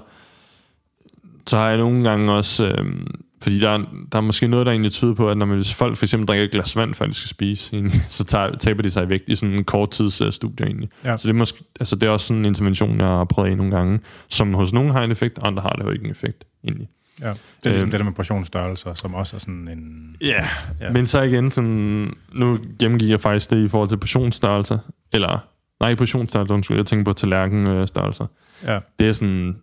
[1.49, 2.67] så har jeg nogle gange også...
[2.67, 3.07] Øhm,
[3.43, 3.79] fordi der er,
[4.13, 6.27] der er måske noget, der egentlig tyder på, at når man, hvis folk for eksempel
[6.27, 9.09] drikker et glas vand, før de skal spise, egentlig, så tager, taber de sig i
[9.09, 10.89] vægt i sådan en kort tidsstudie egentlig.
[11.05, 11.17] Ja.
[11.17, 13.55] Så det er, måske, altså det er også sådan en intervention, jeg har prøvet i
[13.55, 16.45] nogle gange, som hos nogen har en effekt, andre har det jo ikke en effekt
[16.65, 16.89] egentlig.
[17.21, 20.17] Ja, det er ligesom øh, det der med portionsstørrelser, som også er sådan en...
[20.21, 20.49] Ja,
[20.81, 20.93] ja.
[20.93, 24.79] men så igen, sådan, nu gennemgik jeg faktisk det i forhold til portionsstørrelser,
[25.13, 25.47] eller,
[25.81, 28.27] nej, portionsstørrelser, undskyld, jeg tænker på tallerkenstørrelser.
[28.67, 28.79] Ja.
[28.99, 29.57] Det er sådan,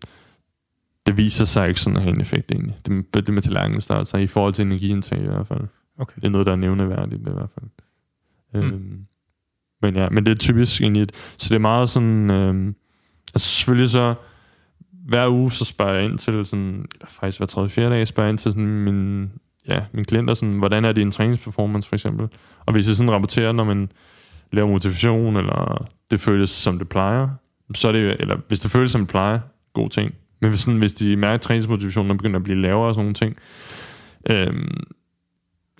[1.05, 2.75] det viser sig ikke sådan at have en effekt egentlig.
[2.85, 5.67] Det, det med tallerkenstørrelser i forhold til energiindtag i hvert fald.
[5.97, 6.15] Okay.
[6.15, 7.69] Det er noget, der er nævneværdigt i hvert fald.
[8.53, 8.69] Mm.
[8.69, 9.05] Øhm,
[9.81, 12.75] men ja, men det er typisk egentlig, så det er meget sådan, øhm,
[13.33, 14.13] altså selvfølgelig så,
[14.91, 18.27] hver uge så spørger jeg ind til sådan, eller faktisk hver tredje fjerde dag, spørger
[18.27, 19.31] jeg ind til sådan min,
[19.67, 22.27] ja, mine klienter, sådan, hvordan er din træningsperformance for eksempel.
[22.65, 23.91] Og hvis jeg sådan rapporterer, når man
[24.51, 27.29] laver motivation, eller det føles som det plejer,
[27.73, 29.39] så er det eller hvis det føles som det plejer,
[29.73, 30.15] god ting.
[30.45, 33.13] Men hvis, sådan, hvis de mærker, at træningsmotivationen begynder at blive lavere og sådan nogle
[33.13, 33.37] ting,
[34.29, 34.83] øhm,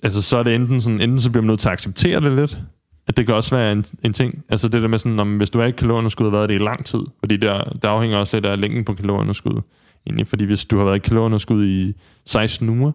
[0.02, 2.32] altså så er det enten sådan, enten så bliver man nødt til at acceptere det
[2.32, 2.58] lidt,
[3.06, 4.44] at det kan også være en, en ting.
[4.48, 6.58] Altså det der med sådan, om, hvis du er ikke kalorieunderskud, har været det i
[6.58, 9.62] lang tid, fordi der, der afhænger også lidt af længden på kalorieunderskud.
[10.06, 11.94] Egentlig, fordi hvis du har været i kalorieunderskud i
[12.24, 12.92] 16 uger,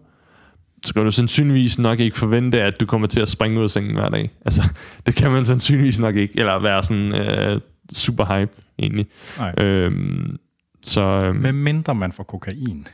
[0.86, 3.70] så kan du sandsynligvis nok ikke forvente, at du kommer til at springe ud af
[3.70, 4.32] sengen hver dag.
[4.46, 4.62] Altså,
[5.06, 6.40] det kan man sandsynligvis nok ikke.
[6.40, 7.62] Eller være sådan øh,
[7.94, 9.06] super hype, egentlig.
[9.38, 9.54] Nej.
[9.58, 10.38] Øhm,
[10.84, 12.88] så øhm, Med mindre man får kokain.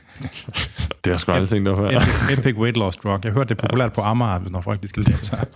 [1.04, 1.88] det har sgu aldrig tænkt over.
[1.88, 3.20] Epic, epic weight loss drug.
[3.24, 5.46] Jeg hørte det populært på Amager, når folk de skal tabe sig.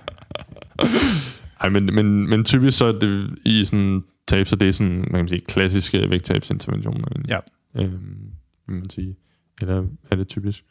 [1.61, 5.05] Ej, men, men, men typisk så er det i sådan tab, så det er sådan,
[5.11, 7.09] man kan sige, klassiske vægttabsinterventioner.
[7.28, 7.39] Ja.
[7.76, 8.30] Øhm,
[8.66, 9.16] vil man sige.
[9.61, 10.64] Eller er det typisk?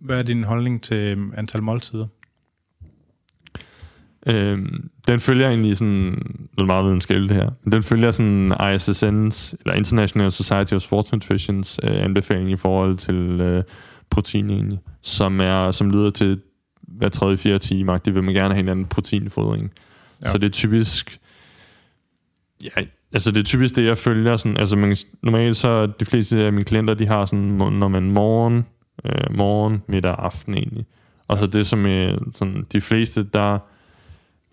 [0.00, 2.06] Hvad er din holdning til antal måltider?
[4.26, 6.12] Øhm, den følger egentlig sådan,
[6.50, 10.82] det er meget videnskabeligt det her, men den følger sådan ISSN's, eller International Society of
[10.82, 13.64] Sports Nutritions øh, anbefaling i forhold til øh,
[14.10, 16.40] protein egentlig, som, er, som lyder til
[16.82, 19.72] hver tredje, fjerde time, det vil man gerne have en anden proteinfodring.
[20.24, 20.30] Ja.
[20.30, 21.20] Så det er typisk,
[22.64, 26.38] ja, altså det er typisk det, jeg følger, sådan, altså man, normalt så de fleste
[26.38, 28.66] af mine klienter, de har sådan, når man morgen,
[29.04, 30.86] øh, morgen, middag aften egentlig.
[31.28, 33.58] Og så det som øh, sådan, de fleste, der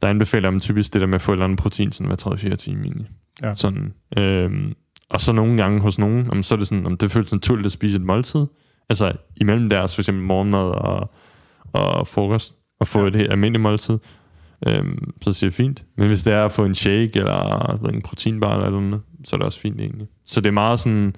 [0.02, 2.34] der anbefaler man typisk det der med at få et eller andet protein sådan hver
[2.52, 3.08] 3-4 time egentlig.
[3.43, 3.54] Ja.
[3.54, 4.74] Sådan, øhm,
[5.10, 7.66] og så nogle gange hos nogen, jamen, så er det sådan, om det føles naturligt
[7.66, 8.45] at spise et måltid.
[8.89, 11.12] Altså imellem deres for eksempel morgenmad og,
[11.74, 13.08] og frokost, og få Ja.
[13.08, 13.97] et helt almindeligt måltid.
[14.68, 15.84] Øhm, så siger jeg fint.
[15.97, 19.38] Men hvis det er at få en shake eller en proteinbar eller noget, så er
[19.38, 20.08] det også fint egentlig.
[20.26, 21.16] Så det er meget sådan,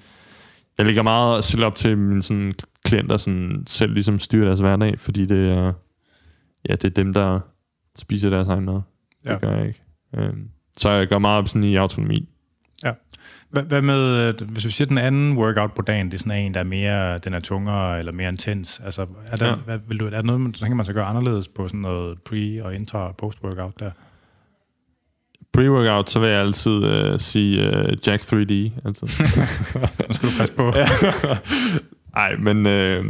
[0.78, 2.52] jeg lægger meget selv op til mine sådan,
[2.84, 5.72] klienter sådan, selv ligesom styre deres hverdag, fordi det er,
[6.68, 7.40] ja, det er dem, der
[7.96, 8.80] spiser deres egen mad.
[9.24, 9.32] Ja.
[9.32, 9.82] Det gør jeg ikke.
[10.16, 12.28] Øhm, så jeg gør meget op sådan i autonomi.
[13.52, 16.44] Hvad, hvad med, øh, hvis du siger den anden workout på dagen, det er sådan
[16.44, 18.80] en, der er mere, den er tungere eller mere intens.
[18.84, 19.50] Altså, er der, ja.
[19.50, 19.56] Ja.
[19.56, 22.18] hvad, vil du, er der noget, man tænker, man skal gøre anderledes på sådan noget
[22.28, 23.90] pre- og intra- og post-workout der?
[25.56, 28.52] Pre-workout, så vil jeg altid øh, sige øh, Jack 3D.
[28.84, 29.06] Altså.
[30.08, 30.72] Nu skal du passe på.
[32.14, 33.04] Nej, men øh,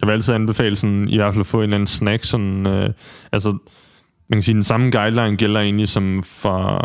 [0.00, 2.24] jeg vil altid anbefale sådan, i hvert fald at få en eller anden snack.
[2.24, 2.90] Sådan, øh,
[3.32, 3.58] altså,
[4.32, 6.84] man kan sige, den samme guideline gælder egentlig som for...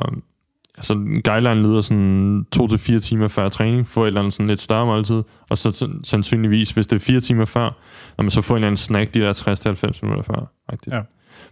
[0.77, 0.93] Altså,
[1.23, 5.23] guideline lyder sådan 2-4 timer før træning, få et eller andet sådan lidt større måltid,
[5.49, 7.77] og så san- sandsynligvis, hvis det er 4 timer før,
[8.17, 10.51] når man så får en eller anden snack de der 60-90 minutter før.
[10.71, 10.95] Rigtigt.
[10.95, 11.01] Ja.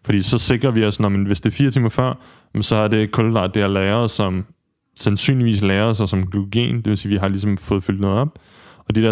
[0.05, 2.13] Fordi så sikrer vi os, når man, hvis det er 4 timer før,
[2.61, 4.45] så er det kulhydrat, det er lagret som
[4.95, 8.19] sandsynligvis lagret sig som glykogen, det vil sige, at vi har ligesom fået fyldt noget
[8.19, 8.39] op,
[8.77, 9.11] og de der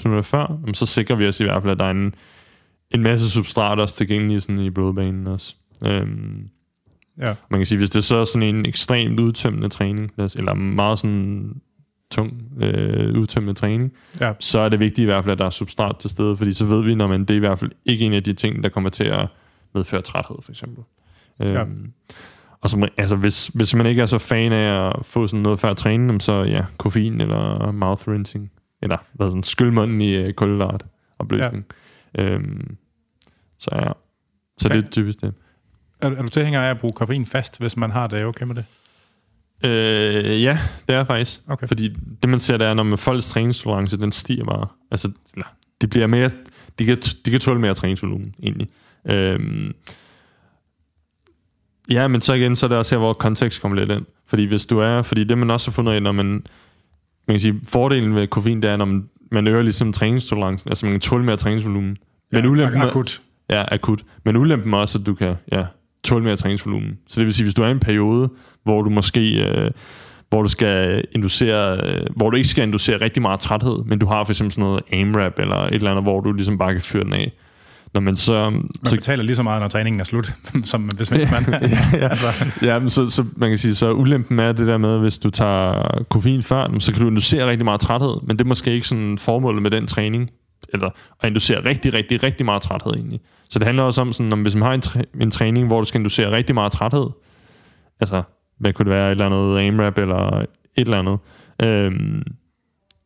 [0.00, 2.14] 60-90 minutter før, så sikrer vi os i hvert fald, at der er en,
[2.94, 5.54] en masse substrat også tilgængelige sådan i blodbanen også.
[5.86, 6.48] Øhm,
[7.18, 7.34] Ja.
[7.50, 11.60] man kan sige, hvis det er så sådan en ekstremt udtømmende træning, eller meget sådan
[12.10, 14.32] tung øh, udtømmende træning, Ja.
[14.38, 16.66] så er det vigtigt i hvert fald, at der er substrat til stede, fordi så
[16.66, 18.68] ved vi, når man, det er i hvert fald ikke en af de ting, der
[18.68, 19.26] kommer til at
[19.74, 20.84] medføre træthed, for eksempel.
[21.40, 21.60] Ja.
[21.62, 21.92] Øhm,
[22.60, 25.60] og som, altså, hvis, hvis man ikke er så fan af at få sådan noget
[25.60, 28.50] før træning, jamen så ja, koffein eller mouth rinsing,
[28.82, 30.84] eller hvad sådan, skyld munden i øh, kulhydrat
[31.18, 31.64] opløsning.
[32.18, 32.24] Ja.
[32.32, 32.76] Øhm,
[33.58, 33.92] så ja,
[34.58, 34.76] så Ja.
[34.76, 35.34] det er typisk det.
[36.02, 38.20] Er, er du tilhænger af at bruge koffein fast, hvis man har det?
[38.20, 38.64] Er okay med det?
[39.64, 41.40] Øh, ja, det er faktisk.
[41.48, 41.66] Okay.
[41.66, 41.88] Fordi
[42.22, 44.66] det man ser, det er, når man folks træningstolerance, den stiger bare.
[44.90, 45.10] Altså,
[45.80, 46.30] de bliver mere,
[46.78, 48.68] de kan, de kan tåle mere træningsvolumen, egentlig.
[49.06, 49.72] Øhm,
[51.90, 54.06] ja, men så igen, så er det også her, hvor kontekst kommer lidt ind.
[54.26, 57.40] Fordi hvis du er, fordi det man også har fundet af, når man, man kan
[57.40, 61.00] sige, fordelen ved koffein, det er, når man, man øger ligesom træningstolerancen, altså man kan
[61.00, 61.96] tåle mere træningsvolumen.
[62.32, 63.22] Men ulempen ak- akut.
[63.50, 64.04] Ja, akut.
[64.24, 65.64] Men ulempen er også, at du kan ja,
[66.04, 66.98] tåle mere træningsvolumen.
[67.08, 68.28] Så det vil sige, hvis du er i en periode,
[68.64, 69.44] hvor du måske...
[69.44, 69.70] Øh,
[70.32, 74.06] hvor du skal inducere, øh, hvor du ikke skal inducere rigtig meget træthed, men du
[74.06, 76.80] har for eksempel sådan noget AMRAP eller et eller andet, hvor du ligesom bare kan
[76.80, 77.32] fyre den af.
[77.94, 78.50] Når man så...
[78.50, 80.34] Man så betaler lige så meget, når træningen er slut,
[80.64, 81.20] som hvis man...
[81.20, 81.28] ja,
[81.92, 82.08] ja.
[82.08, 82.26] altså,
[82.62, 85.30] ja, men så, så man kan sige, så ulempen er det der med, hvis du
[85.30, 88.88] tager koffein før, så kan du inducere rigtig meget træthed, men det er måske ikke
[88.88, 90.30] sådan formålet med den træning,
[90.72, 90.90] eller
[91.20, 93.20] at inducere rigtig, rigtig, rigtig meget træthed egentlig.
[93.50, 95.78] Så det handler også om, sådan, om hvis man har en, træ, en træning, hvor
[95.80, 97.06] du skal inducere rigtig meget træthed,
[98.00, 98.22] altså,
[98.58, 100.46] hvad kunne det være, et eller andet AMRAP eller et
[100.76, 101.18] eller andet,
[101.62, 102.22] øhm,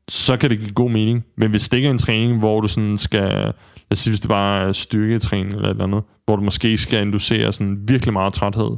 [0.09, 1.25] så kan det give god mening.
[1.37, 3.53] Men hvis det ikke er en træning, hvor du sådan skal, lad
[3.91, 7.01] os sige, hvis det bare er styrketræning eller et eller andet, hvor du måske skal
[7.03, 8.71] inducere sådan virkelig meget træthed,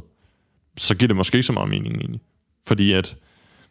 [0.77, 2.21] så giver det måske ikke så meget mening egentlig.
[2.67, 3.17] Fordi at,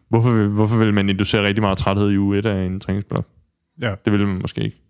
[0.08, 3.26] hvorfor vil, hvorfor vil man inducere rigtig meget træthed i uge 1 af en træningsblok?
[3.80, 3.94] ja.
[4.04, 4.82] Det vil man måske ikke.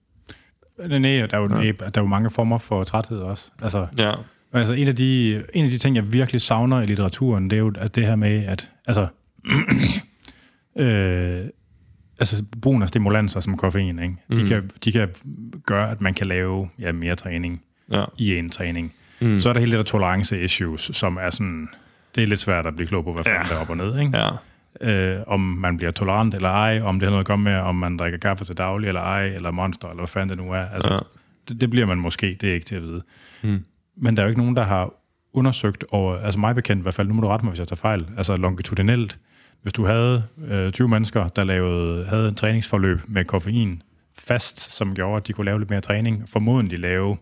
[0.78, 1.72] Nej, der er, jo, Ja.
[1.72, 3.50] der er jo mange former for træthed også.
[3.62, 4.12] Altså, Ja.
[4.52, 7.56] Men altså, en af, de, en af de ting, jeg virkelig savner i litteraturen, det
[7.56, 9.06] er jo at det her med, at altså,
[10.76, 11.44] øh,
[12.20, 14.14] altså brugen af stimulanser som koffein, ikke?
[14.30, 14.46] De, Mm.
[14.48, 15.08] kan, de kan
[15.66, 18.04] gøre, at man kan lave ja, mere træning Ja.
[18.18, 18.92] i en træning.
[19.20, 19.40] Mm.
[19.40, 21.68] Så er der hele det der tolerance-issues, som er sådan,
[22.14, 23.48] det er lidt svært at blive klog på, hvad fanden Ja.
[23.48, 24.18] der er op og ned, ikke?
[24.18, 24.30] Ja.
[24.80, 27.74] Øh, om man bliver tolerant eller ej, om det har noget at gøre med, om
[27.74, 30.64] man drikker kaffe til daglig eller ej, eller monster, eller hvad fanden det nu er.
[30.74, 30.98] Altså, Ja.
[31.48, 33.02] Det, det bliver man måske, det er ikke til at vide.
[33.42, 33.64] Mm.
[33.96, 34.92] Men der er jo ikke nogen, der har
[35.32, 37.68] undersøgt, og altså mig bekendt i hvert fald, nu må du rette mig, hvis jeg
[37.68, 39.18] tager fejl, altså longitudinelt,
[39.62, 43.82] hvis du havde øh, 20 mennesker, der lavede, havde en træningsforløb med koffein
[44.18, 47.16] fast, som gjorde, at de kunne lave lidt mere træning, formodentlig lave,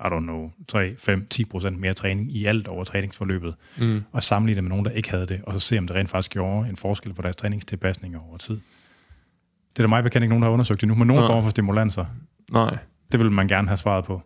[0.00, 4.02] I don't know, 3, 5, 10 procent mere træning i alt over træningsforløbet, Mm.
[4.12, 6.10] og sammenligne det med nogen, der ikke havde det, og så se, om det rent
[6.10, 8.54] faktisk gjorde en forskel på deres træningstilpasninger over tid.
[8.54, 11.28] Det er der mig bekendt ikke nogen, der har undersøgt endnu, men nogen Nej.
[11.30, 12.04] form for stimulanser,
[12.52, 12.76] Nej,
[13.12, 14.22] det vil man gerne have svaret på.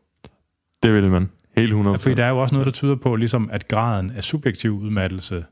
[0.83, 1.31] det vil man.
[1.57, 1.91] Helt 100%.
[1.91, 4.73] Ja, fordi der er jo også noget, der tyder på, ligesom at graden af subjektiv
[4.73, 5.45] udmattelse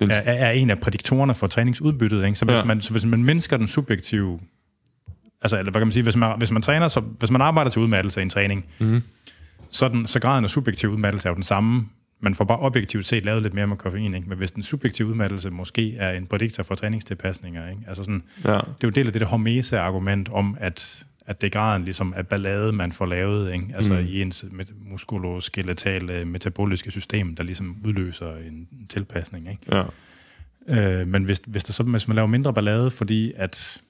[0.00, 2.24] Den, er, er, en af prædiktorerne for træningsudbyttet.
[2.24, 2.38] Ikke?
[2.38, 2.64] Så, hvis Ja.
[2.64, 4.40] man, så hvis man mindsker den subjektive...
[5.42, 6.02] Altså, eller hvad kan man sige?
[6.02, 9.02] Hvis man, hvis man, træner, så, hvis man arbejder til udmattelse i en træning, mm.
[9.70, 11.86] så, den, så graden af subjektiv udmattelse er jo den samme.
[12.20, 14.14] Man får bare objektivt set lavet lidt mere med koffein.
[14.14, 14.28] Ikke?
[14.28, 17.82] Men hvis den subjektive udmattelse måske er en prædiktor for træningstilpasninger, ikke?
[17.88, 18.52] Altså sådan, Ja.
[18.52, 22.14] det er jo del af det der hormese-argument om, at, at det er graden ligesom
[22.16, 23.66] af ballade, man får lavet, ikke?
[23.74, 24.06] altså Mm.
[24.08, 24.44] i ens
[24.90, 29.48] muskuloskeletale metaboliske system, der ligesom udløser en tilpasning.
[29.50, 29.62] Ikke?
[30.68, 31.00] ja.
[31.00, 33.80] Øh, men hvis, hvis, der så, hvis man laver mindre ballade, fordi at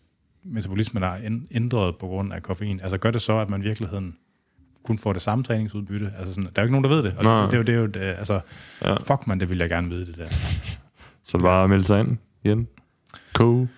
[0.46, 3.64] metabolismen er ænd- ændret på grund af koffein, altså gør det så, at man i
[3.64, 4.16] virkeligheden
[4.84, 6.12] kun får det samme træningsudbytte?
[6.18, 7.14] Altså sådan, der er jo ikke nogen, der ved det.
[7.18, 7.42] Og Nej.
[7.50, 8.40] det, det, er jo, det er jo, det, altså,
[8.84, 8.94] Ja.
[8.94, 10.26] fuck man, det vil jeg gerne vide, det der.
[11.22, 12.68] Så bare melde sig ind igen.
[13.32, 13.68] Cool.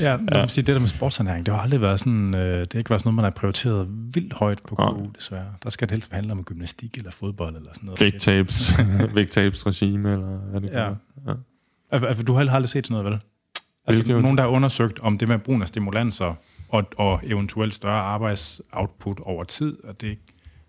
[0.00, 0.46] Ja, man ja.
[0.46, 3.00] Sige, det der med sportsernæring, det har aldrig været sådan, øh, det har ikke været
[3.00, 4.74] sådan noget, man har prioriteret vildt højt på.
[4.74, 5.46] KU, desværre.
[5.62, 8.00] Der skal det helst handle om gymnastik eller fodbold eller sådan noget.
[8.00, 8.72] Vægttabs,
[9.14, 10.86] vægttabsregime, eller hvad det Ja.
[11.26, 11.36] kan
[11.92, 12.06] ja.
[12.06, 13.20] Altså, du har heller aldrig set sådan noget, vel?
[13.86, 14.22] Altså, Hvilket?
[14.22, 16.34] nogen, der har undersøgt om det med brugen af stimulanser
[16.68, 20.18] og, og eventuelt større arbejdsoutput over tid, og det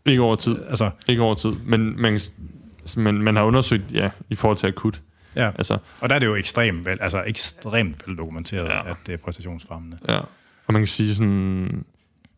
[0.05, 0.57] Ikke over tid.
[0.69, 1.51] altså, Ikke over tid.
[1.65, 2.19] Men man,
[2.97, 5.01] man, man har undersøgt, ja, i forhold til akut.
[5.35, 5.51] ja.
[5.57, 8.89] Altså, Og der er det jo ekstremt vel, altså ekstremt vel dokumenteret, Ja.
[8.89, 9.97] at det er præstationsfremmende.
[10.07, 10.19] ja.
[10.67, 11.85] Og man kan sige sådan...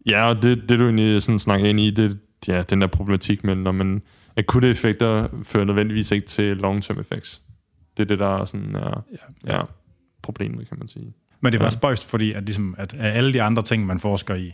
[0.05, 3.43] Ja, og det, det du egentlig sådan snakker ind i, det ja, den der problematik
[3.43, 4.01] med, når man
[4.37, 7.41] akutte effekter fører nødvendigvis ikke til long-term effects.
[7.97, 8.89] Det er det, der er sådan, ja,
[9.47, 9.57] Ja.
[9.57, 9.61] ja,
[10.27, 11.13] problemet, kan man sige.
[11.41, 11.69] Men det var Ja.
[11.69, 14.53] spøjst, fordi at, ligesom, at alle de andre ting, man forsker i,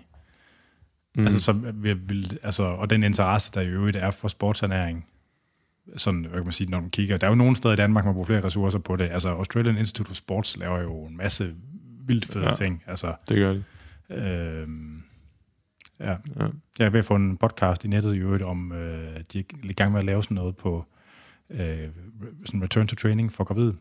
[1.15, 1.23] Mm.
[1.23, 5.05] Altså, så vil, vil, altså, og den interesse, der i øvrigt er for sportsernæring,
[5.97, 8.05] sådan, hvad kan man sige, når man kigger, der er jo nogle steder i Danmark,
[8.05, 9.09] man bruger flere ressourcer på det.
[9.11, 11.55] Altså, Australian Institute of Sports laver jo en masse
[12.07, 12.53] vildt fede Ja.
[12.53, 12.83] ting.
[12.87, 13.63] Altså, det gør de.
[14.09, 15.03] øhm,
[15.99, 16.09] ja.
[16.39, 16.47] Ja.
[16.79, 19.43] Jeg er ved at få en podcast i nettet i øvrigt om, øh, de er
[19.63, 20.85] i gang med at lave sådan noget på
[21.49, 21.87] øh,
[22.45, 23.75] sådan return to training for gravide.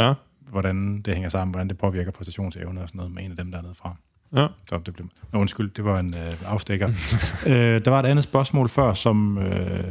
[0.00, 0.14] Ja,
[0.50, 3.50] Hvordan det hænger sammen, hvordan det påvirker præstationsevne og sådan noget med en af dem
[3.52, 3.96] dernede fra.
[4.36, 4.46] ja.
[4.68, 5.08] Så det blev...
[5.32, 6.88] Nå, undskyld, det var en øh, afstikker.
[7.46, 9.38] øh, der var et andet spørgsmål før, som...
[9.38, 9.84] Øh...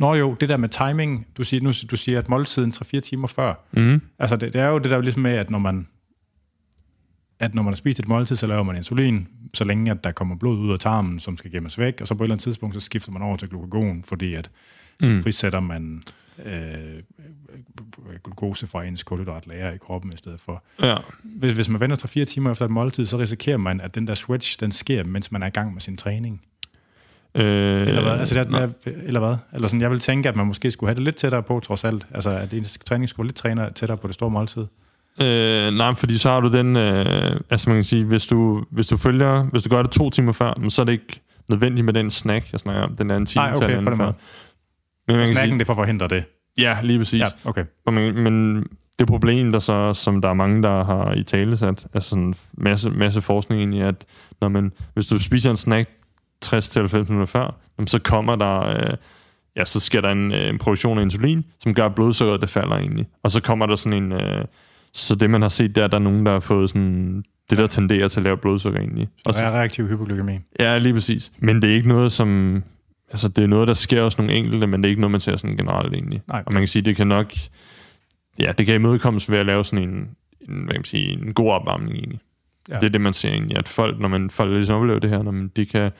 [0.00, 1.26] Nå jo, det der med timing.
[1.36, 3.54] Du siger, nu, du siger, at måltiden 3-4 timer før.
[3.72, 4.00] Mm.
[4.18, 5.86] Altså, det, det er jo det der ligesom med, at når man
[7.40, 10.12] at når man har spist et måltid, så laver man insulin, så længe at der
[10.12, 12.42] kommer blod ud af tarmen, som skal gemmes væk, og så på et eller andet
[12.42, 14.50] tidspunkt, så skifter man over til glukagon, fordi at
[15.00, 15.22] så Mm.
[15.22, 16.02] frisætter man
[16.44, 17.02] øh,
[18.24, 20.62] glukose fra ens kulhydratlager i kroppen i stedet for.
[20.82, 24.06] Ja, Hvis, hvis man venter 3-4 timer efter et måltid, så risikerer man, at den
[24.06, 26.42] der switch, den sker, mens man er i gang med sin træning.
[27.34, 28.12] øh, Eller hvad?
[28.12, 28.62] Altså, det nej.
[28.62, 29.36] er, eller hvad?
[29.52, 31.84] Eller sådan, jeg vil tænke, at man måske skulle have det lidt tættere på, trods
[31.84, 32.06] alt.
[32.14, 34.66] Altså, at ens træning skulle lidt træner tættere på det store måltid.
[35.20, 38.86] Øh, nej, fordi så har du den, øh, altså man kan sige, hvis du, hvis
[38.86, 41.92] du følger, hvis du gør det to timer før, så er det ikke nødvendigt med
[41.92, 44.12] den snack, jeg snakker om, den er en time til okay, en på den før.
[45.08, 46.24] Men man kan sige, det for at forhindre det.
[46.58, 47.20] ja, lige præcis.
[47.20, 47.64] Ja, okay.
[47.86, 48.64] Men, men
[48.98, 52.24] det problem, der så, som der er mange, der har i tale sat, er sådan
[52.24, 54.04] en masse, masse forskning egentlig, at
[54.40, 55.90] når man, hvis du spiser en snack
[56.44, 58.96] 60-90 minutter før, så kommer der, øh,
[59.56, 62.50] ja, så sker der en, øh, en produktion af insulin, som gør, at blodsukkeret det
[62.50, 63.06] falder egentlig.
[63.22, 64.44] Og så kommer der sådan en, øh,
[64.92, 67.58] så det man har set, der er, der er nogen, der har fået sådan, det
[67.58, 69.08] der tenderer til at lave blodsukker egentlig.
[69.24, 70.38] Og så er reaktiv hypoglykemi.
[70.60, 71.32] Ja, lige præcis.
[71.38, 72.62] Men det er ikke noget, som...
[73.10, 75.20] Altså, det er noget, der sker hos nogle enkelte, men det er ikke noget, man
[75.20, 76.22] ser sådan generelt egentlig.
[76.28, 76.42] Nej.
[76.46, 77.32] Og man kan sige, det kan nok...
[78.38, 79.94] Ja, det kan imødekommes ved at lave sådan en,
[80.40, 82.20] en, hvad kan man sige, en god opvarmning egentlig.
[82.68, 82.74] Ja.
[82.74, 82.80] Ja.
[82.80, 85.22] Det er det, man ser egentlig, at folk, når man folk ligesom oplever det her,
[85.22, 85.92] når man, de kan,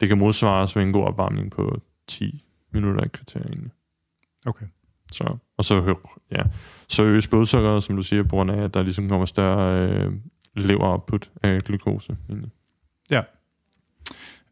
[0.00, 3.70] det kan modsvares ved en god opvarmning på 10 minutter i kvarter egentlig.
[4.46, 4.66] Okay.
[5.12, 5.94] Så, og så,
[6.30, 6.42] ja,
[6.88, 10.12] så øges blodsukkeret, som du siger, på grund af, at der ligesom kommer større øh,
[10.56, 12.16] lever-output af glukose.
[12.28, 12.50] Egentlig.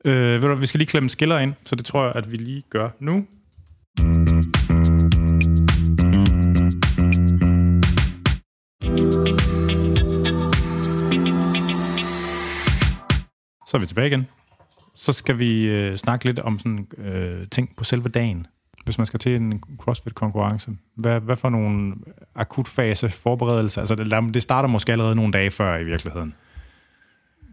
[0.04, 2.36] Øh, ved du, vi skal lige klemme skiller ind, så det tror jeg, at vi
[2.36, 3.26] lige gør nu.
[13.66, 14.26] Så er vi tilbage igen.
[14.94, 18.46] Så skal vi øh, snakke lidt om sådan øh, ting på selve dagen.
[18.84, 20.70] Hvis man skal til en CrossFit-konkurrence.
[20.94, 21.94] Hvad, hvad for nogle
[22.34, 23.80] akutfase forberedelser?
[23.80, 26.34] Altså, det, det starter måske allerede nogle dage før i virkeligheden.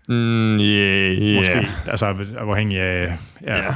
[0.07, 1.35] Mm, yeah, yeah.
[1.37, 1.67] Måske.
[1.87, 3.17] Altså, afhængig af...
[3.43, 3.57] Ja.
[3.57, 3.75] Ja.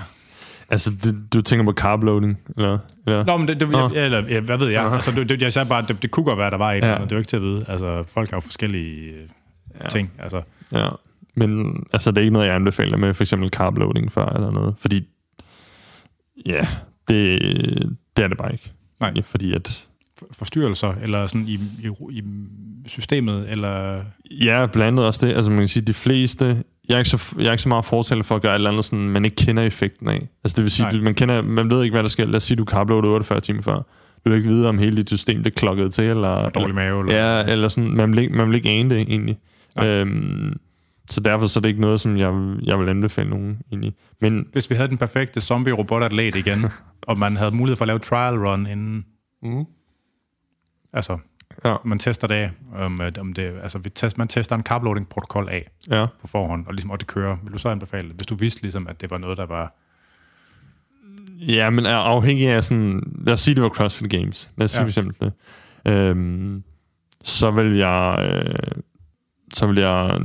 [0.69, 2.79] Altså, det, du tænker på carbloading, eller?
[3.07, 3.23] eller?
[3.25, 4.85] Nå, men det, det, jeg, eller, ja, hvad ved jeg?
[4.85, 4.95] Aha.
[4.95, 6.87] Altså, det, det, jeg sagde bare, det, det kunne godt være, der var et eller
[6.89, 6.95] Ja.
[6.95, 7.09] andet.
[7.09, 7.65] Det er jo ikke til at vide.
[7.67, 9.27] Altså, folk har jo forskellige øh,
[9.83, 9.89] Ja.
[9.89, 10.11] ting.
[10.19, 10.41] Altså,
[10.73, 10.87] Ja,
[11.35, 14.75] men altså, det er ikke noget, jeg anbefaler med for eksempel carbloading før eller noget,
[14.77, 15.07] fordi
[16.45, 16.67] ja,
[17.07, 17.39] det,
[18.17, 18.71] det er det bare ikke.
[18.99, 19.11] Nej.
[19.15, 19.87] Ja, fordi at,
[20.31, 22.23] forstyrrelser, eller sådan i, i, i
[22.87, 24.01] systemet, eller...
[24.31, 27.35] ja, blandt andet også det, altså man kan sige, de fleste, jeg er ikke så,
[27.37, 29.35] jeg er ikke så meget fortaler for at gøre et eller andet, sådan, man ikke
[29.35, 30.27] kender effekten af.
[30.43, 30.91] Altså det vil sige, Nej.
[30.91, 32.25] du, man, kender, man ved ikke, hvad der sker.
[32.25, 33.75] Lad os sige, du carbloader 48 timer før.
[34.25, 36.49] Du vil ikke vide, om hele dit system det klokkede til, eller...
[36.49, 37.15] Dårlig mave, eller...
[37.15, 39.37] Ja, eller sådan, man vil ikke, man vil ikke ane det egentlig.
[39.75, 39.87] Nej.
[39.87, 40.53] Øhm,
[41.09, 43.93] så derfor så er det ikke noget, som jeg, jeg vil anbefale nogen egentlig.
[44.21, 46.65] Men Hvis vi havde den perfekte zombie-robot-atlet igen,
[47.01, 49.05] og man havde mulighed for at lave trial run inden...
[49.43, 49.65] mm.
[50.93, 51.17] Altså,
[51.65, 51.75] Ja.
[51.85, 55.49] man tester det af, om, at- om det, altså vi test, man tester en carbloading-protokol
[55.49, 57.37] af ja, på forhånd, og, ligesom, og det kører.
[57.43, 59.75] Vil du så anbefale det, hvis du vidste ligesom, at det var noget, der var...
[61.47, 63.01] ja, men er afhængig af sådan...
[63.25, 64.49] Lad os sige, det var CrossFit Games.
[64.57, 64.83] Lad os sige Ja.
[64.85, 65.33] for eksempel det.
[65.91, 66.63] Øhm,
[67.23, 68.17] så vil jeg...
[68.19, 68.81] Øh,
[69.53, 70.19] så vil jeg...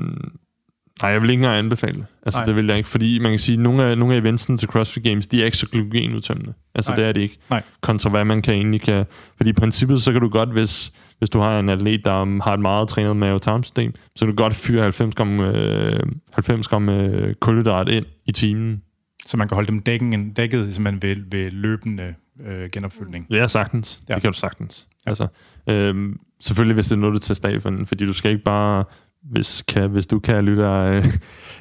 [1.03, 2.07] Nej, jeg vil ikke engang anbefale det.
[2.27, 2.47] Altså, Nej.
[2.47, 2.89] det vil jeg ikke.
[2.89, 5.45] Fordi man kan sige, at nogle af, nogle af eventsen til CrossFit Games, de er
[5.45, 6.53] ikke så glykogenudtømmende.
[6.75, 6.97] Altså, Nej.
[6.97, 7.39] det er det ikke.
[7.51, 7.63] Nej.
[7.81, 9.05] Kontra hvad man kan egentlig kan...
[9.37, 12.55] Fordi i princippet, så kan du godt, hvis, hvis du har en atlet, der har
[12.55, 16.01] et meget trænet mave-tarmsystem, så kan du godt fyre 90 gram, øh,
[16.33, 18.83] 90 gram øh, kulhydrat ind i timen.
[19.27, 22.15] Så man kan holde dem dækken, dækket simpelthen ved, ved løbende
[22.47, 23.27] øh, genopfyldning.
[23.31, 24.01] Ja, sagtens.
[24.09, 24.15] Ja.
[24.15, 24.87] Det kan du sagtens.
[25.07, 25.11] Ja.
[25.11, 25.27] Altså,
[25.69, 28.85] øhm, selvfølgelig, hvis det er noget, du tager af for fordi du skal ikke bare,
[29.31, 31.05] hvis, kan, hvis du kan lytte øh,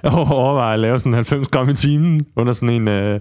[0.32, 3.20] overveje at lave sådan 90 gram i timen under sådan en øh,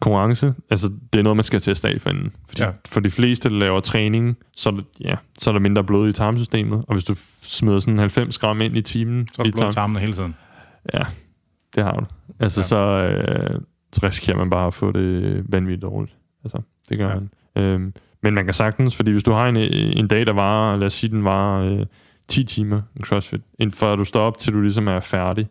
[0.00, 0.54] konkurrence.
[0.70, 2.10] Altså, det er noget, man skal teste af for.
[2.48, 2.70] Fordi Ja.
[2.88, 6.08] for de fleste, der laver træning, så er, der, ja, så er der mindre blod
[6.08, 9.50] i tarmsystemet, og hvis du smider sådan 90 gram ind i timen, Så er du
[9.50, 10.34] blod i tarm- tarmene hele tiden.
[10.94, 11.02] Ja,
[11.74, 12.06] det har du.
[12.40, 12.64] Altså, Ja.
[12.64, 13.60] så, øh,
[13.92, 16.16] så risikerer man bare at få det vanvittigt dårligt.
[16.44, 17.14] Altså, det gør ja.
[17.14, 17.30] man.
[17.56, 17.92] Øhm,
[18.22, 20.92] men man kan sagtens, fordi hvis du har en, en dag, der varer, lad os
[20.92, 21.86] sige, den varer øh,
[22.30, 25.48] 10 timer i CrossFit, inden at du står op til du ligesom er færdig,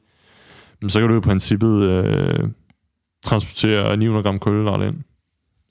[0.82, 2.50] men så kan du i princippet øh,
[3.24, 5.04] transportere 900 gram kulhydrat ind.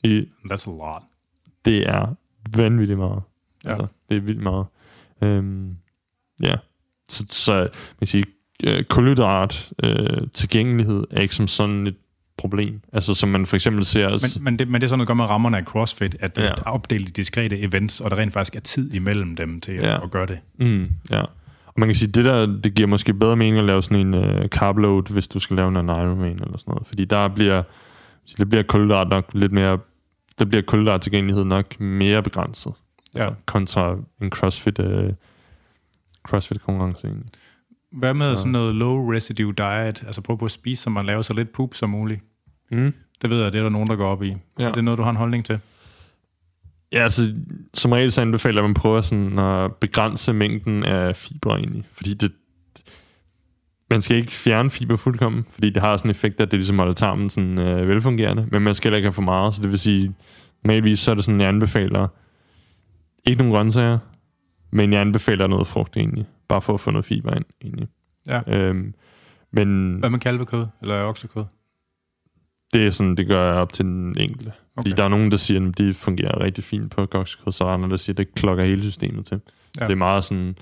[0.05, 1.03] I, That's a lot.
[1.65, 2.15] det er
[2.57, 3.23] vanvittigt meget.
[3.65, 3.71] Ja.
[3.71, 4.67] Altså, det er vildt meget.
[5.23, 5.77] Øhm,
[6.43, 6.57] ja.
[7.09, 7.69] Så, så man
[7.99, 8.25] kan sige,
[8.65, 11.97] øh, kulhydrat øh, tilgængelighed er ikke som sådan et
[12.39, 12.81] problem.
[12.93, 14.09] Altså som man for eksempel ser...
[14.39, 16.37] Men, men, det, men det er sådan noget, der gør med rammerne af CrossFit, at
[16.37, 16.49] det Ja.
[16.49, 19.89] er opdelt i diskrete events, og der rent faktisk er tid imellem dem til ja.
[19.89, 20.05] Ja.
[20.05, 20.39] at gøre det.
[20.59, 21.21] Mm, ja.
[21.67, 24.15] Og man kan sige, det der, det giver måske bedre mening at lave sådan en
[24.15, 26.87] uh, carb load, hvis du skal lave en Ironman eller sådan noget.
[26.87, 27.63] Fordi der bliver,
[28.39, 29.79] det bliver kulhydrat nok lidt mere,
[30.39, 32.73] der bliver kulhydrat tilgængelighed nok mere begrænset.
[33.15, 33.21] Ja.
[33.21, 35.11] Altså, kontra en CrossFit, uh,
[36.23, 37.27] CrossFit konkurrence egentlig.
[37.93, 40.03] Hvad med Så- sådan noget low residue diet?
[40.07, 42.21] Altså prøv på at spise, så man laver så lidt poop som muligt.
[42.71, 42.95] Mm.
[43.23, 44.35] Det ved jeg, det er der nogen, der går op i.
[44.59, 44.65] Ja.
[44.65, 45.61] Er det noget, du har en holdning til?
[46.93, 47.23] Ja, altså,
[47.75, 52.33] som regel så anbefaler man prøver sådan at begrænse mængden af fiber egentlig, fordi det,
[53.91, 56.79] man skal ikke fjerne fiber fuldkommen, fordi det har sådan en effekt, at det ligesom
[56.79, 59.71] holder tarmen sådan, øh, velfungerende, men man skal heller ikke have for meget, så det
[59.71, 60.15] vil sige,
[60.65, 62.09] normalvis så er det sådan, jeg anbefaler
[63.25, 63.99] ikke nogen grøntsager,
[64.71, 67.89] men jeg anbefaler noget frugt egentlig, bare for at få noget fiber ind egentlig.
[68.27, 68.41] Ja.
[68.47, 68.95] Øhm,
[69.53, 71.45] men Hvad med kalvekød eller oksekød?
[72.73, 74.53] det er sådan, det gør jeg op til den enkelte.
[74.77, 74.97] Fordi Okay.
[74.97, 77.75] der er nogen, der siger, at de fungerer rigtig fint på kokskød, så er der
[77.75, 79.35] andre, der siger, at det klokker hele systemet til.
[79.35, 79.79] Ja.
[79.79, 80.57] Så det er meget sådan,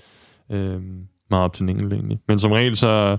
[0.51, 0.81] øh,
[1.29, 2.19] meget op til den enkelte egentlig.
[2.27, 3.17] Men som regel, så,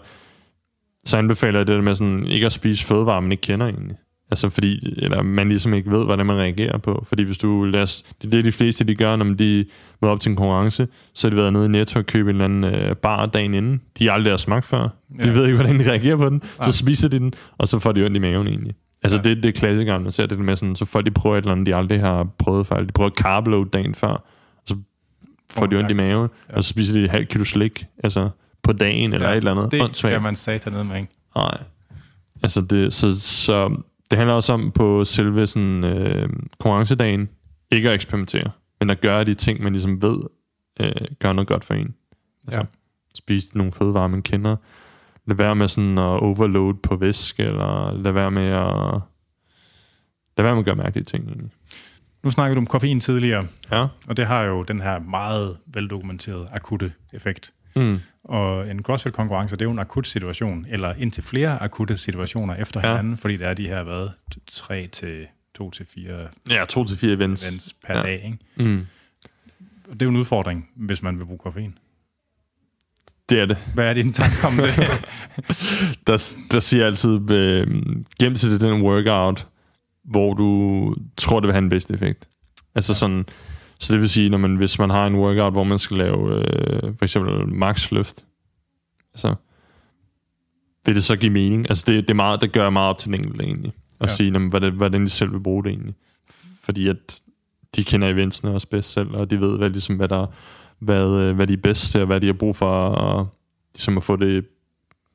[1.05, 3.97] så anbefaler jeg det med sådan, ikke at spise fødevarer, man ikke kender egentlig.
[4.31, 7.05] Altså fordi, eller man ligesom ikke ved, hvordan man reagerer på.
[7.09, 9.65] Fordi hvis du, lad os, det er det, de fleste de gør, når de
[10.03, 12.37] møder op til en konkurrence, så har de været nede i Netto og købe en
[12.37, 13.81] eller anden øh, bar dagen inden.
[13.99, 14.83] De har aldrig har smagt før.
[14.83, 14.89] De
[15.25, 15.31] Ja.
[15.31, 16.43] ved ikke, hvordan de reagerer på den.
[16.59, 16.71] Nej.
[16.71, 18.75] Så spiser de den, og så får de ondt i maven egentlig.
[19.03, 19.29] Altså Ja.
[19.29, 19.35] ja.
[19.35, 21.53] det, det er klassikeren, man ser det med sådan, så får de prøver et eller
[21.53, 22.81] andet, de aldrig har prøvet før.
[22.83, 24.23] De prøver carb dagen før, og
[24.67, 24.77] så
[25.51, 26.53] får de ondt i maven, Ja.
[26.53, 26.57] ja.
[26.57, 28.29] og så spiser de et halvt kilo slik, altså
[28.63, 29.73] på dagen eller Ja, et eller andet.
[29.73, 30.13] Det Åndssvagt.
[30.13, 31.09] skal man satan ned med, ikke?
[31.37, 31.59] Nej.
[32.43, 36.29] Altså det, så, så det handler også om på selve sådan, øh,
[36.61, 37.29] konkurrencedagen,
[37.71, 40.19] ikke at eksperimentere, men at gøre de ting, man ligesom ved,
[40.81, 41.95] øh, gør noget godt for en.
[42.47, 42.65] Altså, Ja.
[43.15, 44.57] Spise nogle fødevarer, man kender.
[45.27, 49.01] Lad være med sådan at overload på væske, eller lad være med at...
[50.37, 51.51] Lad være med at gøre mærkelige ting, egentlig.
[52.25, 53.87] Nu snakkede du om koffein tidligere, Ja.
[54.09, 57.53] og det har jo den her meget veldokumenterede akutte effekt.
[57.79, 58.01] Mm.
[58.25, 62.81] Og en CrossFit-konkurrence, det er jo en akut situation, eller indtil flere akutte situationer efter
[62.81, 62.89] Ja.
[62.89, 64.09] hinanden, fordi der er de her, hvad,
[64.47, 67.49] tre til to til fire Ja, to til fire events.
[67.49, 68.03] events per Ja.
[68.03, 68.71] dag, ikke?
[68.71, 68.87] Mm.
[69.89, 71.79] Og det er jo en udfordring, hvis man vil bruge koffein.
[73.29, 73.57] Det er det.
[73.75, 74.75] Hvad er din tanke om det?
[76.07, 77.67] der, der siger jeg altid, øh,
[78.21, 79.47] gem til det den workout,
[80.05, 82.29] hvor du tror, det vil have den bedste effekt.
[82.75, 82.97] Altså ja.
[82.97, 83.25] sådan,
[83.79, 86.35] så det vil sige, når man, hvis man har en workout, hvor man skal lave
[86.35, 88.25] øh, for eksempel max løft,
[89.15, 89.35] altså,
[90.87, 91.67] vil det så give mening?
[91.69, 93.73] Altså det, det, er meget, det gør meget op til den enkelte egentlig.
[94.01, 94.15] At ja.
[94.15, 95.95] sige, jamen, hvordan, hvordan de selv vil bruge det egentlig.
[96.63, 97.21] Fordi at
[97.77, 100.27] de kender eventsene også bedst selv, og de ved, hvad, ligesom, hvad, der,
[100.79, 103.27] hvad, øh, hvad de er bedst til, og hvad de har brug for at,
[103.75, 104.45] ligesom at få det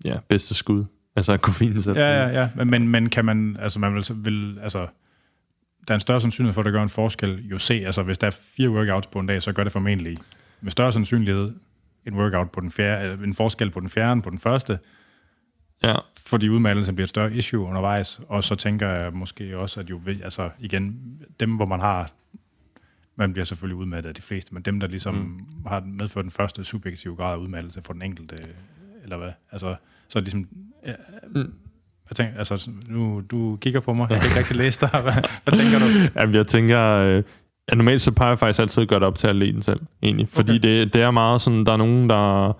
[0.06, 0.86] ja, bedste skud.
[1.16, 1.98] Altså koffein selv.
[1.98, 2.50] Ja, ja, ja.
[2.56, 4.88] Men, men, men kan man, altså man vil, vil altså,
[5.88, 7.48] der er en større sandsynlighed for, at det gør en forskel.
[7.48, 10.18] Jo se, altså hvis der er fire workouts på en dag, så gør det formentlig
[10.62, 11.54] med større sandsynlighed
[12.06, 14.80] en workout på den fjerde, en forskel på den fjerde på den første.
[15.84, 15.96] Ja.
[16.26, 18.22] Fordi udmattelsen bliver et større issue undervejs.
[18.28, 22.12] Og så tænker jeg måske også, at jo, altså igen, dem, hvor man har
[23.16, 25.66] man bliver selvfølgelig udmattet af de fleste, men dem, der ligesom mm.
[25.68, 28.36] har medført den første subjektive grad af udmattelse for den enkelte,
[29.04, 29.76] eller hvad, altså,
[30.08, 30.50] så er det ligesom,
[30.86, 30.94] ja,
[31.36, 31.54] mm.
[32.20, 34.90] Jeg tænker, altså, nu, du kigger på mig, jeg kan ikke rigtig læse dig.
[34.90, 35.14] Hvad,
[35.44, 35.86] hvad tænker du?
[36.20, 37.24] Jamen, jeg tænker, øh,
[37.68, 40.28] at normalt så peger jeg faktisk altid at gøre det op til atleten selv, egentlig.
[40.32, 40.70] Fordi okay.
[40.70, 42.54] det, det er meget sådan, der er nogen, der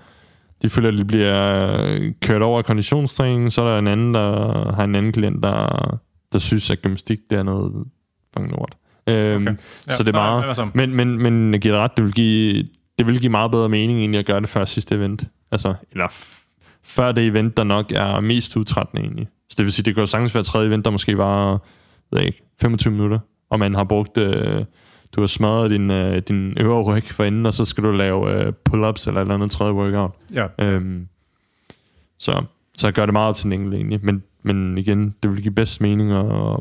[0.62, 4.72] de føler, at de bliver kørt over af konditionstræning, så er der en anden, der
[4.76, 6.00] har en anden klient, der,
[6.34, 7.86] der synes, at gymnastik det er noget
[8.34, 8.76] fucking lort.
[9.08, 9.56] Øhm, okay.
[9.88, 10.58] ja, så det er meget...
[10.58, 12.68] Nej, men, men, men jeg giver ret, det vil, give,
[13.00, 15.24] det vil give meget bedre mening, end at gøre det før sidste event.
[15.52, 16.08] Altså, eller
[16.84, 19.28] før det event, der nok er mest udtrættende egentlig.
[19.54, 21.62] Så det vil sige, det kan jo sagtens være tredje event, der måske var
[22.12, 23.20] ved ikke, 25 minutter,
[23.50, 24.18] og man har brugt...
[24.18, 24.66] Øh,
[25.16, 28.32] du har smadret din, øh, din øvre ryg for inden, og så skal du lave
[28.32, 30.12] øh, pull-ups eller et eller andet tredje workout.
[30.36, 30.48] Ja.
[30.60, 31.08] Øhm,
[32.20, 32.44] så,
[32.76, 34.00] så gør det meget op til den enkelte egentlig.
[34.04, 36.60] Men, men igen, det vil give bedst mening at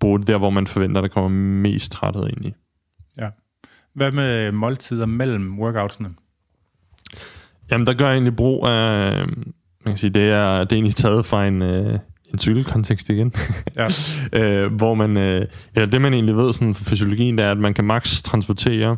[0.00, 1.28] bruge det der, hvor man forventer, at der kommer
[1.60, 2.54] mest træthed ind i.
[3.18, 3.28] Ja.
[3.94, 6.10] Hvad med måltider mellem workoutsene?
[7.70, 9.26] Jamen, der gør jeg egentlig brug af...
[9.84, 11.98] Man kan sige, det er, det er egentlig taget fra en, øh,
[12.32, 13.32] en cykelkontekst igen.
[13.76, 13.88] ja.
[14.40, 15.16] øh, hvor man...
[15.16, 18.22] Øh, eller det, man egentlig ved sådan for fysiologien, det er, at man kan maks
[18.22, 18.96] transportere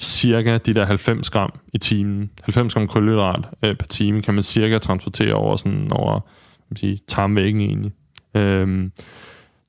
[0.00, 2.30] cirka de der 90 gram i timen.
[2.42, 6.20] 90 gram kulhydrat øh, per time kan man cirka transportere over sådan over
[6.70, 7.92] man sige, tarmvæggen egentlig.
[8.34, 8.90] Øh,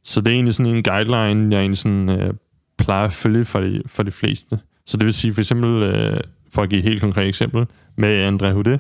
[0.04, 2.34] så det er egentlig sådan en guideline, jeg egentlig sådan, øh,
[2.78, 4.60] plejer at følge for de, for de fleste.
[4.86, 6.20] Så det vil sige for eksempel, øh,
[6.54, 8.80] for at give et helt konkret eksempel, med André Hude,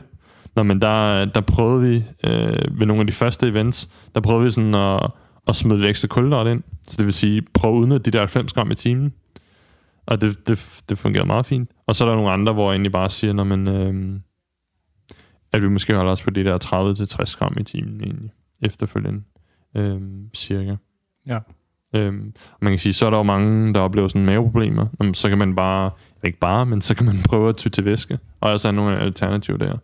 [0.57, 4.45] Nå, men der, der prøvede vi øh, ved nogle af de første events, der prøvede
[4.45, 5.11] vi sådan at,
[5.47, 6.63] at smide lidt ekstra kulhydrat ind.
[6.87, 9.13] Så det vil sige, prøve at udnytte de der 90 gram i timen.
[10.05, 11.71] Og det, det, det fungerede meget fint.
[11.87, 14.19] Og så er der nogle andre, hvor jeg egentlig bare siger, når man, øh,
[15.51, 18.31] at vi måske holder os på de der 30-60 gram i timen egentlig,
[18.61, 19.21] efterfølgende,
[19.75, 20.01] øh,
[20.35, 20.75] cirka.
[21.27, 21.39] Ja.
[21.95, 24.87] Øhm, man kan sige, så er der jo mange, der oplever sådan maveproblemer.
[24.99, 25.91] Jamen, så kan man bare,
[26.23, 28.19] ikke bare, men så kan man prøve at ty til væske.
[28.41, 29.77] Og altså er nogle alternativer der.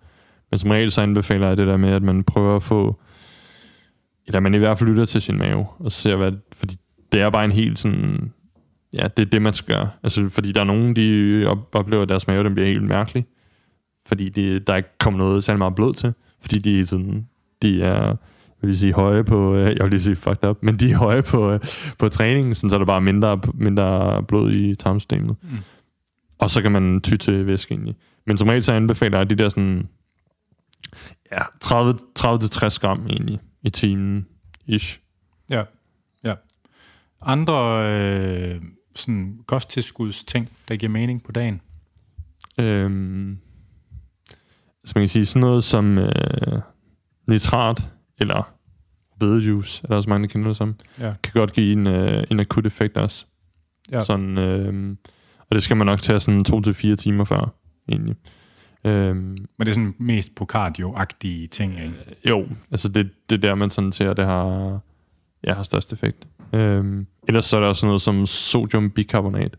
[0.54, 3.00] Men som regel så anbefaler jeg det der med, at man prøver at få,
[4.28, 6.76] eller man i hvert fald lytter til sin mave, og ser hvad, fordi
[7.12, 8.32] det er bare en helt sådan,
[8.94, 9.90] ja, det er det, man skal gøre.
[10.04, 13.26] Altså, fordi der er nogen, de oplever, at deres mave den bliver helt mærkelig,
[14.06, 17.28] fordi de, der ikke kommer noget særlig meget blod til, fordi de, sådan,
[17.62, 18.16] de er,
[18.62, 20.98] vil jeg sige, høje på, øh, jeg vil lige sige fucked up, men de er
[20.98, 21.60] høje på, øh,
[22.00, 25.36] på træningen, sådan, så er der bare mindre, mindre blod i tarmsystemet.
[25.42, 25.58] Mm.
[26.40, 27.96] Og så kan man ty til væske egentlig.
[28.28, 29.88] Men som regel så anbefaler jeg de der sådan
[31.32, 34.28] ja, 30-60 gram egentlig i timen,
[34.66, 35.00] ish.
[35.50, 35.64] Ja,
[36.24, 36.34] ja.
[37.22, 38.62] Andre øh,
[38.96, 41.62] sådan kosttilskudsting, der giver mening på dagen?
[42.60, 43.40] Øhm,
[44.84, 46.62] så man kan sige sådan noget som øh,
[47.28, 47.84] nitrat,
[48.18, 48.54] eller
[49.20, 51.14] bedejuice, eller også mange kender det som, ja.
[51.24, 53.26] kan godt give en, øh, en akut effekt også.
[53.92, 54.04] Ja.
[54.04, 54.96] Sådan, øh,
[55.40, 57.56] og det skal man nok tage sådan to til fire timer før,
[57.90, 58.16] egentlig.
[58.86, 61.94] Øhm, Men det er sådan mest på cardio-agtige ting, ikke?
[62.08, 64.80] Øh, jo, altså det, det er der, man sådan ser, det har,
[65.44, 66.28] ja, har størst effekt.
[66.54, 69.42] Øhm, ellers så er der også noget som sodium bicarbonat.
[69.42, 69.50] Jeg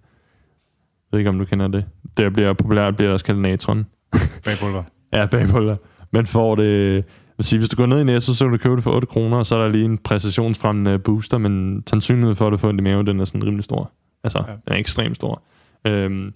[1.12, 1.84] ved ikke, om du kender det.
[2.16, 3.86] Det bliver populært, bliver også kaldt natron.
[4.44, 4.82] Bagpulver.
[5.12, 5.76] ja, bagpulver.
[6.10, 7.04] Man får det...
[7.38, 9.06] Jeg sige, hvis du går ned i Netto, så kan du købe det for 8
[9.06, 12.72] kroner, og så er der lige en præstationsfremmende booster, men sandsynligheden for, at du får
[12.72, 13.92] det i maven, den er sådan rimelig stor.
[14.24, 14.52] Altså, ja.
[14.52, 15.42] den er ekstremt stor.
[15.86, 16.34] Øhm,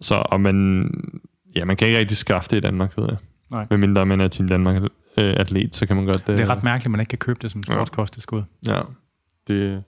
[0.00, 0.90] så, og man,
[1.56, 3.16] Ja, man kan ikke rigtig skaffe det i Danmark, ved jeg.
[3.50, 3.64] Nej.
[3.68, 4.82] Hvem mindre man er Team Danmark
[5.16, 6.26] øh, atlet, så kan man godt...
[6.26, 8.42] Det er ret mærkeligt, at man ikke kan købe det som sportskosttilskud.
[8.66, 8.80] Ja,
[9.48, 9.82] det...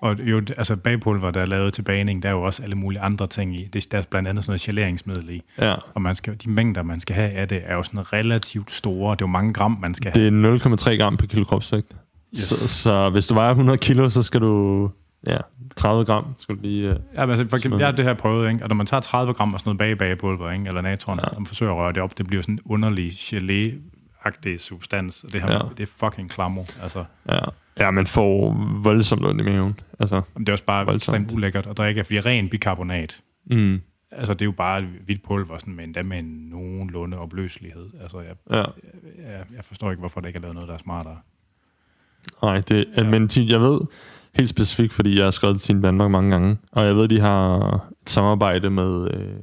[0.00, 3.00] Og jo, altså bagpulver, der er lavet til baning, der er jo også alle mulige
[3.00, 3.64] andre ting i.
[3.72, 5.42] Det, der er blandt andet sådan noget geleringsmiddel i.
[5.60, 5.74] Ja.
[5.94, 9.10] Og man skal, de mængder, man skal have af det, er jo sådan relativt store.
[9.12, 10.30] Det er jo mange gram, man skal have.
[10.30, 11.96] Det er 0,3 gram per kilo kropsvægt.
[12.34, 12.42] Yes.
[12.42, 14.90] Så, så hvis du vejer 100 kilo, så skal du
[15.26, 15.38] ja,
[15.76, 16.90] 30 gram skulle lige...
[16.90, 18.64] Uh, ja, men altså, for eksempel, jeg har det her prøvet, ikke?
[18.64, 20.68] og når man tager 30 gram af sådan noget bag bagepulver, ikke?
[20.68, 21.24] eller natron, ja.
[21.24, 25.32] og man forsøger at røre det op, det bliver sådan en underlig gelé-agtig substans, og
[25.32, 25.58] det, her, ja.
[25.58, 26.64] det er fucking klammer.
[26.82, 27.04] Altså.
[27.28, 27.38] Ja.
[27.78, 29.80] ja, man får voldsomt ondt i maven.
[29.98, 31.16] Altså, det er også bare voldsomt.
[31.16, 33.20] ekstremt ulækkert at drikke, fordi ren bikarbonat,
[33.50, 33.80] mm.
[34.10, 37.90] altså det er jo bare hvidt pulver, sådan, men endda med en nogenlunde opløselighed.
[38.02, 38.56] Altså, jeg, ja.
[38.56, 41.16] jeg, jeg forstår ikke, hvorfor der ikke er lavet noget, der er smartere.
[42.42, 43.02] Nej, det, ja.
[43.02, 43.80] men jeg ved
[44.36, 47.20] helt specifikt, fordi jeg har skrevet til Team Danmark mange gange, og jeg ved, de
[47.20, 49.36] har et samarbejde med øh,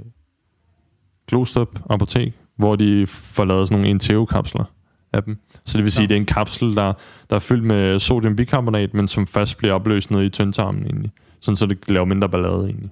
[1.27, 4.65] Glostrup Apotek, hvor de får lavet sådan nogle Inteo-kapsler
[5.13, 5.37] af dem.
[5.65, 6.07] Så det vil sige, ja.
[6.07, 6.93] det er en kapsel, der,
[7.29, 11.11] der er fyldt med sodiumbikarbonat, men som først bliver opløst ned i tyndtarmen egentlig.
[11.39, 12.89] Sådan så det laver mindre ballade egentlig.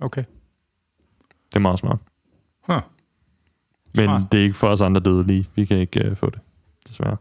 [0.00, 0.24] Okay.
[1.48, 1.98] Det er meget smart.
[2.66, 2.80] Huh.
[3.94, 4.32] Men smart.
[4.32, 5.46] det er ikke for os andre dødelige.
[5.54, 6.38] Vi kan ikke uh, få det,
[6.88, 7.16] desværre.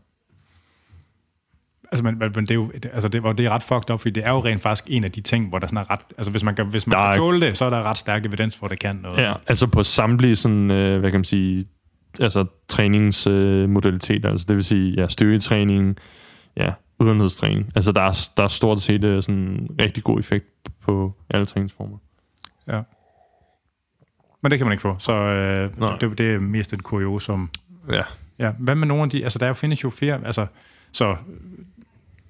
[1.92, 4.26] Altså, men, men det er jo altså, det, det er ret fucked up, fordi det
[4.26, 6.00] er jo rent faktisk en af de ting, hvor der sådan er ret...
[6.18, 8.26] Altså, hvis man kan, hvis man der kan tåle det, så er der ret stærk
[8.26, 9.18] evidens for, at det kan noget.
[9.18, 11.66] Ja, altså på samtlige sådan, øh, hvad kan man sige,
[12.20, 15.98] altså træningsmodaliteter, øh, altså det vil sige, ja, styrketræning,
[16.58, 17.72] ja, udenhedstræning.
[17.76, 20.46] Altså der er, der er stort set øh, sådan rigtig god effekt
[20.82, 21.98] på alle træningsformer.
[22.68, 22.82] Ja.
[24.44, 27.50] Men det kan man ikke få, så øh, det, det er mest et kuriosum.
[27.92, 28.04] Ja.
[28.40, 29.24] Ja, hvad med nogle af de...
[29.24, 30.26] Altså, der findes jo flere...
[30.26, 30.46] Altså,
[30.92, 31.16] så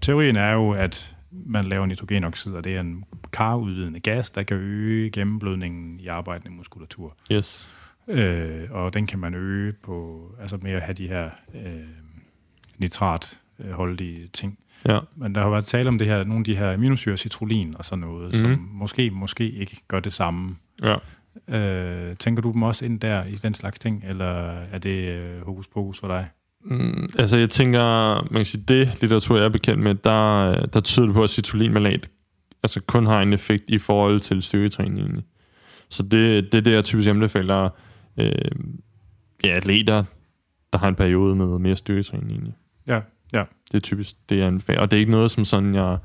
[0.01, 3.03] teorien er jo, at man laver nitrogenoxid, og det er en
[3.33, 7.17] karudvidende gas, der kan øge gennemblødningen i arbejdende muskulatur.
[7.31, 7.69] Yes.
[8.07, 11.71] Øh, og den kan man øge på, altså med at have de her øh,
[12.77, 14.59] nitratholdige ting.
[14.87, 14.99] Ja.
[15.15, 17.85] Men der har været tale om det her, nogle af de her aminosyre, citrulin og
[17.85, 18.55] sådan noget, mm-hmm.
[18.55, 20.55] som måske, måske ikke gør det samme.
[20.83, 20.95] Ja.
[21.47, 25.45] Øh, tænker du dem også ind der i den slags ting, eller er det øh,
[25.45, 26.27] hokus pokus for dig?
[26.69, 27.81] Mm, altså jeg tænker,
[28.15, 31.29] man kan sige, det litteratur, jeg er bekendt med, der, der tyder det på, at
[31.29, 32.09] citrullinmalat
[32.63, 35.23] altså kun har en effekt i forhold til styrketræning egentlig.
[35.89, 37.69] Så det, det er det, jeg typisk anbefaler
[38.17, 38.31] øh,
[39.43, 40.03] ja, atleter,
[40.73, 42.53] der har en periode med mere styrketræning egentlig.
[42.87, 42.99] Ja,
[43.33, 43.43] ja.
[43.71, 44.81] Det er typisk det, jeg anbefaler.
[44.81, 45.97] Og det er ikke noget, som sådan, jeg,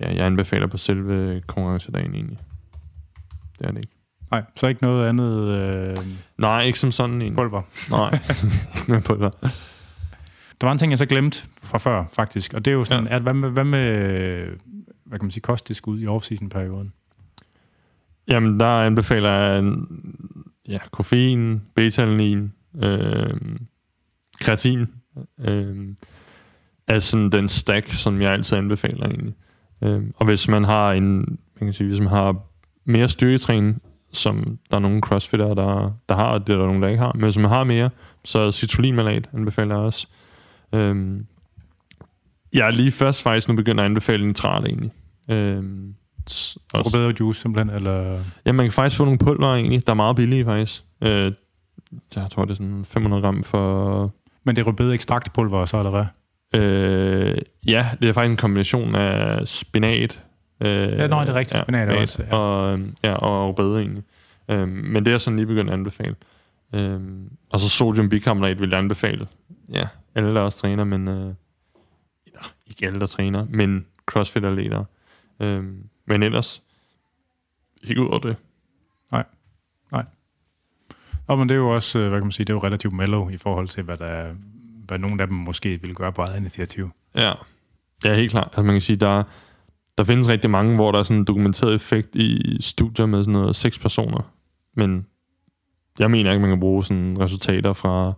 [0.00, 2.38] ja, jeg anbefaler på selve konkurrencedagen egentlig.
[3.58, 3.92] Det er det ikke.
[4.30, 5.48] Nej, så ikke noget andet...
[5.48, 5.96] Øh...
[6.38, 7.34] Nej, ikke som sådan en.
[7.34, 7.62] Pulver.
[7.90, 8.18] Nej,
[8.96, 9.30] ikke pulver.
[10.60, 13.06] Der var en ting, jeg så glemte fra før, faktisk, og det er jo sådan,
[13.06, 13.16] ja.
[13.16, 14.48] at hvad med, hvad med
[15.06, 16.92] hvad kan man sige, kosttilskud i off-season-perioden?
[18.28, 19.72] Jamen, der anbefaler jeg
[20.68, 22.52] ja, koffein, beta-alanin,
[22.82, 23.34] øh,
[24.40, 24.86] kreatin,
[25.40, 25.88] øh,
[26.86, 29.34] er sådan den stack, som jeg altid anbefaler egentlig.
[29.82, 31.16] Øh, og hvis man har en,
[31.60, 32.36] man kan sige, hvis man har
[32.84, 36.82] mere styrketræning, som der er nogle crossfitter, der, der har, og det er der nogen,
[36.82, 37.12] der ikke har.
[37.12, 37.90] Men hvis man har mere,
[38.24, 40.06] så citrullinmalat anbefaler jeg også.
[40.74, 41.26] Øhm,
[42.52, 44.90] jeg er lige først faktisk nu begyndt at anbefale nitrat egentlig.
[45.30, 45.94] Øhm,
[46.74, 46.90] også.
[46.92, 48.20] bedre juice simpelthen, eller?
[48.46, 50.84] Ja, man kan faktisk få nogle pulver egentlig, der er meget billige faktisk.
[51.02, 51.32] Øh,
[52.16, 54.12] jeg tror, det er sådan 500 gram for...
[54.44, 56.60] Men det er rødbede ekstraktpulver så, eller hvad?
[56.60, 60.22] Øh, ja, det er faktisk en kombination af spinat,
[60.60, 61.58] Øh, ja, nej, det er rigtigt.
[61.58, 62.22] Ja, spinat er også.
[62.22, 62.36] Ja.
[62.36, 64.02] Og, ja, og bedre egentlig.
[64.48, 66.14] Øh, men det er sådan lige begyndt at anbefale.
[66.74, 67.00] Øh,
[67.52, 69.26] og så sodium bikarbonat vil jeg anbefale.
[69.72, 71.08] Ja, alle der også træner, men...
[71.08, 71.34] Øh,
[72.66, 74.84] ikke alle der træner, men crossfit-atleter.
[75.40, 75.64] Øh,
[76.06, 76.62] men ellers,
[77.82, 78.36] ikke ud over det.
[79.12, 79.24] Nej,
[79.92, 80.04] nej.
[81.26, 82.94] Og men det er jo også, øh, hvad kan man sige, det er jo relativt
[82.94, 84.34] mellow i forhold til, hvad, der,
[84.86, 86.90] hvad nogle af dem måske vil gøre på eget initiativ.
[87.14, 87.32] Ja,
[88.02, 88.46] det er helt klart.
[88.46, 89.22] Altså man kan sige, der
[89.98, 93.32] der findes rigtig mange, hvor der er sådan en dokumenteret effekt i studier med sådan
[93.32, 94.32] noget seks personer.
[94.74, 95.06] Men
[95.98, 98.12] jeg mener ikke, man kan bruge sådan resultater fra,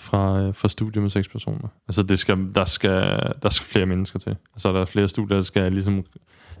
[0.00, 1.68] fra, fra studier med seks personer.
[1.88, 4.36] Altså, det skal, der, skal, der skal flere mennesker til.
[4.54, 6.04] Altså, der er flere studier, der skal ligesom,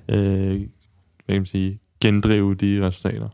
[0.08, 0.58] øh, hvad
[1.28, 3.28] kan man sige, gendrive de resultater.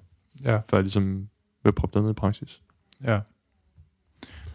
[0.45, 0.59] Ja.
[0.71, 1.29] Før ligesom
[1.65, 2.63] vil proppe det ned i praksis.
[3.05, 3.19] Ja.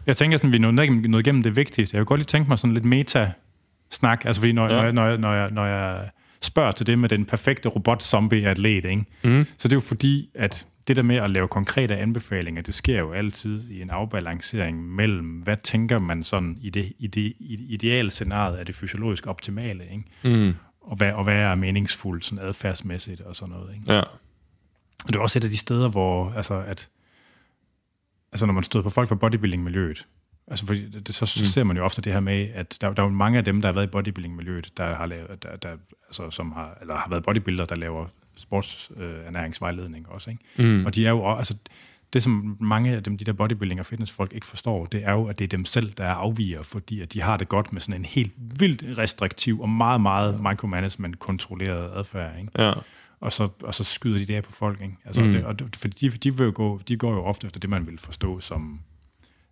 [0.06, 1.96] Jeg tænker sådan, vi er nået, nået igennem det vigtigste.
[1.96, 4.24] Jeg kunne godt lige tænke mig sådan lidt meta-snak.
[4.24, 4.68] Altså, fordi når, ja.
[4.68, 6.10] når, jeg, når, jeg, når, jeg, når jeg
[6.40, 9.04] spørger til det med den perfekte robot-zombie-atlet, ikke?
[9.24, 9.46] Mm.
[9.58, 12.98] Så det er jo fordi, at det der med at lave konkrete anbefalinger, det sker
[12.98, 18.10] jo altid i en afbalancering mellem, hvad tænker man sådan i det, i det ideale
[18.10, 20.04] scenarie er det fysiologisk optimale, ikke?
[20.44, 20.54] Mm.
[20.80, 23.92] Og, hvad, og hvad er meningsfuldt sådan adfærdsmæssigt og sådan noget, ikke?
[23.92, 24.00] Ja.
[24.00, 26.88] Og det er også et af de steder, hvor altså, at,
[28.32, 30.06] altså når man støder på folk fra bodybuilding-miljøet,
[30.46, 31.46] Altså, fordi det, så, så mm.
[31.46, 33.60] ser man jo ofte det her med, at der, der er jo mange af dem,
[33.60, 35.76] der har været i bodybuilding-miljøet, der har lavet, der, der,
[36.06, 38.06] altså, som har, eller har været bodybuilder, der laver
[38.42, 40.30] sportsernæringsvejledning øh, også.
[40.30, 40.68] Ikke?
[40.68, 40.86] Mm.
[40.86, 41.56] Og de er jo altså,
[42.12, 45.26] det, som mange af dem, de der bodybuilding og fitnessfolk ikke forstår, det er jo,
[45.26, 47.80] at det er dem selv, der er afviger, fordi at de har det godt med
[47.80, 52.38] sådan en helt vildt restriktiv og meget, meget micromanagement-kontrolleret adfærd.
[52.38, 52.50] Ikke?
[52.58, 52.72] Ja.
[53.20, 54.80] Og, så, og så skyder de det af på folk.
[54.80, 54.96] Ikke?
[55.04, 55.32] Altså, mm.
[55.32, 57.70] det, og det, fordi de, de, vil jo gå, de går jo ofte efter det,
[57.70, 58.80] man vil forstå som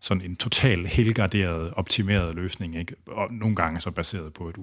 [0.00, 2.76] sådan en total helgarderet, optimeret løsning.
[2.76, 2.94] Ikke?
[3.06, 4.58] Og nogle gange så baseret på et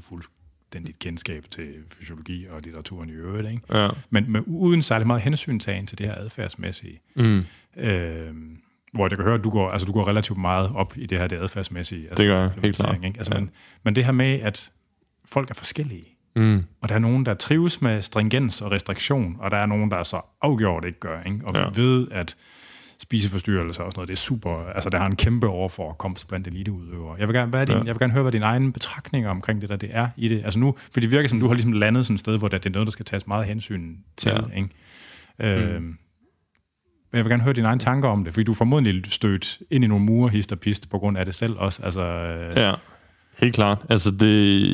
[0.67, 3.49] ufuldstændigt kendskab til fysiologi og litteraturen i øvrigt.
[3.49, 3.79] Ikke?
[3.79, 3.89] Ja.
[4.09, 6.99] Men med, uden særlig meget hensyntagen til det her adfærdsmæssige.
[7.15, 7.45] Mm.
[7.77, 8.33] Øh,
[8.93, 11.17] hvor jeg kan høre, at du går, altså, du går relativt meget op i det
[11.17, 12.09] her det adfærdsmæssige.
[12.09, 12.95] Altså, Det gør jeg, helt klart.
[13.05, 13.17] Ikke?
[13.17, 13.39] Altså, Ja.
[13.39, 13.49] men,
[13.83, 14.71] men det her med, at
[15.25, 16.05] folk er forskellige.
[16.35, 16.63] Mm.
[16.81, 20.03] Og der er nogen, der trives med stringens og restriktion, og der er nogen, der
[20.03, 21.23] så afgjort ikke gør.
[21.23, 21.39] Ikke?
[21.43, 21.69] Og ja.
[21.69, 22.35] vi ved, at
[22.99, 27.15] spiseforstyrrelser og sådan noget, det er super, altså der har en kæmpe overforekomst blandt eliteudøvere.
[27.19, 27.79] Jeg vil gerne, hvad er din, Ja.
[27.83, 30.41] jeg vil gerne høre, hvad dine egne betragtninger omkring det der det er i det.
[30.45, 32.65] Altså nu, for det virker som, du har ligesom landet sådan et sted, hvor det
[32.65, 34.31] er noget, der skal tages meget hensyn til.
[34.31, 34.57] Ja.
[34.57, 34.69] Ikke?
[35.65, 35.97] Øh, men
[37.17, 39.83] jeg vil gerne høre dine egne tanker om det, fordi du er formodentlig stødt ind
[39.83, 41.83] i nogle mure, hist og pist, på grund af det selv også.
[41.83, 42.73] Altså, øh, Ja,
[43.39, 43.77] helt klart.
[43.89, 44.69] Altså det,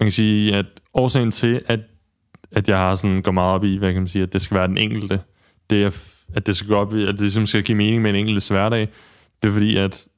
[0.00, 1.80] man kan sige, at årsagen til, at,
[2.52, 4.54] at jeg har sådan, går meget op i, hvad kan man sige, at det skal
[4.56, 5.20] være den enkelte,
[5.70, 8.10] det er, at det skal gå op i, at det ligesom skal give mening med
[8.10, 8.88] en enkeltes hverdag,
[9.42, 10.08] det er fordi, at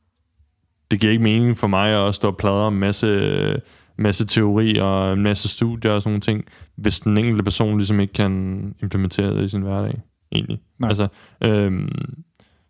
[0.91, 3.61] det giver ikke mening for mig at stå og pladre om en masse,
[3.99, 6.45] masse teori og en masse studier og sådan nogle ting,
[6.77, 10.01] hvis den enkelte person ligesom ikke kan implementere det i sin hverdag,
[10.33, 10.61] egentlig.
[10.79, 10.89] Nej.
[10.89, 11.09] Altså,
[11.41, 12.25] øhm,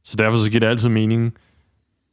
[0.04, 1.34] så derfor så giver det altid mening,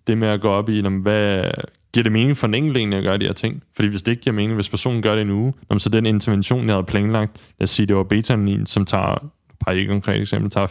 [0.08, 1.52] det med at gå op i, jamen, hvad
[1.94, 3.64] giver det mening for den enkelte egentlig at gøre de her ting?
[3.76, 6.06] Fordi hvis det ikke giver mening, hvis personen gør det en uge, jamen, så den
[6.06, 9.32] intervention, jeg havde planlagt, lad os sige, det var beta som tager,
[9.66, 10.68] bare ikke konkret eksempel, tager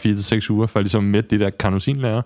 [0.47, 2.21] 4-6 uger, for ligesom med det der karnosinlærer,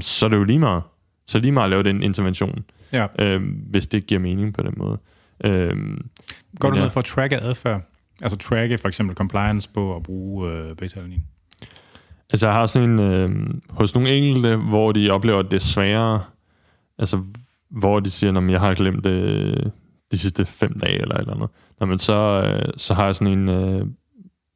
[0.00, 0.82] så er det jo lige meget.
[1.26, 3.06] Så lige meget at lave den intervention, ja.
[3.18, 4.98] øhm, hvis det giver mening på den måde.
[5.44, 6.08] Øhm,
[6.60, 7.82] Gør du noget for at tracke adfærd?
[8.22, 11.22] Altså tracke for eksempel compliance på at bruge øh, beta-alanin?
[12.32, 13.30] Altså, jeg har sådan en, øh,
[13.70, 16.22] hos nogle enkelte, hvor de oplever, at det er sværere,
[16.98, 17.22] altså,
[17.70, 19.72] hvor de siger, at jeg har glemt det
[20.12, 21.50] de sidste fem dage, eller eller andet.
[21.80, 23.86] Nå, men så, øh, så har jeg sådan en, øh,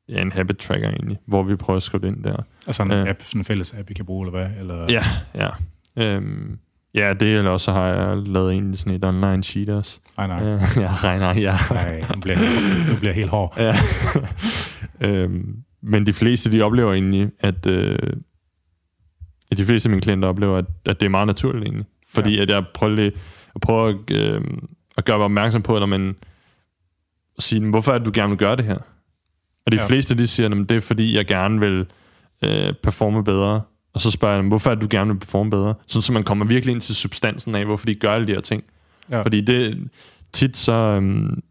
[0.09, 2.37] ja, en habit tracker egentlig, hvor vi prøver at skrive det ind der.
[2.67, 3.09] Altså en Ja.
[3.11, 4.59] app, sådan en fælles app, I kan bruge, eller hvad?
[4.61, 5.03] Eller, Ja,
[5.35, 5.49] ja.
[5.97, 6.59] Øhm,
[6.95, 10.01] ja, det eller også har jeg lavet egentlig sådan et online sheet også.
[10.17, 10.39] Nej, nej.
[10.47, 11.57] Ja, ja, nej, nej, ja.
[11.71, 12.39] Nej, nu bliver,
[12.93, 13.55] nu bliver helt hård.
[13.59, 13.75] Ja.
[15.09, 17.99] øhm, men de fleste, de oplever egentlig, at, øh,
[19.57, 21.87] de fleste af mine klienter oplever, at, at det er meget naturligt egentlig.
[22.09, 22.43] Fordi ja.
[22.43, 23.13] at jeg prøver, lige,
[23.55, 24.41] jeg prøver at, øh,
[24.97, 26.17] at gøre mig opmærksom på, når man
[27.39, 28.79] siger, "Men hvorfor er det, du gerne vil gøre det her?
[29.67, 29.87] Og de Ja.
[29.87, 31.87] fleste, de siger, at det er fordi, jeg gerne vil
[32.45, 33.61] øh, performe bedre.
[33.95, 35.75] Og så spørger jeg dem, hvorfor er du gerne vil performe bedre?
[35.87, 38.41] Sådan, så man kommer virkelig ind til substansen af, hvorfor de gør alle de her
[38.41, 38.65] ting.
[39.11, 39.23] Ja.
[39.23, 39.89] Fordi det,
[40.33, 41.43] tit så, øhm,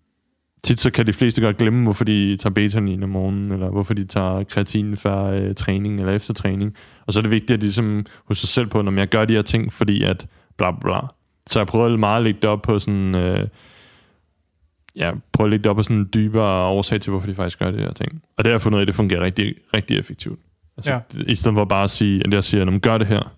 [0.64, 3.94] tit så kan de fleste godt glemme, hvorfor de tager betanin om morgenen, eller hvorfor
[3.94, 6.76] de tager kreatin før øh, træning eller efter træning.
[7.08, 9.26] Og så er det vigtigt, at de ligesom hos sig selv på, når jeg gør
[9.26, 10.28] de her ting, fordi at
[10.58, 11.08] bla bla bla.
[11.50, 13.16] Så jeg prøver meget at lægge det op på sådan...
[13.16, 13.48] Øh,
[14.96, 17.60] ja, prøve at lægge det op på sådan en dybere årsag til, hvorfor de faktisk
[17.60, 18.24] gør de her ting.
[18.38, 20.40] Og det har jeg fundet ud af, at det fungerer rigtig, rigtig effektivt.
[20.78, 21.00] Altså, Ja.
[21.28, 23.36] I stedet for bare at sige, at jeg siger, at gør det her.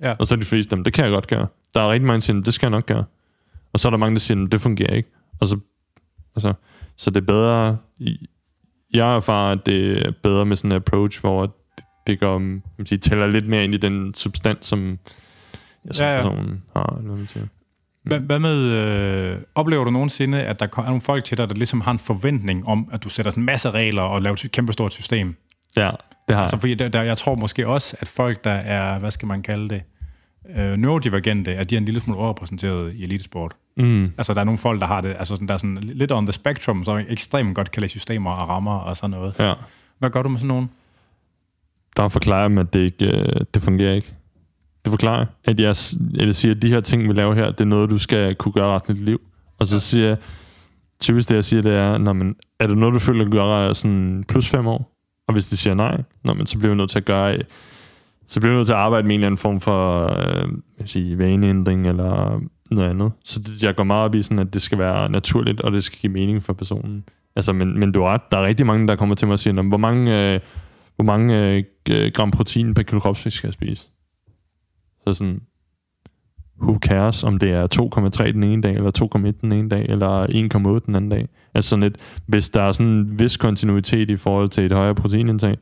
[0.00, 0.14] Ja.
[0.18, 1.46] Og så er de fleste dem, det kan jeg godt gøre.
[1.74, 3.04] Der er rigtig mange, der siger, det skal jeg nok gøre.
[3.72, 5.08] Og så er der mange, der siger, det fungerer ikke.
[5.40, 5.58] Og så,
[6.36, 6.52] altså,
[6.96, 7.76] så det er bedre...
[8.94, 12.62] Jeg erfarer, at det er bedre med sådan en approach, hvor det, det går, man
[12.86, 14.98] sige, tæller lidt mere ind i den substans, som,
[15.86, 16.98] ja, som Ja, ja, personen har.
[17.02, 17.46] Hvad man siger.
[18.02, 21.54] Hvad, hvad med, øh, oplever du nogensinde, at der er nogle folk til dig, der
[21.54, 24.52] ligesom har en forventning om, at du sætter sådan en masse regler og laver et
[24.52, 25.36] kæmpe stort system?
[25.76, 25.90] Ja,
[26.28, 26.60] det har Altså, jeg.
[26.60, 29.68] fordi der, der, jeg tror måske også, at folk, der er, hvad skal man kalde
[29.68, 29.82] det,
[30.56, 33.52] øh, neurodivergente, at de er en lille smule overrepræsenteret i elitesport.
[33.76, 34.12] Mm.
[34.18, 36.26] Altså, der er nogle folk, der har det, altså sådan, der er sådan lidt on
[36.26, 39.34] the spectrum, så ekstremt godt kan lade systemer og rammer og sådan noget.
[39.38, 39.54] Ja.
[39.98, 40.70] Hvad gør du med sådan nogen?
[41.96, 44.12] der forklarer jeg dem, at det, ikke, øh, det fungerer ikke.
[44.90, 45.74] Forklarer jeg, at jeg,
[46.26, 48.52] jeg siger, at de her ting, vi laver her, det er noget, du skal kunne
[48.52, 49.20] gøre resten af dit liv.
[49.58, 50.16] Og så siger jeg,
[51.00, 53.72] typisk det, jeg siger, det er, når man, er det noget, du føler, du gør
[53.72, 54.94] sådan plus fem år?
[55.28, 57.38] Og hvis de siger nej, når man, så bliver vi nødt til at gøre,
[58.26, 60.48] så bliver vi nødt til at arbejde med en eller anden form for øh,
[60.78, 62.40] jeg sige, vaneændring eller
[62.70, 63.12] noget andet.
[63.24, 65.84] Så det, jeg går meget op i, sådan, at det skal være naturligt, og det
[65.84, 67.04] skal give mening for personen.
[67.36, 69.38] Altså, men, men du har ret, der er rigtig mange, der kommer til mig og
[69.38, 70.40] siger, "Nå, hvor mange, øh,
[70.96, 73.88] hvor mange øh, gram protein per kilo kropsvægt skal jeg spise?
[75.14, 75.40] Så sådan,
[76.62, 77.66] who cares, om det er
[78.22, 81.28] 2,3 den ene dag, eller 2,1 den ene dag, eller 1,8 den anden dag.
[81.54, 84.94] Altså sådan et, hvis der er sådan en vis kontinuitet i forhold til et højere
[84.94, 85.56] proteinindtag,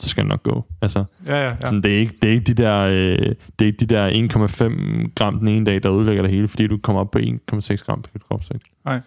[0.00, 0.64] så skal det nok gå.
[0.82, 1.56] Altså, Ja, ja, ja.
[1.64, 3.18] sådan, det, er ikke, det, er ikke de der, øh,
[3.58, 4.10] det er ikke de der
[5.04, 7.84] 1,5 gram den ene dag, der ødelægger det hele, fordi du kommer op på 1,6
[7.84, 8.62] gram per kilo kropsvægt.
[8.84, 9.00] Nej.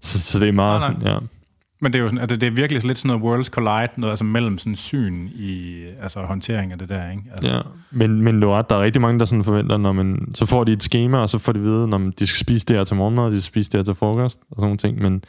[0.00, 0.98] Så, så det er meget Nej, nej.
[0.98, 1.39] sådan, ja.
[1.82, 4.12] Men det er jo sådan, altså, det er virkelig lidt sådan noget worlds collide, noget
[4.12, 7.22] altså mellem sådan syn i altså håndtering af det der, ikke?
[7.32, 7.48] Altså.
[7.48, 10.64] Ja, men, men du der er rigtig mange, der sådan forventer, når man, så får
[10.64, 12.76] de et schema, og så får de at vide, når man, de skal spise det
[12.76, 14.98] her til morgenmad, og de skal spise det her til frokost, og sådan nogle ting,
[15.02, 15.24] men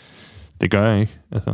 [0.61, 1.19] det gør jeg ikke.
[1.32, 1.53] Altså.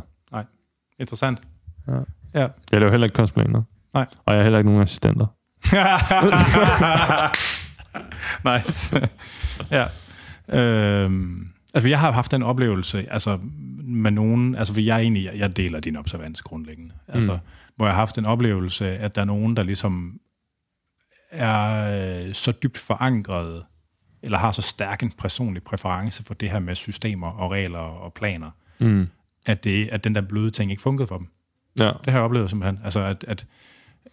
[0.99, 1.39] Interessant.
[1.87, 1.97] Ja.
[2.33, 2.47] Ja.
[2.71, 3.61] Jeg laver heller ikke kostplaner.
[3.93, 4.05] Nej.
[4.25, 5.25] Og jeg har heller ikke nogen assistenter.
[8.57, 9.09] nice.
[9.71, 9.85] ja.
[10.59, 13.39] Øhm, altså, jeg har haft den oplevelse, altså
[13.83, 16.93] med nogen, altså for jeg er egentlig, jeg deler din observans grundlæggende.
[17.07, 17.39] Altså, Mm.
[17.75, 20.19] hvor jeg har haft en oplevelse, at der er nogen, der ligesom
[21.31, 23.63] er øh, så dybt forankret,
[24.21, 28.13] eller har så stærk en personlig præference for det her med systemer og regler og
[28.13, 29.07] planer, Mm.
[29.45, 31.27] at, det, at den der bløde ting ikke funkede for dem.
[31.79, 31.85] Ja.
[31.85, 32.79] Det har jeg oplevet simpelthen.
[32.83, 33.47] Altså, at, at,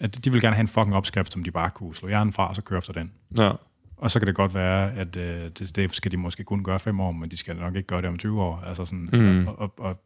[0.00, 2.48] at de vil gerne have en fucking opskrift, som de bare kunne slå hjernen fra,
[2.48, 3.12] og så køre efter den.
[3.38, 3.52] ja.
[3.96, 6.78] Og så kan det godt være, at øh, det, det skal de måske kun gøre
[6.78, 8.56] fem år, men de skal nok ikke gøre det om 20 år.
[8.66, 9.46] Altså sådan, Mm.
[9.48, 9.98] og, og, og,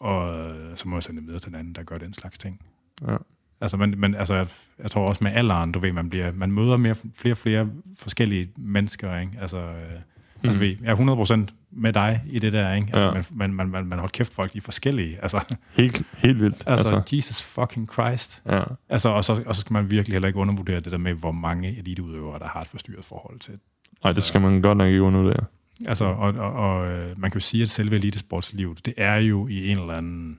[0.00, 2.60] og, så må jeg sende det videre til den anden, der gør den slags ting.
[3.08, 3.16] Ja.
[3.60, 4.46] Altså, men, men altså, jeg,
[4.78, 7.70] jeg tror også med alderen, du ved, man, bliver, man møder mere, flere og flere
[7.96, 9.32] forskellige mennesker, ikke?
[9.40, 10.00] Altså, øh,
[10.44, 10.50] mm.
[10.50, 12.88] altså jeg er 100% med dig i det der, ikke?
[12.92, 13.22] Altså, Ja.
[13.30, 15.18] man, man, man, man, holder kæft, folk de er forskellige.
[15.22, 16.56] Altså, Helt, helt vildt.
[16.66, 18.42] altså, altså, Jesus fucking Christ.
[18.50, 18.62] ja.
[18.88, 21.32] Altså, og, så, og så skal man virkelig heller ikke undervurdere det der med, hvor
[21.32, 23.58] mange eliteudøvere, der har et forstyrret forhold til
[24.04, 25.44] Nej, det skal man godt nok ikke undervurdere.
[25.86, 29.46] Altså, og, og, og øh, man kan jo sige, at selve elitesportslivet, det er jo
[29.48, 30.38] i en eller anden...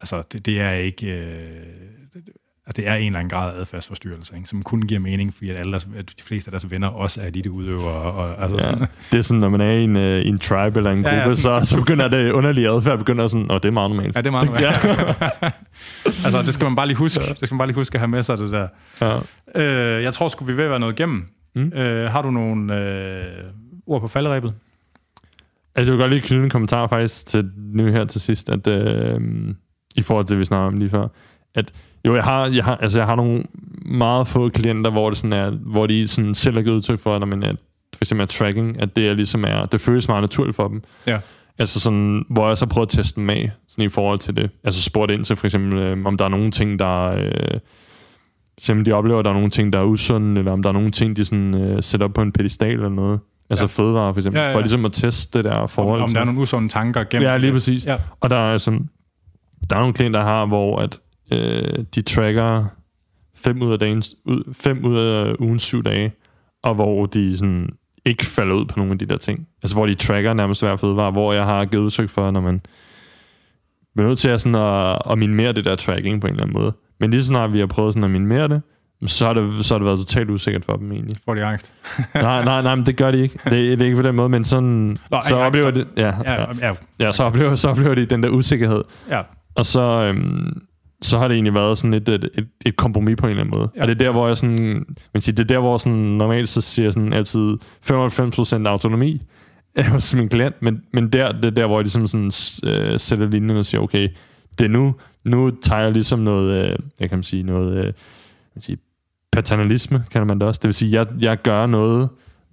[0.00, 1.06] Altså, det, det er ikke...
[1.06, 1.66] Øh,
[2.66, 4.48] altså, det er en eller anden grad af adfærdsforstyrrelse, ikke?
[4.48, 7.20] som kun giver mening, fordi at, alle deres, at de fleste af deres venner også
[7.22, 7.94] er eliteudøvere.
[8.12, 8.62] Og, altså, Ja.
[8.62, 11.02] sådan, Det er sådan, når man er i en, i en tribe eller en Ja,
[11.02, 13.72] gruppe, ja, ja, sådan- så, så begynder det underlige adfærd, begynder sådan, og det er
[13.72, 14.16] meget normalt.
[14.16, 14.72] ja, det er meget Ja.
[16.24, 17.20] altså, det skal man bare lige huske.
[17.28, 18.68] Det skal man bare lige huske at have med sig, det der.
[19.00, 19.18] ja.
[19.96, 21.26] Øh, jeg tror, skulle vi ved at være noget igennem.
[21.54, 21.72] Mm.
[21.72, 23.24] Øh, har du nogle øh,
[23.86, 24.52] ord på falderæbet?
[25.76, 28.66] Altså, jeg vil godt lige knytte en kommentar faktisk til nu her til sidst, at
[28.66, 29.20] øh,
[29.96, 31.08] i forhold til det, vi snakkede om lige før,
[31.54, 31.72] at
[32.06, 33.42] jo, jeg har, jeg har, altså, jeg har nogle
[33.86, 37.18] meget få klienter, hvor det sådan er, hvor de sådan selv har givet udtryk for,
[37.18, 37.52] man er,
[37.94, 40.82] for eksempel er tracking, at det er ligesom er, det føles meget naturligt for dem.
[41.06, 41.18] Ja.
[41.58, 44.50] Altså sådan, hvor jeg så prøver at teste dem af, sådan i forhold til det.
[44.64, 47.30] Altså spurgt ind til for eksempel, øh, om der er nogle ting, der øh,
[48.58, 50.72] simpelthen de oplever, at der er nogle ting, der er usunde, eller om der er
[50.72, 53.20] nogle ting, de sådan, øh, sætter op på en pedestal eller noget.
[53.50, 53.66] Altså Ja.
[53.66, 54.56] fødevarer for eksempel, Ja, ja, ja.
[54.56, 56.14] for ligesom at teste det der Om, forhold om til.
[56.14, 57.86] der er nogle usunde tanker gennem Ja, lige præcis.
[57.86, 57.96] Ja.
[58.20, 58.88] Og der er sådan,
[59.70, 61.00] der er nogle klienter, der har, hvor at,
[61.34, 62.64] øh, de tracker
[63.36, 66.12] fem ud af, dagens, ud, fem ud af ugens syv dage,
[66.62, 67.68] og hvor de sådan
[68.06, 69.46] ikke falder ud på nogle af de der ting.
[69.62, 72.60] Altså hvor de tracker nærmest hver fødevare, hvor jeg har givet udtryk for, når man
[73.94, 76.60] bliver nødt til at, sådan at, at minimere det der tracking på en eller anden
[76.60, 76.72] måde.
[77.00, 78.62] Men lige så snart vi har prøvet sådan at minimere det,
[79.06, 81.16] så har det, så har det været totalt usikkert for dem egentlig.
[81.24, 81.72] Får de angst?
[82.14, 83.38] nej, nej, nej, men det gør de ikke.
[83.44, 86.12] Det, det er ikke på den måde, men sådan, Nå, så oplever så- det, ja,
[86.24, 88.82] Ja, ja, ja, ja, så oplever, så oplever de den der usikkerhed.
[89.10, 89.22] ja.
[89.54, 90.62] Og så, øhm,
[91.02, 93.58] så har det egentlig været sådan et, et, et, et kompromis på en eller anden
[93.58, 93.70] måde.
[93.76, 93.82] Ja.
[93.82, 94.84] Og det er der, hvor jeg sådan,
[95.14, 97.58] man siger, det er der, hvor sådan, normalt så siger jeg sådan altid
[97.90, 99.22] 95% autonomi
[99.92, 102.30] hos min klient, men, men der, det er der, hvor jeg ligesom sådan,
[102.72, 104.08] øh, sætter linjen og siger, okay,
[104.58, 104.94] det er nu,
[105.24, 107.92] nu tager jeg ligesom noget, øh, jeg kan man sige, noget, øh,
[108.54, 108.78] man sige,
[109.32, 110.58] paternalisme, kan man det også.
[110.62, 112.08] Det vil sige, jeg, jeg gør noget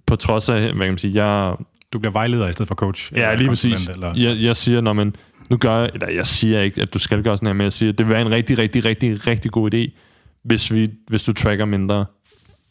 [0.06, 1.56] på trods af, hvad kan man sige, jeg,
[1.92, 3.12] Du bliver vejleder i stedet for coach.
[3.16, 3.88] Ja, lige præcis.
[3.88, 5.14] Eller, Jeg, jeg siger, når man,
[5.52, 7.72] nu gør jeg, eller jeg siger ikke, at du skal gøre sådan her, men jeg
[7.72, 9.98] siger, at det vil være en rigtig, rigtig, rigtig, rigtig god idé,
[10.42, 12.04] hvis, vi, hvis du tracker mindre,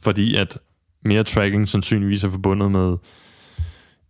[0.03, 0.57] fordi at
[1.05, 2.97] mere tracking sandsynligvis er forbundet med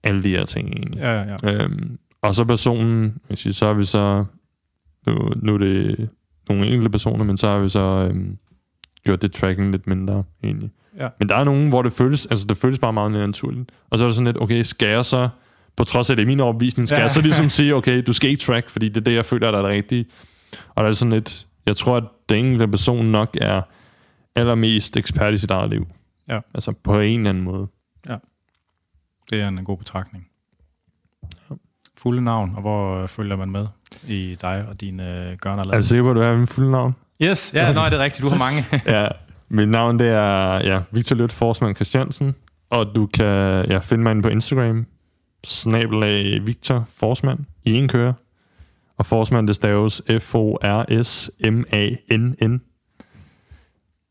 [0.03, 0.99] alle de her ting egentlig.
[0.99, 1.53] ja, ja, ja.
[1.53, 4.25] Øhm, og så personen, jeg siger, så har vi så,
[5.07, 6.09] nu, nu er det
[6.49, 8.37] nogle enkelte personer, men så har vi så øhm,
[9.05, 10.71] gjort det tracking lidt mindre egentlig.
[10.97, 11.07] Ja.
[11.19, 13.71] Men der er nogen, hvor det føles, altså det føles bare meget mere naturligt.
[13.89, 15.29] Og så er det sådan lidt, okay, skal jeg så,
[15.75, 16.99] på trods af det min overbevisning, skal Ja.
[16.99, 17.03] ja.
[17.03, 19.51] jeg så ligesom sige, okay, du skal ikke track, fordi det er det, jeg føler,
[19.51, 20.05] der er det rigtige.
[20.75, 23.61] Og der er sådan lidt, jeg tror, at den enkelte person nok er
[24.35, 25.87] allermest ekspert i sit eget liv.
[26.27, 26.39] Ja.
[26.53, 27.67] Altså på en eller anden måde.
[29.29, 30.27] Det er en god betragtning.
[31.97, 33.67] Fulde navn, og hvor øh, følger man med
[34.07, 36.47] i dig og dine øh, gørne og Er du sikker på, at du er min
[36.47, 36.93] fulde navn?
[37.21, 38.23] Yes, ja, nej, det er rigtigt.
[38.23, 38.65] Du har mange.
[38.85, 39.07] ja,
[39.49, 42.35] mit navn det er ja, Victor Lødt Forsman Christiansen,
[42.69, 44.85] og du kan ja, finde mig inde på Instagram,
[45.43, 48.13] snabelag Victor Forsman i en køre.
[48.97, 50.61] Og Forsman, det staves F-O-R-S-M-A-N-N.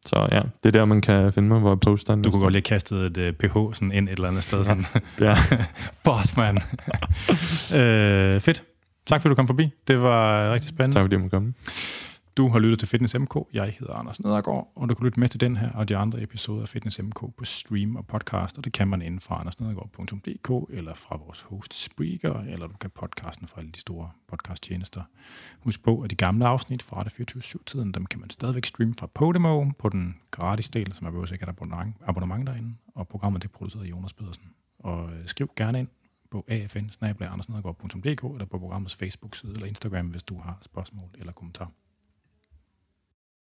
[0.04, 2.52] Så ja, det er der, man kan finde mig, hvor jeg poster Du kunne godt
[2.52, 4.64] lige kaste et uh, ph sådan ind et eller andet sted.
[4.64, 4.84] Sådan.
[5.20, 5.34] Ja.
[6.04, 6.58] Boss, man.
[7.80, 8.62] øh, fedt.
[9.06, 9.70] Tak fordi du kom forbi.
[9.88, 10.96] Det var rigtig spændende.
[10.96, 11.54] Tak fordi jeg måtte komme.
[12.36, 13.36] Du har lyttet til Fitness MK.
[13.52, 16.22] Jeg hedder Anders Nedergaard, og du kan lytte med til den her og de andre
[16.22, 20.74] episoder af Fitness MK på stream og podcast, og det kan man inden fra andersnedergaard.dk
[20.76, 25.02] eller fra vores host Spreaker, eller du kan podcasten fra alle de store podcasttjenester.
[25.60, 29.06] Husk på, at de gamle afsnit fra Radio 24-tiden, dem kan man stadigvæk streame fra
[29.06, 33.48] Podimo på den gratis del, som er behøver sikkert abonnement, abonnement derinde, og programmet det
[33.48, 34.44] er produceret af Jonas Pedersen.
[34.78, 35.88] Og øh, skriv gerne ind
[36.30, 36.44] på
[37.26, 37.40] afn
[38.34, 41.70] eller på programmets Facebook-side eller Instagram, hvis du har spørgsmål eller kommentarer.